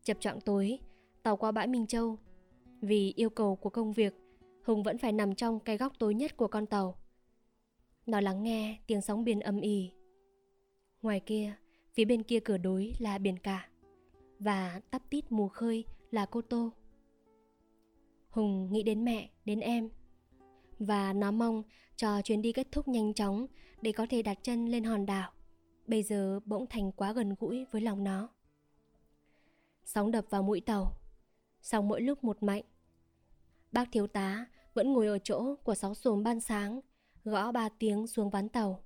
Chập 0.02 0.16
chọn 0.20 0.40
tối, 0.40 0.78
tàu 1.22 1.36
qua 1.36 1.52
bãi 1.52 1.66
Minh 1.66 1.86
Châu. 1.86 2.18
Vì 2.80 3.12
yêu 3.16 3.30
cầu 3.30 3.56
của 3.56 3.70
công 3.70 3.92
việc, 3.92 4.14
Hùng 4.64 4.82
vẫn 4.82 4.98
phải 4.98 5.12
nằm 5.12 5.34
trong 5.34 5.60
cái 5.60 5.76
góc 5.76 5.92
tối 5.98 6.14
nhất 6.14 6.36
của 6.36 6.48
con 6.48 6.66
tàu. 6.66 6.96
Nó 8.06 8.20
lắng 8.20 8.42
nghe 8.42 8.78
tiếng 8.86 9.00
sóng 9.00 9.24
biển 9.24 9.40
âm 9.40 9.60
ỉ. 9.60 9.90
Ngoài 11.02 11.20
kia, 11.20 11.52
phía 11.94 12.04
bên 12.04 12.22
kia 12.22 12.40
cửa 12.40 12.58
đối 12.58 12.92
là 12.98 13.18
biển 13.18 13.36
cả. 13.36 13.68
Và 14.38 14.80
tắp 14.90 15.02
tít 15.10 15.32
mù 15.32 15.48
khơi 15.48 15.84
là 16.10 16.26
cô 16.26 16.42
Tô. 16.42 16.72
Hùng 18.30 18.72
nghĩ 18.72 18.82
đến 18.82 19.04
mẹ, 19.04 19.30
đến 19.44 19.60
em. 19.60 19.90
Và 20.78 21.12
nó 21.12 21.30
mong 21.30 21.62
cho 21.96 22.22
chuyến 22.22 22.42
đi 22.42 22.52
kết 22.52 22.68
thúc 22.72 22.88
nhanh 22.88 23.14
chóng 23.14 23.46
để 23.82 23.92
có 23.92 24.06
thể 24.10 24.22
đặt 24.22 24.38
chân 24.42 24.66
lên 24.66 24.84
hòn 24.84 25.06
đảo 25.06 25.32
bây 25.90 26.02
giờ 26.02 26.40
bỗng 26.44 26.66
thành 26.66 26.92
quá 26.92 27.12
gần 27.12 27.34
gũi 27.40 27.66
với 27.70 27.80
lòng 27.82 28.04
nó. 28.04 28.28
Sóng 29.84 30.10
đập 30.10 30.24
vào 30.30 30.42
mũi 30.42 30.60
tàu, 30.60 30.96
sóng 31.62 31.88
mỗi 31.88 32.00
lúc 32.00 32.24
một 32.24 32.42
mạnh. 32.42 32.62
Bác 33.72 33.92
thiếu 33.92 34.06
tá 34.06 34.46
vẫn 34.74 34.92
ngồi 34.92 35.06
ở 35.06 35.18
chỗ 35.18 35.54
của 35.64 35.74
sáu 35.74 35.94
xuồng 35.94 36.22
ban 36.22 36.40
sáng, 36.40 36.80
gõ 37.24 37.52
ba 37.52 37.68
tiếng 37.68 38.06
xuống 38.06 38.30
ván 38.30 38.48
tàu. 38.48 38.84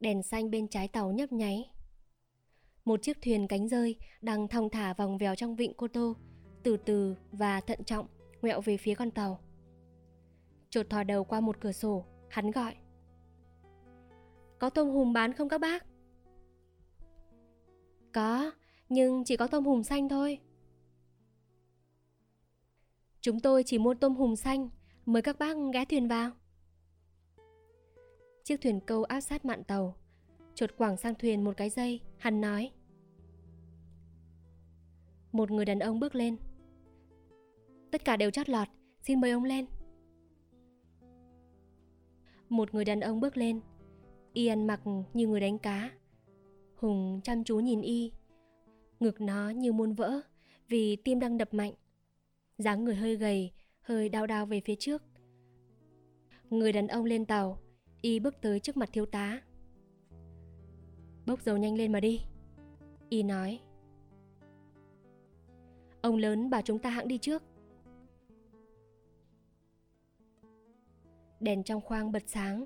Đèn 0.00 0.22
xanh 0.22 0.50
bên 0.50 0.68
trái 0.68 0.88
tàu 0.88 1.12
nhấp 1.12 1.32
nháy. 1.32 1.70
Một 2.84 3.02
chiếc 3.02 3.22
thuyền 3.22 3.48
cánh 3.48 3.68
rơi 3.68 3.96
đang 4.20 4.48
thong 4.48 4.70
thả 4.70 4.94
vòng 4.94 5.18
vèo 5.18 5.34
trong 5.34 5.56
vịnh 5.56 5.74
Cô 5.76 5.88
Tô, 5.88 6.16
từ 6.62 6.76
từ 6.76 7.16
và 7.32 7.60
thận 7.60 7.84
trọng 7.84 8.06
ngoẹo 8.42 8.60
về 8.60 8.76
phía 8.76 8.94
con 8.94 9.10
tàu. 9.10 9.40
Chột 10.70 10.90
thò 10.90 11.02
đầu 11.02 11.24
qua 11.24 11.40
một 11.40 11.60
cửa 11.60 11.72
sổ, 11.72 12.04
hắn 12.28 12.50
gọi. 12.50 12.76
Có 14.58 14.70
tôm 14.70 14.88
hùm 14.88 15.12
bán 15.12 15.32
không 15.32 15.48
các 15.48 15.60
bác? 15.60 15.86
Có, 18.12 18.50
nhưng 18.88 19.24
chỉ 19.24 19.36
có 19.36 19.46
tôm 19.46 19.64
hùm 19.64 19.82
xanh 19.82 20.08
thôi. 20.08 20.38
Chúng 23.20 23.40
tôi 23.40 23.62
chỉ 23.66 23.78
mua 23.78 23.94
tôm 23.94 24.14
hùm 24.14 24.34
xanh, 24.34 24.68
mời 25.06 25.22
các 25.22 25.38
bác 25.38 25.56
ghé 25.72 25.84
thuyền 25.84 26.08
vào. 26.08 26.30
Chiếc 28.44 28.60
thuyền 28.60 28.80
câu 28.80 29.04
áp 29.04 29.20
sát 29.20 29.44
mạn 29.44 29.64
tàu, 29.64 29.96
chột 30.54 30.76
quảng 30.76 30.96
sang 30.96 31.14
thuyền 31.14 31.44
một 31.44 31.56
cái 31.56 31.70
dây, 31.70 32.00
hắn 32.18 32.40
nói. 32.40 32.70
Một 35.32 35.50
người 35.50 35.64
đàn 35.64 35.78
ông 35.78 36.00
bước 36.00 36.14
lên. 36.14 36.36
Tất 37.90 38.04
cả 38.04 38.16
đều 38.16 38.30
chót 38.30 38.48
lọt, 38.48 38.68
xin 39.02 39.20
mời 39.20 39.30
ông 39.30 39.44
lên. 39.44 39.66
Một 42.48 42.74
người 42.74 42.84
đàn 42.84 43.00
ông 43.00 43.20
bước 43.20 43.36
lên, 43.36 43.60
y 44.32 44.46
ăn 44.46 44.66
mặc 44.66 44.80
như 45.14 45.26
người 45.26 45.40
đánh 45.40 45.58
cá, 45.58 45.90
Hùng 46.80 47.20
chăm 47.24 47.44
chú 47.44 47.60
nhìn 47.60 47.82
y. 47.82 48.12
Ngực 49.00 49.20
nó 49.20 49.50
như 49.50 49.72
muôn 49.72 49.92
vỡ 49.92 50.20
vì 50.68 50.96
tim 50.96 51.20
đang 51.20 51.38
đập 51.38 51.54
mạnh. 51.54 51.72
dáng 52.58 52.84
người 52.84 52.94
hơi 52.94 53.16
gầy, 53.16 53.52
hơi 53.80 54.08
đau 54.08 54.26
đau 54.26 54.46
về 54.46 54.60
phía 54.64 54.74
trước. 54.78 55.02
Người 56.50 56.72
đàn 56.72 56.88
ông 56.88 57.04
lên 57.04 57.24
tàu, 57.24 57.58
y 58.00 58.20
bước 58.20 58.40
tới 58.40 58.60
trước 58.60 58.76
mặt 58.76 58.88
thiếu 58.92 59.06
tá. 59.06 59.42
Bốc 61.26 61.42
dầu 61.42 61.56
nhanh 61.56 61.76
lên 61.76 61.92
mà 61.92 62.00
đi. 62.00 62.20
Y 63.08 63.22
nói. 63.22 63.60
Ông 66.00 66.16
lớn 66.16 66.50
bảo 66.50 66.62
chúng 66.62 66.78
ta 66.78 66.90
hãng 66.90 67.08
đi 67.08 67.18
trước. 67.18 67.42
Đèn 71.40 71.62
trong 71.62 71.80
khoang 71.80 72.12
bật 72.12 72.22
sáng. 72.26 72.64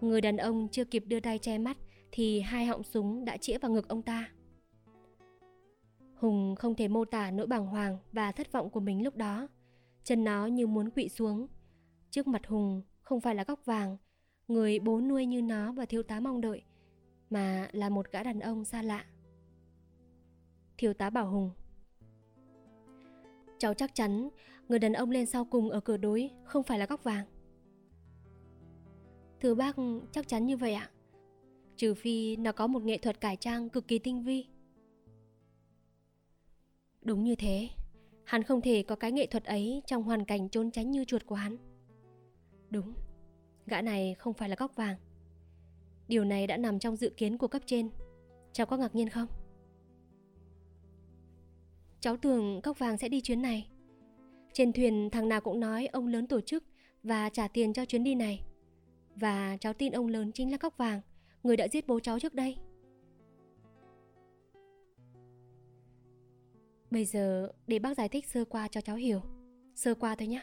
Người 0.00 0.20
đàn 0.20 0.36
ông 0.36 0.68
chưa 0.68 0.84
kịp 0.84 1.04
đưa 1.06 1.20
tay 1.20 1.38
che 1.38 1.58
mắt 1.58 1.76
thì 2.12 2.40
hai 2.40 2.66
họng 2.66 2.82
súng 2.82 3.24
đã 3.24 3.36
chĩa 3.36 3.58
vào 3.58 3.70
ngực 3.70 3.88
ông 3.88 4.02
ta. 4.02 4.30
Hùng 6.14 6.54
không 6.58 6.74
thể 6.74 6.88
mô 6.88 7.04
tả 7.04 7.30
nỗi 7.30 7.46
bàng 7.46 7.66
hoàng 7.66 7.98
và 8.12 8.32
thất 8.32 8.52
vọng 8.52 8.70
của 8.70 8.80
mình 8.80 9.04
lúc 9.04 9.16
đó. 9.16 9.48
Chân 10.04 10.24
nó 10.24 10.46
như 10.46 10.66
muốn 10.66 10.90
quỵ 10.90 11.08
xuống. 11.08 11.46
Trước 12.10 12.26
mặt 12.26 12.46
Hùng 12.46 12.82
không 13.00 13.20
phải 13.20 13.34
là 13.34 13.44
góc 13.44 13.64
vàng, 13.64 13.96
người 14.48 14.78
bố 14.78 15.00
nuôi 15.00 15.26
như 15.26 15.42
nó 15.42 15.72
và 15.72 15.84
thiếu 15.84 16.02
tá 16.02 16.20
mong 16.20 16.40
đợi, 16.40 16.62
mà 17.30 17.68
là 17.72 17.88
một 17.88 18.06
gã 18.12 18.22
đàn 18.22 18.40
ông 18.40 18.64
xa 18.64 18.82
lạ. 18.82 19.04
Thiếu 20.78 20.94
tá 20.94 21.10
bảo 21.10 21.30
Hùng 21.30 21.50
Cháu 23.58 23.74
chắc 23.74 23.94
chắn 23.94 24.28
người 24.68 24.78
đàn 24.78 24.92
ông 24.92 25.10
lên 25.10 25.26
sau 25.26 25.44
cùng 25.44 25.70
ở 25.70 25.80
cửa 25.80 25.96
đối 25.96 26.30
không 26.44 26.62
phải 26.62 26.78
là 26.78 26.86
góc 26.86 27.04
vàng. 27.04 27.26
Thưa 29.40 29.54
bác, 29.54 29.76
chắc 30.12 30.28
chắn 30.28 30.46
như 30.46 30.56
vậy 30.56 30.74
ạ. 30.74 30.90
Trừ 31.76 31.94
phi 31.94 32.36
nó 32.36 32.52
có 32.52 32.66
một 32.66 32.82
nghệ 32.82 32.98
thuật 32.98 33.20
cải 33.20 33.36
trang 33.36 33.68
cực 33.68 33.88
kỳ 33.88 33.98
tinh 33.98 34.22
vi. 34.22 34.46
Đúng 37.02 37.24
như 37.24 37.34
thế 37.34 37.68
Hắn 38.24 38.42
không 38.42 38.60
thể 38.60 38.82
có 38.82 38.96
cái 38.96 39.12
nghệ 39.12 39.26
thuật 39.26 39.44
ấy 39.44 39.82
trong 39.86 40.02
hoàn 40.02 40.24
cảnh 40.24 40.48
trốn 40.48 40.70
tránh 40.70 40.90
như 40.90 41.04
chuột 41.04 41.26
của 41.26 41.34
hắn. 41.34 41.56
Đúng 42.70 42.94
Gã 43.66 43.82
này 43.82 44.14
không 44.14 44.34
phải 44.34 44.48
là 44.48 44.56
góc 44.58 44.76
vàng. 44.76 44.96
Điều 46.08 46.24
này 46.24 46.46
đã 46.46 46.56
nằm 46.56 46.78
trong 46.78 46.96
dự 46.96 47.10
kiến 47.16 47.38
của 47.38 47.48
cấp 47.48 47.62
trên. 47.66 47.90
Cháu 48.52 48.66
có 48.66 48.76
ngạc 48.76 48.94
nhiên 48.94 49.08
không? 49.08 49.28
Cháu 52.00 52.16
tưởng 52.16 52.60
góc 52.60 52.78
vàng 52.78 52.98
sẽ 52.98 53.08
đi 53.08 53.20
chuyến 53.20 53.42
này. 53.42 53.68
Trên 54.52 54.72
thuyền 54.72 55.08
thằng 55.12 55.28
nào 55.28 55.40
cũng 55.40 55.60
nói 55.60 55.86
ông 55.86 56.06
lớn 56.06 56.26
tổ 56.26 56.40
chức 56.40 56.64
Và 57.02 57.28
trả 57.28 57.48
tiền 57.48 57.72
cho 57.72 57.84
chuyến 57.84 58.04
đi 58.04 58.14
này. 58.14 58.42
Và 59.16 59.56
cháu 59.56 59.72
tin 59.72 59.92
ông 59.92 60.06
lớn 60.06 60.32
chính 60.32 60.50
là 60.52 60.58
Cóc 60.58 60.76
vàng 60.76 61.00
người 61.42 61.56
đã 61.56 61.68
giết 61.68 61.86
bố 61.86 62.00
cháu 62.00 62.18
trước 62.18 62.34
đây. 62.34 62.56
Bây 66.90 67.04
giờ 67.04 67.52
để 67.66 67.78
bác 67.78 67.96
giải 67.96 68.08
thích 68.08 68.26
sơ 68.26 68.44
qua 68.44 68.68
cho 68.68 68.80
cháu 68.80 68.96
hiểu. 68.96 69.20
Sơ 69.74 69.94
qua 69.94 70.14
thôi 70.14 70.28
nhé 70.28 70.42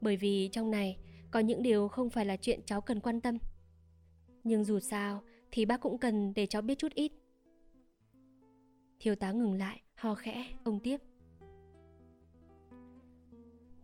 Bởi 0.00 0.16
vì 0.16 0.48
trong 0.52 0.70
này 0.70 0.98
có 1.30 1.40
những 1.40 1.62
điều 1.62 1.88
không 1.88 2.10
phải 2.10 2.26
là 2.26 2.36
chuyện 2.36 2.60
cháu 2.66 2.80
cần 2.80 3.00
quan 3.00 3.20
tâm. 3.20 3.38
Nhưng 4.44 4.64
dù 4.64 4.80
sao 4.80 5.22
thì 5.50 5.64
bác 5.64 5.80
cũng 5.80 5.98
cần 5.98 6.34
để 6.34 6.46
cháu 6.46 6.62
biết 6.62 6.78
chút 6.78 6.92
ít. 6.94 7.12
Thiếu 9.00 9.14
tá 9.14 9.32
ngừng 9.32 9.54
lại, 9.54 9.82
ho 9.94 10.14
khẽ, 10.14 10.46
ông 10.64 10.80
tiếp. 10.80 11.00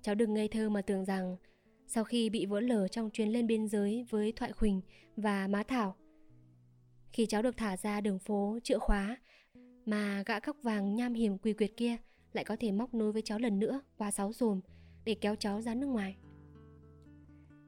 Cháu 0.02 0.14
đừng 0.14 0.34
ngây 0.34 0.48
thơ 0.48 0.68
mà 0.68 0.82
tưởng 0.82 1.04
rằng 1.04 1.36
sau 1.90 2.04
khi 2.04 2.30
bị 2.30 2.46
vỡ 2.46 2.60
lở 2.60 2.88
trong 2.88 3.10
chuyến 3.10 3.28
lên 3.28 3.46
biên 3.46 3.68
giới 3.68 4.06
với 4.10 4.32
Thoại 4.32 4.52
Khuỳnh 4.52 4.80
và 5.16 5.48
Má 5.48 5.62
Thảo. 5.62 5.96
Khi 7.12 7.26
cháu 7.26 7.42
được 7.42 7.56
thả 7.56 7.76
ra 7.76 8.00
đường 8.00 8.18
phố 8.18 8.58
chữa 8.62 8.78
khóa 8.78 9.16
Mà 9.86 10.22
gã 10.26 10.40
cóc 10.40 10.56
vàng 10.62 10.94
nham 10.94 11.14
hiểm 11.14 11.38
quỳ 11.38 11.52
quyệt 11.52 11.70
kia 11.76 11.96
Lại 12.32 12.44
có 12.44 12.56
thể 12.60 12.72
móc 12.72 12.94
nối 12.94 13.12
với 13.12 13.22
cháu 13.22 13.38
lần 13.38 13.58
nữa 13.58 13.80
qua 13.96 14.10
sáu 14.10 14.32
sồm 14.32 14.60
Để 15.04 15.14
kéo 15.14 15.36
cháu 15.36 15.60
ra 15.60 15.74
nước 15.74 15.86
ngoài 15.86 16.16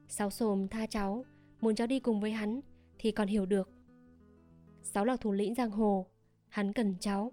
Sáu 0.07 0.29
sồm 0.29 0.67
tha 0.67 0.85
cháu, 0.85 1.25
Muốn 1.61 1.75
cháu 1.75 1.87
đi 1.87 1.99
cùng 1.99 2.19
với 2.19 2.31
hắn 2.31 2.61
Thì 2.99 3.11
còn 3.11 3.27
hiểu 3.27 3.45
được 3.45 3.69
Sáu 4.83 5.05
là 5.05 5.17
thủ 5.17 5.31
lĩnh 5.31 5.55
giang 5.55 5.71
hồ, 5.71 6.07
Hắn 6.49 6.73
cần 6.73 6.95
cháu, 6.99 7.31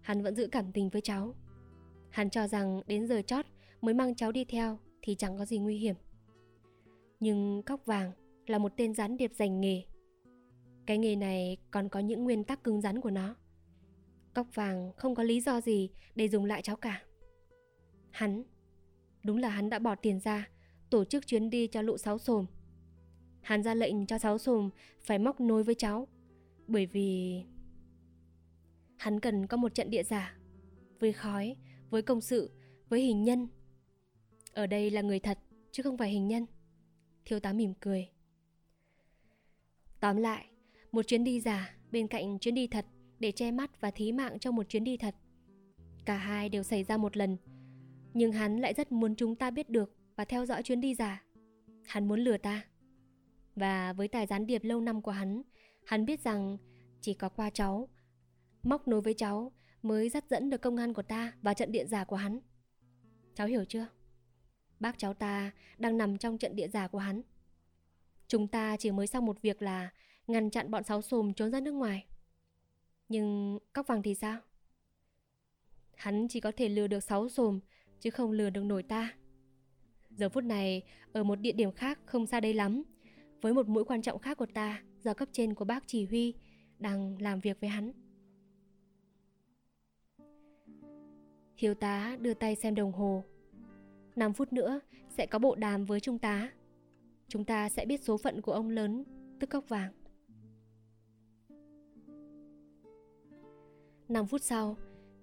Hắn 0.00 0.22
vẫn 0.22 0.34
giữ 0.34 0.48
cảm 0.52 0.72
tình 0.72 0.88
với 0.88 1.00
cháu 1.00 1.34
Hắn 2.10 2.30
cho 2.30 2.48
rằng 2.48 2.82
đến 2.86 3.06
giờ 3.06 3.22
chót 3.26 3.46
mới 3.80 3.94
mang 3.94 4.14
cháu 4.14 4.32
đi 4.32 4.44
theo 4.44 4.78
thì 5.02 5.14
chẳng 5.14 5.38
có 5.38 5.44
gì 5.44 5.58
nguy 5.58 5.76
hiểm. 5.76 5.94
Nhưng 7.20 7.62
cóc 7.62 7.86
vàng 7.86 8.12
là 8.46 8.58
một 8.58 8.72
tên 8.76 8.94
gián 8.94 9.16
điệp 9.16 9.32
dành 9.34 9.60
nghề. 9.60 9.82
Cái 10.86 10.98
nghề 10.98 11.16
này 11.16 11.56
còn 11.70 11.88
có 11.88 12.00
những 12.00 12.24
nguyên 12.24 12.44
tắc 12.44 12.64
cứng 12.64 12.80
rắn 12.80 13.00
của 13.00 13.10
nó. 13.10 13.36
Cóc 14.34 14.46
vàng 14.54 14.92
không 14.96 15.14
có 15.14 15.22
lý 15.22 15.40
do 15.40 15.60
gì 15.60 15.90
để 16.14 16.28
dùng 16.28 16.44
lại 16.44 16.62
cháu 16.62 16.76
cả. 16.76 17.02
Hắn, 18.10 18.44
đúng 19.22 19.36
là 19.36 19.48
hắn 19.48 19.70
đã 19.70 19.78
bỏ 19.78 19.94
tiền 19.94 20.20
ra 20.20 20.48
tổ 20.90 21.04
chức 21.04 21.26
chuyến 21.26 21.50
đi 21.50 21.66
cho 21.66 21.82
lũ 21.82 21.96
sáu 21.96 22.18
sồm. 22.18 22.46
Hắn 23.40 23.62
ra 23.62 23.74
lệnh 23.74 24.06
cho 24.06 24.18
sáu 24.18 24.38
sồm 24.38 24.70
phải 25.00 25.18
móc 25.18 25.40
nối 25.40 25.64
với 25.64 25.74
cháu 25.74 26.08
bởi 26.66 26.86
vì 26.86 27.42
hắn 28.96 29.20
cần 29.20 29.46
có 29.46 29.56
một 29.56 29.74
trận 29.74 29.90
địa 29.90 30.02
giả 30.02 30.36
với 31.00 31.12
khói, 31.12 31.56
với 31.90 32.02
công 32.02 32.20
sự, 32.20 32.50
với 32.88 33.00
hình 33.00 33.22
nhân 33.22 33.48
ở 34.52 34.66
đây 34.66 34.90
là 34.90 35.00
người 35.00 35.20
thật, 35.20 35.38
chứ 35.72 35.82
không 35.82 35.96
phải 35.96 36.10
hình 36.10 36.28
nhân. 36.28 36.46
Thiếu 37.28 37.40
tá 37.40 37.52
mỉm 37.52 37.74
cười. 37.80 38.08
Tóm 40.00 40.16
lại, 40.16 40.46
một 40.92 41.02
chuyến 41.02 41.24
đi 41.24 41.40
giả 41.40 41.74
bên 41.90 42.08
cạnh 42.08 42.38
chuyến 42.38 42.54
đi 42.54 42.66
thật 42.66 42.86
để 43.18 43.32
che 43.32 43.50
mắt 43.50 43.80
và 43.80 43.90
thí 43.90 44.12
mạng 44.12 44.38
trong 44.38 44.56
một 44.56 44.68
chuyến 44.68 44.84
đi 44.84 44.96
thật. 44.96 45.14
Cả 46.04 46.16
hai 46.16 46.48
đều 46.48 46.62
xảy 46.62 46.84
ra 46.84 46.96
một 46.96 47.16
lần, 47.16 47.36
nhưng 48.14 48.32
hắn 48.32 48.60
lại 48.60 48.74
rất 48.74 48.92
muốn 48.92 49.16
chúng 49.16 49.36
ta 49.36 49.50
biết 49.50 49.70
được 49.70 49.96
và 50.16 50.24
theo 50.24 50.46
dõi 50.46 50.62
chuyến 50.62 50.80
đi 50.80 50.94
giả. 50.94 51.24
Hắn 51.86 52.08
muốn 52.08 52.20
lừa 52.20 52.36
ta. 52.36 52.64
Và 53.56 53.92
với 53.92 54.08
tài 54.08 54.26
gián 54.26 54.46
điệp 54.46 54.64
lâu 54.64 54.80
năm 54.80 55.02
của 55.02 55.10
hắn, 55.10 55.42
hắn 55.84 56.04
biết 56.04 56.20
rằng 56.20 56.58
chỉ 57.00 57.14
có 57.14 57.28
qua 57.28 57.50
cháu, 57.50 57.88
móc 58.62 58.88
nối 58.88 59.00
với 59.00 59.14
cháu 59.14 59.52
mới 59.82 60.08
dắt 60.08 60.24
dẫn 60.30 60.50
được 60.50 60.60
công 60.62 60.76
an 60.76 60.94
của 60.94 61.02
ta 61.02 61.32
vào 61.42 61.54
trận 61.54 61.72
điện 61.72 61.88
giả 61.88 62.04
của 62.04 62.16
hắn. 62.16 62.40
Cháu 63.34 63.46
hiểu 63.46 63.64
chưa? 63.64 63.86
Bác 64.80 64.98
cháu 64.98 65.14
ta 65.14 65.50
đang 65.78 65.98
nằm 65.98 66.18
trong 66.18 66.38
trận 66.38 66.56
địa 66.56 66.68
giả 66.68 66.88
của 66.88 66.98
hắn. 66.98 67.22
Chúng 68.28 68.48
ta 68.48 68.76
chỉ 68.76 68.90
mới 68.90 69.06
xong 69.06 69.26
một 69.26 69.42
việc 69.42 69.62
là 69.62 69.90
ngăn 70.26 70.50
chặn 70.50 70.70
bọn 70.70 70.84
sáu 70.84 71.02
sùm 71.02 71.32
trốn 71.32 71.50
ra 71.50 71.60
nước 71.60 71.72
ngoài. 71.72 72.06
Nhưng 73.08 73.58
cóc 73.72 73.86
vàng 73.86 74.02
thì 74.02 74.14
sao? 74.14 74.40
Hắn 75.96 76.28
chỉ 76.28 76.40
có 76.40 76.52
thể 76.56 76.68
lừa 76.68 76.86
được 76.86 77.00
sáu 77.00 77.28
sùm 77.28 77.60
chứ 78.00 78.10
không 78.10 78.30
lừa 78.30 78.50
được 78.50 78.64
nổi 78.64 78.82
ta. 78.82 79.14
Giờ 80.10 80.28
phút 80.28 80.44
này, 80.44 80.82
ở 81.12 81.24
một 81.24 81.40
địa 81.40 81.52
điểm 81.52 81.72
khác 81.72 81.98
không 82.06 82.26
xa 82.26 82.40
đây 82.40 82.54
lắm, 82.54 82.82
với 83.40 83.54
một 83.54 83.68
mũi 83.68 83.84
quan 83.84 84.02
trọng 84.02 84.18
khác 84.18 84.38
của 84.38 84.46
ta 84.46 84.82
do 85.04 85.14
cấp 85.14 85.28
trên 85.32 85.54
của 85.54 85.64
bác 85.64 85.84
chỉ 85.86 86.04
huy 86.04 86.34
đang 86.78 87.22
làm 87.22 87.40
việc 87.40 87.60
với 87.60 87.70
hắn. 87.70 87.92
Hiếu 91.56 91.74
tá 91.74 92.16
đưa 92.20 92.34
tay 92.34 92.56
xem 92.56 92.74
đồng 92.74 92.92
hồ 92.92 93.24
5 94.18 94.32
phút 94.32 94.52
nữa 94.52 94.80
sẽ 95.08 95.26
có 95.26 95.38
bộ 95.38 95.54
đàm 95.54 95.84
với 95.84 96.00
trung 96.00 96.18
tá. 96.18 96.50
Chúng 97.28 97.44
ta 97.44 97.68
sẽ 97.68 97.86
biết 97.86 98.04
số 98.04 98.16
phận 98.16 98.42
của 98.42 98.52
ông 98.52 98.68
lớn, 98.68 99.04
tức 99.40 99.50
cốc 99.50 99.68
vàng. 99.68 99.92
5 104.08 104.26
phút 104.26 104.42
sau, 104.42 104.76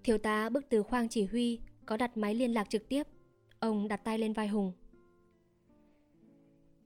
thiếu 0.04 0.18
tá 0.18 0.48
bước 0.48 0.64
từ 0.68 0.82
khoang 0.82 1.08
chỉ 1.08 1.24
huy 1.24 1.60
có 1.86 1.96
đặt 1.96 2.16
máy 2.16 2.34
liên 2.34 2.54
lạc 2.54 2.70
trực 2.70 2.88
tiếp. 2.88 3.02
Ông 3.58 3.88
đặt 3.88 3.96
tay 3.96 4.18
lên 4.18 4.32
vai 4.32 4.48
Hùng. 4.48 4.72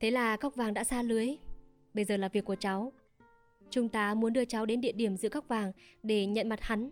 Thế 0.01 0.11
là 0.11 0.37
cốc 0.37 0.55
vàng 0.55 0.75
đã 0.75 0.85
xa 0.85 1.03
lưới. 1.03 1.37
Bây 1.95 2.05
giờ 2.05 2.17
là 2.17 2.29
việc 2.29 2.45
của 2.45 2.55
cháu. 2.55 2.93
Trung 3.71 3.89
tá 3.89 4.15
muốn 4.15 4.33
đưa 4.33 4.45
cháu 4.45 4.67
đến 4.67 4.81
địa 4.81 4.93
điểm 4.93 5.17
giữ 5.17 5.29
cốc 5.29 5.49
vàng 5.49 5.73
để 6.03 6.27
nhận 6.27 6.49
mặt 6.49 6.61
hắn. 6.63 6.91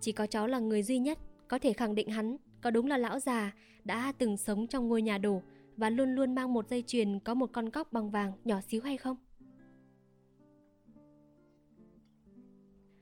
Chỉ 0.00 0.12
có 0.12 0.26
cháu 0.26 0.46
là 0.46 0.58
người 0.58 0.82
duy 0.82 0.98
nhất 0.98 1.18
có 1.48 1.58
thể 1.58 1.72
khẳng 1.72 1.94
định 1.94 2.08
hắn 2.08 2.36
có 2.62 2.70
đúng 2.70 2.86
là 2.86 2.96
lão 2.96 3.18
già 3.18 3.52
đã 3.84 4.12
từng 4.18 4.36
sống 4.36 4.66
trong 4.66 4.88
ngôi 4.88 5.02
nhà 5.02 5.18
đổ 5.18 5.42
và 5.76 5.90
luôn 5.90 6.14
luôn 6.14 6.34
mang 6.34 6.52
một 6.52 6.68
dây 6.68 6.82
chuyền 6.86 7.20
có 7.20 7.34
một 7.34 7.52
con 7.52 7.70
cóc 7.70 7.92
bằng 7.92 8.10
vàng 8.10 8.32
nhỏ 8.44 8.60
xíu 8.60 8.82
hay 8.82 8.96
không? 8.96 9.16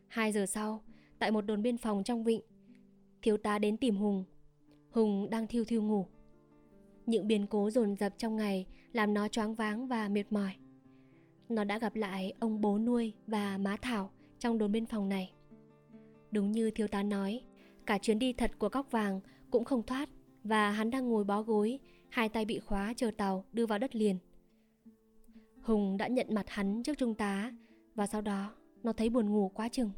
Hai 0.09 0.33
giờ 0.33 0.47
sau, 0.47 0.83
tại 1.19 1.31
một 1.31 1.41
đồn 1.41 1.63
biên 1.63 1.77
phòng 1.77 2.05
trong 2.05 2.25
vịnh, 2.25 2.41
thiếu 3.23 3.37
tá 3.37 3.59
đến 3.59 3.77
tìm 3.77 3.97
Hùng. 3.97 4.25
Hùng 4.91 5.31
đang 5.31 5.47
thiêu 5.47 5.65
thiêu 5.65 5.83
ngủ. 5.83 6.07
Những 7.07 7.27
biến 7.27 7.47
cố 7.47 7.71
dồn 7.71 7.97
dập 7.97 8.15
trong 8.19 8.37
ngày 8.37 8.67
làm 8.93 9.15
nó 9.15 9.29
choáng 9.29 9.55
váng 9.55 9.87
và 9.87 10.09
mệt 10.09 10.33
mỏi. 10.33 10.53
Nó 11.49 11.65
đã 11.65 11.79
gặp 11.79 11.97
lại 11.97 12.33
ông 12.41 12.61
bố 12.61 12.79
nuôi 12.79 13.13
và 13.27 13.59
má 13.59 13.77
Thảo 13.83 14.11
trong 14.39 14.59
đồn 14.59 14.73
biên 14.73 14.87
phòng 14.87 15.09
này. 15.09 15.33
Đúng 16.31 16.53
như 16.53 16.71
thiếu 16.71 16.89
tá 16.89 17.03
nói, 17.03 17.43
cả 17.87 17.99
chuyến 17.99 18.19
đi 18.19 18.33
thật 18.33 18.51
của 18.59 18.69
cóc 18.69 18.91
vàng 18.91 19.21
cũng 19.51 19.65
không 19.65 19.83
thoát 19.83 20.09
và 20.45 20.71
hắn 20.71 20.91
đang 20.91 21.09
ngồi 21.09 21.25
bó 21.25 21.43
gối, 21.43 21.79
hai 22.09 22.29
tay 22.29 22.45
bị 22.45 22.59
khóa 22.59 22.95
chờ 22.97 23.11
tàu 23.17 23.45
đưa 23.53 23.67
vào 23.67 23.79
đất 23.79 23.97
liền. 23.97 24.19
Hùng 25.63 25.97
đã 25.97 26.07
nhận 26.09 26.27
mặt 26.35 26.45
hắn 26.49 26.83
trước 26.83 26.99
trung 26.99 27.15
tá 27.15 27.53
và 27.95 28.07
sau 28.07 28.21
đó 28.21 28.55
nó 28.83 28.93
thấy 28.93 29.11
buồn 29.11 29.33
ngủ 29.33 29.51
quá 29.55 29.69
chừng. 29.69 29.91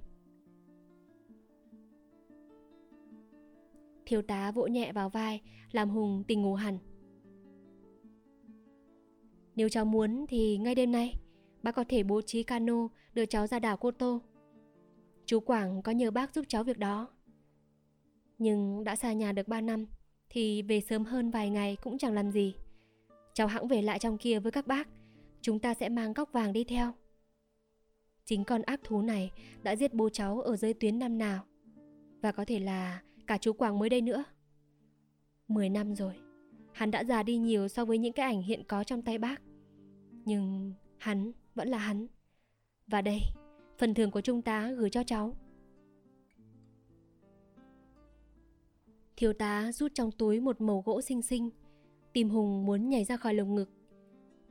Thiếu 4.06 4.22
tá 4.22 4.50
vỗ 4.50 4.66
nhẹ 4.66 4.92
vào 4.92 5.08
vai 5.08 5.40
làm 5.72 5.90
Hùng 5.90 6.24
tỉnh 6.28 6.42
ngủ 6.42 6.54
hẳn. 6.54 6.78
Nếu 9.54 9.68
cháu 9.68 9.84
muốn 9.84 10.26
thì 10.28 10.58
ngay 10.58 10.74
đêm 10.74 10.92
nay 10.92 11.14
bác 11.62 11.72
có 11.74 11.84
thể 11.88 12.02
bố 12.02 12.22
trí 12.22 12.42
cano 12.42 12.88
đưa 13.14 13.26
cháu 13.26 13.46
ra 13.46 13.58
đảo 13.58 13.76
Cô 13.76 13.90
Tô. 13.90 14.20
Chú 15.26 15.40
Quảng 15.40 15.82
có 15.82 15.92
nhờ 15.92 16.10
bác 16.10 16.34
giúp 16.34 16.44
cháu 16.48 16.64
việc 16.64 16.78
đó. 16.78 17.08
Nhưng 18.42 18.84
đã 18.84 18.96
xa 18.96 19.12
nhà 19.12 19.32
được 19.32 19.48
3 19.48 19.60
năm 19.60 19.86
Thì 20.30 20.62
về 20.62 20.80
sớm 20.80 21.04
hơn 21.04 21.30
vài 21.30 21.50
ngày 21.50 21.76
cũng 21.82 21.98
chẳng 21.98 22.14
làm 22.14 22.30
gì. 22.30 22.54
Cháu 23.34 23.46
hãng 23.46 23.68
về 23.68 23.82
lại 23.82 23.98
trong 23.98 24.18
kia 24.18 24.38
với 24.38 24.52
các 24.52 24.66
bác 24.66 24.88
Chúng 25.40 25.58
ta 25.58 25.74
sẽ 25.74 25.88
mang 25.88 26.12
góc 26.12 26.32
vàng 26.32 26.52
đi 26.52 26.64
theo. 26.64 26.92
Chính 28.24 28.44
con 28.44 28.62
ác 28.62 28.80
thú 28.84 29.02
này 29.02 29.30
đã 29.62 29.76
giết 29.76 29.94
bố 29.94 30.08
cháu 30.08 30.40
ở 30.40 30.56
dưới 30.56 30.74
tuyến 30.74 30.98
năm 30.98 31.18
nào. 31.18 31.44
Và 32.20 32.32
có 32.32 32.44
thể 32.44 32.58
là 32.58 33.02
cả 33.26 33.38
chú 33.38 33.52
Quảng 33.52 33.78
mới 33.78 33.88
đây 33.88 34.00
nữa. 34.00 34.24
10 35.48 35.68
năm 35.68 35.94
rồi 35.94 36.14
Hắn 36.72 36.90
đã 36.90 37.04
già 37.04 37.22
đi 37.22 37.36
nhiều 37.36 37.68
so 37.68 37.84
với 37.84 37.98
những 37.98 38.12
cái 38.12 38.26
ảnh 38.26 38.42
hiện 38.42 38.64
có 38.68 38.84
trong 38.84 39.02
tay 39.02 39.18
bác. 39.18 39.42
Nhưng 40.24 40.72
hắn 40.98 41.32
vẫn 41.54 41.68
là 41.68 41.78
hắn. 41.78 42.06
Và 42.86 43.02
đây, 43.02 43.20
phần 43.78 43.94
thưởng 43.94 44.10
của 44.10 44.20
trung 44.20 44.42
tá 44.42 44.70
gửi 44.70 44.90
cho 44.90 45.04
cháu. 45.04 45.36
Thiếu 49.16 49.32
tá 49.32 49.72
rút 49.72 49.94
trong 49.94 50.10
túi 50.10 50.40
một 50.40 50.60
màu 50.60 50.82
gỗ 50.86 51.00
xinh 51.00 51.22
xinh. 51.22 51.50
Tìm 52.12 52.30
Hùng 52.30 52.66
muốn 52.66 52.88
nhảy 52.88 53.04
ra 53.04 53.16
khỏi 53.16 53.34
lồng 53.34 53.54
ngực. 53.54 53.70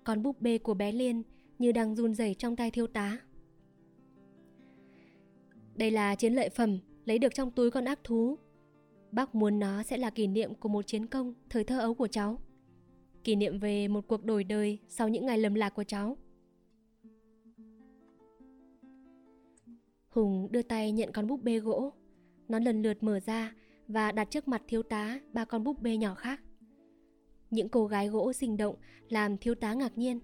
Con 0.04 0.24
búp 0.24 0.42
bê 0.42 0.58
của 0.58 0.74
bé 0.74 0.92
Liên 0.92 1.24
như 1.60 1.72
đang 1.72 1.96
run 1.96 2.14
rẩy 2.14 2.34
trong 2.34 2.56
tay 2.56 2.72
thiếu 2.72 2.88
tá. 2.88 3.18
Đây 5.76 5.92
là 5.92 6.16
chiến 6.16 6.34
lợi 6.34 6.50
phẩm 6.50 6.80
lấy 7.06 7.20
được 7.20 7.34
trong 7.36 7.52
túi 7.52 7.72
con 7.72 7.86
ác 7.86 8.00
thú. 8.04 8.38
Bác 9.12 9.36
muốn 9.36 9.60
nó 9.60 9.84
sẽ 9.84 9.98
là 9.98 10.10
kỷ 10.10 10.28
niệm 10.28 10.56
của 10.56 10.70
một 10.70 10.88
chiến 10.88 11.08
công 11.08 11.34
thời 11.50 11.64
thơ 11.64 11.80
ấu 11.80 11.94
của 11.94 12.08
cháu. 12.08 12.40
Kỷ 13.24 13.36
niệm 13.36 13.60
về 13.60 13.88
một 13.88 14.08
cuộc 14.08 14.26
đổi 14.26 14.44
đời 14.44 14.80
sau 14.88 15.10
những 15.10 15.26
ngày 15.26 15.38
lầm 15.38 15.54
lạc 15.54 15.70
của 15.70 15.84
cháu. 15.84 16.18
Hùng 20.10 20.48
đưa 20.52 20.62
tay 20.62 20.92
nhận 20.92 21.12
con 21.12 21.28
búp 21.28 21.44
bê 21.44 21.60
gỗ. 21.60 21.94
Nó 22.48 22.60
lần 22.60 22.82
lượt 22.82 23.04
mở 23.04 23.20
ra 23.20 23.54
và 23.92 24.12
đặt 24.12 24.28
trước 24.32 24.48
mặt 24.48 24.62
thiếu 24.68 24.84
tá 24.84 25.20
ba 25.34 25.46
con 25.46 25.64
búp 25.64 25.82
bê 25.82 25.98
nhỏ 25.98 26.16
khác. 26.16 26.42
Những 27.50 27.70
cô 27.70 27.88
gái 27.88 28.08
gỗ 28.08 28.34
sinh 28.34 28.58
động 28.58 28.76
làm 29.10 29.38
thiếu 29.38 29.56
tá 29.56 29.74
ngạc 29.74 29.98
nhiên. 29.98 30.20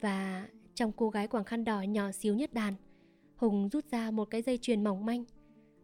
Và 0.00 0.48
trong 0.74 0.92
cô 0.92 1.10
gái 1.10 1.28
quàng 1.28 1.44
khăn 1.44 1.64
đỏ 1.64 1.82
nhỏ 1.82 2.12
xíu 2.12 2.34
nhất 2.34 2.52
đàn, 2.54 2.74
Hùng 3.36 3.68
rút 3.68 3.84
ra 3.90 4.10
một 4.10 4.24
cái 4.24 4.42
dây 4.42 4.58
chuyền 4.58 4.84
mỏng 4.84 5.06
manh. 5.06 5.24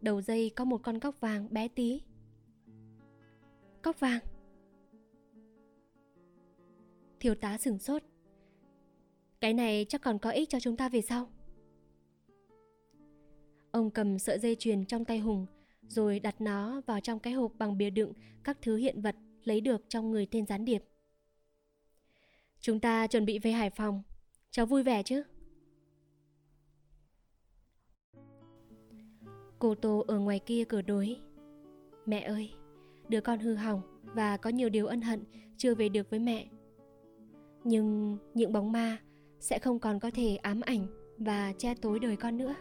Đầu 0.01 0.21
dây 0.21 0.51
có 0.51 0.65
một 0.65 0.83
con 0.83 1.01
cóc 1.01 1.21
vàng 1.21 1.49
bé 1.51 1.69
tí. 1.69 2.03
Cóc 3.83 4.01
vàng. 4.01 4.21
Thiếu 7.21 7.35
tá 7.35 7.59
sửng 7.59 7.79
sốt. 7.79 8.03
Cái 9.41 9.55
này 9.55 9.87
chắc 9.89 10.03
còn 10.03 10.19
có 10.19 10.31
ích 10.31 10.49
cho 10.49 10.61
chúng 10.61 10.77
ta 10.77 10.89
về 10.89 11.01
sau. 11.01 11.29
Ông 13.71 13.91
cầm 13.91 14.19
sợi 14.19 14.39
dây 14.39 14.57
chuyền 14.59 14.85
trong 14.85 15.05
tay 15.05 15.19
Hùng 15.19 15.47
rồi 15.93 16.21
đặt 16.21 16.41
nó 16.41 16.81
vào 16.87 17.01
trong 17.01 17.19
cái 17.19 17.33
hộp 17.33 17.53
bằng 17.59 17.79
bìa 17.79 17.91
đựng 17.91 18.13
các 18.45 18.59
thứ 18.63 18.77
hiện 18.77 19.03
vật 19.03 19.17
lấy 19.45 19.61
được 19.61 19.85
trong 19.89 20.11
người 20.11 20.27
tên 20.31 20.47
gián 20.47 20.65
điệp. 20.65 20.85
Chúng 22.61 22.81
ta 22.81 23.07
chuẩn 23.07 23.25
bị 23.25 23.39
về 23.39 23.53
Hải 23.53 23.71
Phòng. 23.71 24.03
Cháu 24.51 24.67
vui 24.67 24.83
vẻ 24.83 25.03
chứ? 25.03 25.23
Cô 29.59 29.75
Tô 29.75 30.05
ở 30.09 30.19
ngoài 30.19 30.39
kia 30.39 30.65
cửa 30.65 30.83
đối. 30.83 31.17
Mẹ 32.07 32.21
ơi, 32.21 32.53
đứa 33.09 33.21
con 33.21 33.39
hư 33.39 33.55
hỏng 33.55 33.83
và 34.03 34.37
có 34.37 34.51
nhiều 34.51 34.69
điều 34.69 34.87
ân 34.87 35.01
hận 35.01 35.25
chưa 35.57 35.75
về 35.75 35.89
được 35.89 36.11
với 36.11 36.19
mẹ. 36.19 36.49
Nhưng 37.65 38.19
những 38.35 38.53
bóng 38.53 38.73
ma 38.73 38.99
sẽ 39.41 39.59
không 39.59 39.79
còn 39.79 40.01
có 40.01 40.11
thể 40.11 40.37
ám 40.37 40.61
ảnh 40.61 40.87
và 41.19 41.53
che 41.59 41.75
tối 41.75 41.99
đời 41.99 42.17
con 42.17 42.37
nữa. 42.37 42.55